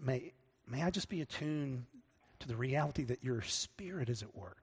may, 0.00 0.32
may 0.68 0.82
I 0.82 0.90
just 0.90 1.08
be 1.08 1.20
attuned 1.20 1.86
to 2.40 2.48
the 2.48 2.56
reality 2.56 3.04
that 3.04 3.24
your 3.24 3.42
spirit 3.42 4.08
is 4.08 4.22
at 4.22 4.34
work? 4.36 4.58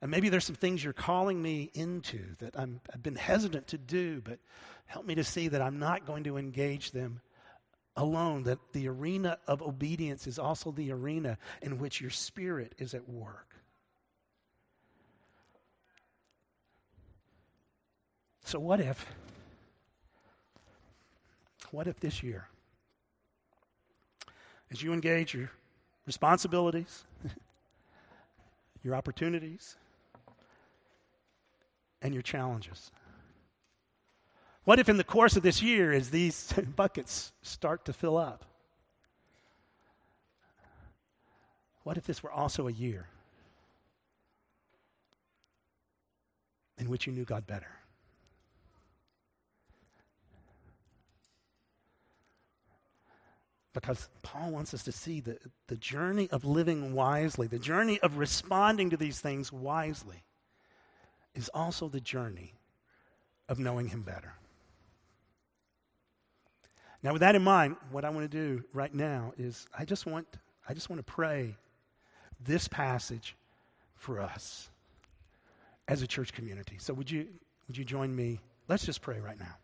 And 0.00 0.10
maybe 0.10 0.28
there's 0.28 0.44
some 0.44 0.56
things 0.56 0.82
you're 0.82 0.92
calling 0.92 1.40
me 1.40 1.70
into 1.74 2.34
that 2.40 2.58
I'm, 2.58 2.80
I've 2.92 3.02
been 3.02 3.14
hesitant 3.14 3.68
to 3.68 3.78
do, 3.78 4.20
but 4.20 4.38
help 4.86 5.06
me 5.06 5.14
to 5.14 5.24
see 5.24 5.48
that 5.48 5.62
I'm 5.62 5.78
not 5.78 6.06
going 6.06 6.24
to 6.24 6.36
engage 6.36 6.90
them 6.90 7.20
alone, 7.96 8.44
that 8.44 8.58
the 8.72 8.88
arena 8.88 9.38
of 9.46 9.62
obedience 9.62 10.26
is 10.26 10.38
also 10.38 10.70
the 10.70 10.90
arena 10.90 11.38
in 11.60 11.78
which 11.78 12.00
your 12.00 12.10
spirit 12.10 12.74
is 12.78 12.94
at 12.94 13.08
work. 13.08 13.54
So, 18.44 18.58
what 18.58 18.80
if, 18.80 19.06
what 21.70 21.86
if 21.86 22.00
this 22.00 22.22
year, 22.22 22.48
as 24.70 24.82
you 24.82 24.92
engage 24.92 25.32
your 25.34 25.50
responsibilities, 26.06 27.04
your 28.82 28.94
opportunities, 28.94 29.76
and 32.02 32.12
your 32.12 32.22
challenges, 32.22 32.90
what 34.64 34.78
if, 34.78 34.88
in 34.88 34.96
the 34.96 35.04
course 35.04 35.36
of 35.36 35.42
this 35.42 35.62
year, 35.62 35.92
as 35.92 36.10
these 36.10 36.52
buckets 36.76 37.32
start 37.42 37.84
to 37.86 37.92
fill 37.92 38.16
up, 38.16 38.44
what 41.82 41.96
if 41.96 42.04
this 42.04 42.22
were 42.22 42.30
also 42.30 42.68
a 42.68 42.72
year 42.72 43.08
in 46.82 46.88
which 46.88 47.06
you 47.06 47.12
knew 47.12 47.24
God 47.24 47.46
better. 47.46 47.70
Because 53.72 54.08
Paul 54.22 54.50
wants 54.50 54.74
us 54.74 54.82
to 54.82 54.92
see 54.92 55.20
the, 55.20 55.38
the 55.68 55.76
journey 55.76 56.28
of 56.30 56.44
living 56.44 56.92
wisely, 56.92 57.46
the 57.46 57.58
journey 57.58 57.98
of 58.00 58.18
responding 58.18 58.90
to 58.90 58.96
these 58.96 59.20
things 59.20 59.50
wisely, 59.50 60.24
is 61.34 61.48
also 61.54 61.88
the 61.88 62.00
journey 62.00 62.54
of 63.48 63.58
knowing 63.58 63.88
Him 63.88 64.02
better. 64.02 64.34
Now, 67.02 67.12
with 67.12 67.20
that 67.20 67.34
in 67.34 67.42
mind, 67.42 67.76
what 67.90 68.04
I 68.04 68.10
want 68.10 68.30
to 68.30 68.36
do 68.36 68.64
right 68.72 68.94
now 68.94 69.32
is 69.36 69.66
I 69.76 69.84
just 69.84 70.06
want, 70.06 70.26
I 70.68 70.74
just 70.74 70.88
want 70.88 71.04
to 71.04 71.12
pray 71.12 71.56
this 72.44 72.68
passage 72.68 73.36
for 73.96 74.20
us 74.20 74.70
as 75.88 76.02
a 76.02 76.06
church 76.06 76.32
community. 76.32 76.76
So 76.78 76.94
would 76.94 77.10
you, 77.10 77.26
would 77.66 77.76
you 77.76 77.84
join 77.84 78.14
me? 78.14 78.40
Let's 78.68 78.86
just 78.86 79.02
pray 79.02 79.18
right 79.18 79.38
now. 79.38 79.56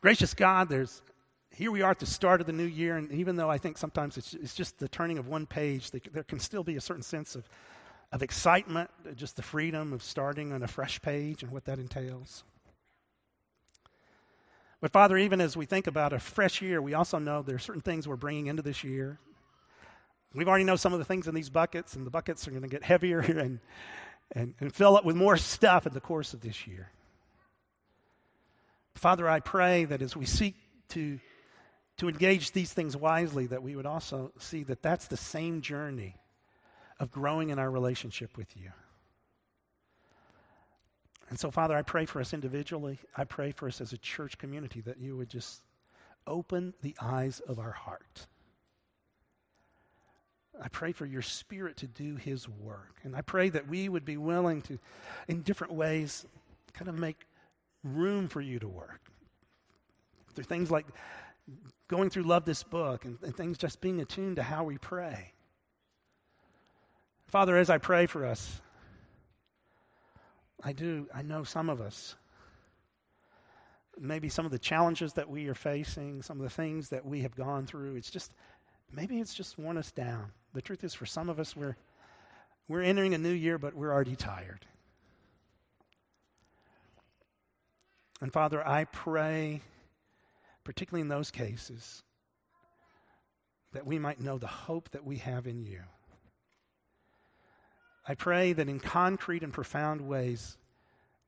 Gracious 0.00 0.32
God, 0.32 0.68
there's 0.68 1.02
here 1.50 1.72
we 1.72 1.82
are 1.82 1.90
at 1.90 1.98
the 1.98 2.06
start 2.06 2.40
of 2.40 2.46
the 2.46 2.52
new 2.52 2.62
year, 2.62 2.96
and 2.96 3.10
even 3.10 3.34
though 3.34 3.50
I 3.50 3.58
think 3.58 3.78
sometimes 3.78 4.16
it's, 4.16 4.32
it's 4.34 4.54
just 4.54 4.78
the 4.78 4.86
turning 4.86 5.18
of 5.18 5.26
one 5.26 5.44
page, 5.44 5.90
there 5.90 6.22
can 6.22 6.38
still 6.38 6.62
be 6.62 6.76
a 6.76 6.80
certain 6.80 7.02
sense 7.02 7.34
of, 7.34 7.48
of 8.10 8.22
excitement, 8.22 8.90
just 9.16 9.36
the 9.36 9.42
freedom 9.42 9.92
of 9.92 10.02
starting 10.02 10.52
on 10.52 10.62
a 10.62 10.68
fresh 10.68 11.00
page 11.02 11.42
and 11.42 11.52
what 11.52 11.66
that 11.66 11.78
entails. 11.78 12.42
But 14.80 14.92
Father, 14.92 15.18
even 15.18 15.40
as 15.40 15.56
we 15.56 15.66
think 15.66 15.86
about 15.86 16.12
a 16.12 16.18
fresh 16.18 16.62
year, 16.62 16.80
we 16.80 16.94
also 16.94 17.18
know 17.18 17.42
there 17.42 17.56
are 17.56 17.60
certain 17.60 17.82
things 17.82 18.06
we're 18.06 18.16
bringing 18.16 18.46
into 18.46 18.62
this 18.62 18.84
year. 18.84 19.18
We've 20.34 20.48
already 20.48 20.64
know 20.64 20.76
some 20.76 20.92
of 20.92 20.98
the 20.98 21.04
things 21.04 21.26
in 21.26 21.34
these 21.34 21.50
buckets, 21.50 21.96
and 21.96 22.06
the 22.06 22.10
buckets 22.10 22.46
are 22.46 22.50
going 22.50 22.62
to 22.62 22.68
get 22.68 22.82
heavier 22.82 23.18
and, 23.20 23.60
and, 24.32 24.54
and 24.60 24.74
fill 24.74 24.96
up 24.96 25.04
with 25.04 25.16
more 25.16 25.36
stuff 25.36 25.86
in 25.86 25.92
the 25.92 26.00
course 26.00 26.32
of 26.32 26.40
this 26.40 26.66
year. 26.66 26.90
Father, 28.94 29.28
I 29.28 29.40
pray 29.40 29.84
that 29.84 30.00
as 30.00 30.16
we 30.16 30.26
seek 30.26 30.54
to, 30.90 31.18
to 31.98 32.08
engage 32.08 32.52
these 32.52 32.72
things 32.72 32.96
wisely, 32.96 33.46
that 33.46 33.62
we 33.62 33.76
would 33.76 33.86
also 33.86 34.32
see 34.38 34.62
that 34.64 34.82
that's 34.82 35.08
the 35.08 35.16
same 35.16 35.60
journey 35.60 36.16
of 36.98 37.10
growing 37.10 37.50
in 37.50 37.58
our 37.58 37.70
relationship 37.70 38.36
with 38.36 38.56
you. 38.56 38.70
And 41.30 41.38
so, 41.38 41.50
Father, 41.50 41.76
I 41.76 41.82
pray 41.82 42.06
for 42.06 42.20
us 42.20 42.32
individually. 42.32 42.98
I 43.14 43.24
pray 43.24 43.50
for 43.50 43.68
us 43.68 43.80
as 43.80 43.92
a 43.92 43.98
church 43.98 44.38
community 44.38 44.80
that 44.82 44.98
you 44.98 45.16
would 45.16 45.28
just 45.28 45.62
open 46.26 46.74
the 46.82 46.96
eyes 47.00 47.40
of 47.40 47.58
our 47.58 47.72
heart. 47.72 48.26
I 50.60 50.68
pray 50.68 50.92
for 50.92 51.06
your 51.06 51.22
spirit 51.22 51.76
to 51.78 51.86
do 51.86 52.16
his 52.16 52.48
work. 52.48 52.96
And 53.04 53.14
I 53.14 53.20
pray 53.20 53.48
that 53.50 53.68
we 53.68 53.88
would 53.88 54.04
be 54.04 54.16
willing 54.16 54.62
to, 54.62 54.78
in 55.28 55.42
different 55.42 55.74
ways, 55.74 56.26
kind 56.72 56.88
of 56.88 56.98
make 56.98 57.26
room 57.84 58.28
for 58.28 58.40
you 58.40 58.58
to 58.58 58.68
work. 58.68 59.00
Through 60.34 60.44
things 60.44 60.70
like 60.70 60.86
going 61.88 62.10
through 62.10 62.24
Love 62.24 62.44
This 62.44 62.62
Book 62.62 63.04
and, 63.04 63.18
and 63.22 63.36
things 63.36 63.58
just 63.58 63.80
being 63.80 64.00
attuned 64.00 64.36
to 64.36 64.42
how 64.42 64.64
we 64.64 64.78
pray. 64.78 65.32
Father, 67.28 67.58
as 67.58 67.68
I 67.68 67.76
pray 67.76 68.06
for 68.06 68.24
us, 68.24 68.62
I 70.64 70.72
do, 70.72 71.06
I 71.14 71.20
know 71.20 71.44
some 71.44 71.68
of 71.68 71.78
us, 71.78 72.16
maybe 73.98 74.30
some 74.30 74.46
of 74.46 74.50
the 74.50 74.58
challenges 74.58 75.12
that 75.12 75.28
we 75.28 75.46
are 75.48 75.54
facing, 75.54 76.22
some 76.22 76.38
of 76.38 76.42
the 76.42 76.50
things 76.50 76.88
that 76.88 77.04
we 77.04 77.20
have 77.22 77.36
gone 77.36 77.66
through, 77.66 77.96
it's 77.96 78.10
just, 78.10 78.32
maybe 78.90 79.20
it's 79.20 79.34
just 79.34 79.58
worn 79.58 79.76
us 79.76 79.92
down. 79.92 80.32
The 80.54 80.62
truth 80.62 80.82
is, 80.82 80.94
for 80.94 81.04
some 81.04 81.28
of 81.28 81.38
us, 81.38 81.54
we're, 81.54 81.76
we're 82.66 82.80
entering 82.80 83.12
a 83.12 83.18
new 83.18 83.32
year, 83.32 83.58
but 83.58 83.74
we're 83.74 83.92
already 83.92 84.16
tired. 84.16 84.64
And 88.22 88.32
Father, 88.32 88.66
I 88.66 88.84
pray, 88.84 89.60
particularly 90.64 91.02
in 91.02 91.08
those 91.08 91.30
cases, 91.30 92.02
that 93.72 93.86
we 93.86 93.98
might 93.98 94.18
know 94.18 94.38
the 94.38 94.46
hope 94.46 94.90
that 94.92 95.04
we 95.04 95.18
have 95.18 95.46
in 95.46 95.62
you. 95.62 95.82
I 98.08 98.14
pray 98.14 98.54
that 98.54 98.68
in 98.68 98.80
concrete 98.80 99.42
and 99.42 99.52
profound 99.52 100.00
ways, 100.00 100.56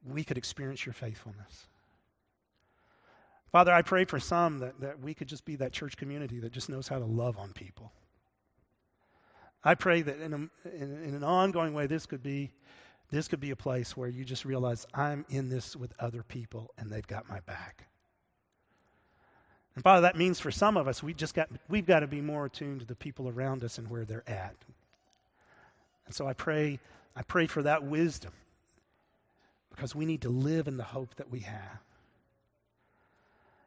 we 0.04 0.24
could 0.24 0.38
experience 0.38 0.86
your 0.86 0.94
faithfulness. 0.94 1.66
Father, 3.52 3.72
I 3.72 3.82
pray 3.82 4.04
for 4.06 4.18
some 4.18 4.60
that, 4.60 4.80
that 4.80 5.00
we 5.00 5.12
could 5.12 5.28
just 5.28 5.44
be 5.44 5.56
that 5.56 5.72
church 5.72 5.96
community 5.96 6.40
that 6.40 6.52
just 6.52 6.70
knows 6.70 6.88
how 6.88 6.98
to 6.98 7.04
love 7.04 7.36
on 7.36 7.52
people. 7.52 7.92
I 9.62 9.74
pray 9.74 10.00
that 10.00 10.20
in, 10.20 10.32
a, 10.32 10.36
in, 10.74 11.02
in 11.04 11.14
an 11.14 11.24
ongoing 11.24 11.74
way, 11.74 11.86
this 11.86 12.06
could 12.06 12.22
be 12.22 12.52
this 13.10 13.26
could 13.26 13.40
be 13.40 13.50
a 13.50 13.56
place 13.56 13.96
where 13.96 14.08
you 14.08 14.24
just 14.24 14.44
realize 14.44 14.86
I'm 14.94 15.26
in 15.28 15.48
this 15.48 15.74
with 15.74 15.92
other 15.98 16.22
people 16.22 16.70
and 16.78 16.92
they've 16.92 17.06
got 17.06 17.28
my 17.28 17.40
back. 17.40 17.88
And 19.74 19.82
Father, 19.82 20.02
that 20.02 20.16
means 20.16 20.38
for 20.38 20.52
some 20.52 20.76
of 20.76 20.86
us, 20.86 21.02
we 21.02 21.12
just 21.12 21.34
got, 21.34 21.48
we've 21.68 21.86
got 21.86 22.00
to 22.00 22.06
be 22.06 22.20
more 22.20 22.46
attuned 22.46 22.80
to 22.80 22.86
the 22.86 22.94
people 22.94 23.28
around 23.28 23.64
us 23.64 23.78
and 23.78 23.88
where 23.90 24.04
they're 24.04 24.28
at. 24.28 24.54
And 26.10 26.14
so 26.16 26.26
I 26.26 26.32
pray, 26.32 26.80
I 27.14 27.22
pray 27.22 27.46
for 27.46 27.62
that 27.62 27.84
wisdom 27.84 28.32
because 29.72 29.94
we 29.94 30.04
need 30.04 30.22
to 30.22 30.28
live 30.28 30.66
in 30.66 30.76
the 30.76 30.82
hope 30.82 31.14
that 31.14 31.30
we 31.30 31.38
have. 31.38 31.78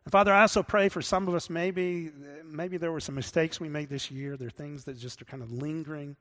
And 0.04 0.12
Father, 0.12 0.34
I 0.34 0.42
also 0.42 0.62
pray 0.62 0.90
for 0.90 1.02
some 1.02 1.30
of 1.30 1.36
us, 1.36 1.50
maybe, 1.50 2.12
maybe 2.44 2.76
there 2.76 2.92
were 2.92 3.00
some 3.00 3.16
mistakes 3.16 3.62
we 3.62 3.70
made 3.70 3.88
this 3.88 4.12
year. 4.12 4.36
There 4.36 4.50
are 4.50 4.52
things 4.52 4.84
that 4.84 5.00
just 5.00 5.22
are 5.22 5.26
kind 5.26 5.42
of 5.42 5.54
lingering. 5.54 6.18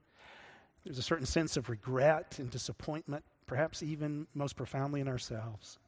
There's 0.84 0.98
a 0.98 1.02
certain 1.02 1.26
sense 1.26 1.56
of 1.56 1.68
regret 1.68 2.36
and 2.38 2.48
disappointment, 2.48 3.24
perhaps 3.48 3.82
even 3.82 4.28
most 4.32 4.54
profoundly 4.54 5.00
in 5.00 5.08
ourselves. 5.08 5.80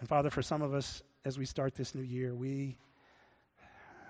And 0.00 0.08
Father, 0.08 0.30
for 0.30 0.40
some 0.40 0.62
of 0.62 0.72
us, 0.72 1.02
as 1.26 1.36
we 1.36 1.44
start 1.44 1.74
this 1.74 1.94
new 1.94 2.00
year, 2.00 2.34
we, 2.34 2.78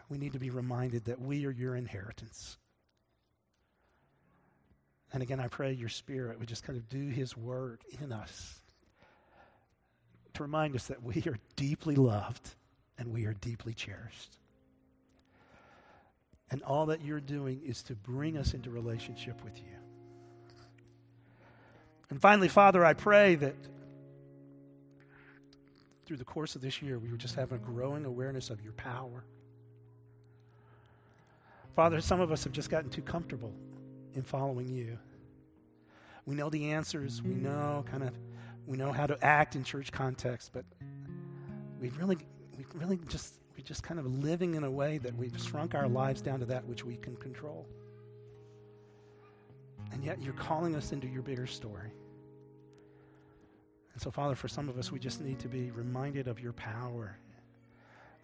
we 0.09 0.19
need 0.19 0.35
to 0.35 0.39
be 0.39 0.51
reminded 0.51 1.07
that 1.07 1.21
we 1.21 1.47
are 1.47 1.51
your 1.51 1.75
inheritance. 1.75 2.59
And 5.13 5.23
again, 5.23 5.41
I 5.41 5.49
pray 5.49 5.73
your 5.73 5.91
Spirit 5.91 6.39
would 6.39 6.49
just 6.49 6.65
kind 6.65 6.79
of 6.79 6.89
do 6.89 7.09
his 7.09 7.37
work 7.37 7.81
in 8.01 8.13
us 8.13 8.61
to 10.35 10.43
remind 10.43 10.75
us 10.75 10.87
that 10.87 11.03
we 11.03 11.23
are 11.27 11.39
deeply 11.57 11.97
loved 11.97 12.55
and 12.99 13.13
we 13.13 13.27
are 13.27 13.35
deeply 13.35 13.75
cherished. 13.75 14.39
And 16.51 16.63
all 16.63 16.87
that 16.87 17.03
you're 17.03 17.21
doing 17.21 17.61
is 17.65 17.83
to 17.85 17.95
bring 17.95 18.37
us 18.39 18.55
into 18.55 18.71
relationship 18.71 19.43
with 19.45 19.59
you. 19.59 19.77
And 22.11 22.21
finally, 22.21 22.49
Father, 22.49 22.85
I 22.85 22.93
pray 22.93 23.35
that 23.37 23.55
through 26.07 26.19
the 26.19 26.25
course 26.25 26.55
of 26.57 26.61
this 26.61 26.83
year, 26.83 26.99
we 26.99 27.11
would 27.11 27.21
just 27.21 27.37
have 27.37 27.53
a 27.53 27.59
growing 27.59 28.05
awareness 28.05 28.51
of 28.51 28.63
your 28.63 28.75
power. 28.75 29.25
Father, 31.75 32.01
some 32.01 32.21
of 32.21 32.31
us 32.31 32.45
have 32.45 32.53
just 32.53 32.69
gotten 32.69 32.91
too 32.91 33.01
comfortable 33.01 33.53
in 34.15 34.23
following 34.23 34.69
you. 34.69 34.99
We 36.27 36.35
know 36.35 36.51
the 36.51 36.71
answers, 36.71 37.23
we 37.23 37.35
know 37.35 37.85
kind 37.91 38.03
of 38.03 38.13
we 38.67 38.77
know 38.77 38.93
how 38.93 39.07
to 39.07 39.23
act 39.25 39.57
in 39.57 39.65
church 39.65 39.91
context, 39.91 40.51
but 40.53 40.65
we 41.81 41.89
really 41.91 42.19
we 42.57 42.65
really 42.75 43.01
just 43.09 43.41
we're 43.57 43.65
just 43.65 43.83
kind 43.83 43.99
of 43.99 44.07
living 44.07 44.55
in 44.55 44.65
a 44.65 44.71
way 44.71 44.99
that 44.99 45.15
we've 45.17 45.39
shrunk 45.41 45.75
our 45.75 45.89
lives 45.89 46.23
down 46.23 46.41
to 46.41 46.47
that 46.47 46.65
which 46.67 46.85
we 46.85 46.97
can 46.97 47.17
control. 47.17 47.67
And 49.93 50.03
yet 50.03 50.23
you're 50.23 50.33
calling 50.33 50.75
us 50.75 50.93
into 50.93 51.07
your 51.07 51.23
bigger 51.23 51.47
story. 51.47 51.93
And 53.93 54.01
so, 54.01 54.11
Father, 54.11 54.35
for 54.35 54.49
some 54.49 54.69
of 54.69 54.79
us, 54.79 54.91
we 54.91 54.99
just 54.99 55.21
need 55.21 55.39
to 55.41 55.49
be 55.49 55.71
reminded 55.71 56.29
of 56.29 56.41
your 56.41 56.55
power. 56.55 57.19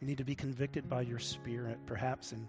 We 0.00 0.06
need 0.06 0.18
to 0.18 0.24
be 0.24 0.34
convicted 0.34 0.88
by 0.88 1.02
your 1.02 1.18
Spirit, 1.18 1.78
perhaps 1.84 2.32
in 2.32 2.48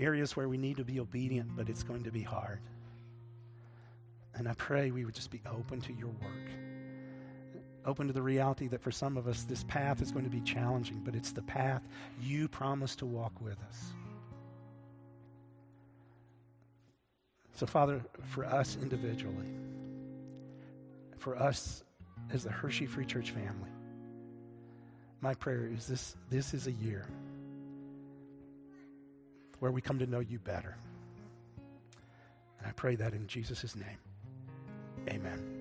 areas 0.00 0.36
where 0.36 0.48
we 0.48 0.56
need 0.56 0.78
to 0.78 0.84
be 0.84 0.98
obedient, 0.98 1.56
but 1.56 1.68
it's 1.68 1.82
going 1.82 2.04
to 2.04 2.10
be 2.10 2.22
hard. 2.22 2.58
And 4.34 4.48
I 4.48 4.54
pray 4.54 4.90
we 4.90 5.04
would 5.04 5.14
just 5.14 5.30
be 5.30 5.40
open 5.46 5.80
to 5.82 5.92
your 5.92 6.08
work 6.08 6.50
open 7.86 8.06
to 8.06 8.12
the 8.12 8.22
reality 8.22 8.68
that 8.68 8.82
for 8.82 8.90
some 8.90 9.16
of 9.16 9.26
us, 9.26 9.42
this 9.44 9.64
path 9.64 10.02
is 10.02 10.10
going 10.12 10.24
to 10.24 10.30
be 10.30 10.40
challenging, 10.40 11.00
but 11.04 11.14
it's 11.14 11.32
the 11.32 11.42
path 11.42 11.82
you 12.20 12.48
promise 12.48 12.94
to 12.96 13.06
walk 13.06 13.32
with 13.40 13.56
us. 13.68 13.92
So, 17.54 17.66
Father, 17.66 18.02
for 18.24 18.44
us 18.44 18.78
individually, 18.80 19.48
for 21.18 21.36
us 21.36 21.84
as 22.32 22.44
the 22.44 22.50
Hershey 22.50 22.86
Free 22.86 23.04
Church 23.04 23.30
family, 23.30 23.70
my 25.20 25.34
prayer 25.34 25.66
is 25.66 25.86
this 25.86 26.16
this 26.30 26.54
is 26.54 26.66
a 26.66 26.72
year 26.72 27.06
where 29.60 29.70
we 29.70 29.80
come 29.80 29.98
to 29.98 30.06
know 30.06 30.20
you 30.20 30.38
better. 30.38 30.76
And 32.58 32.66
I 32.66 32.72
pray 32.72 32.96
that 32.96 33.14
in 33.14 33.26
Jesus' 33.26 33.76
name. 33.76 33.98
Amen. 35.08 35.59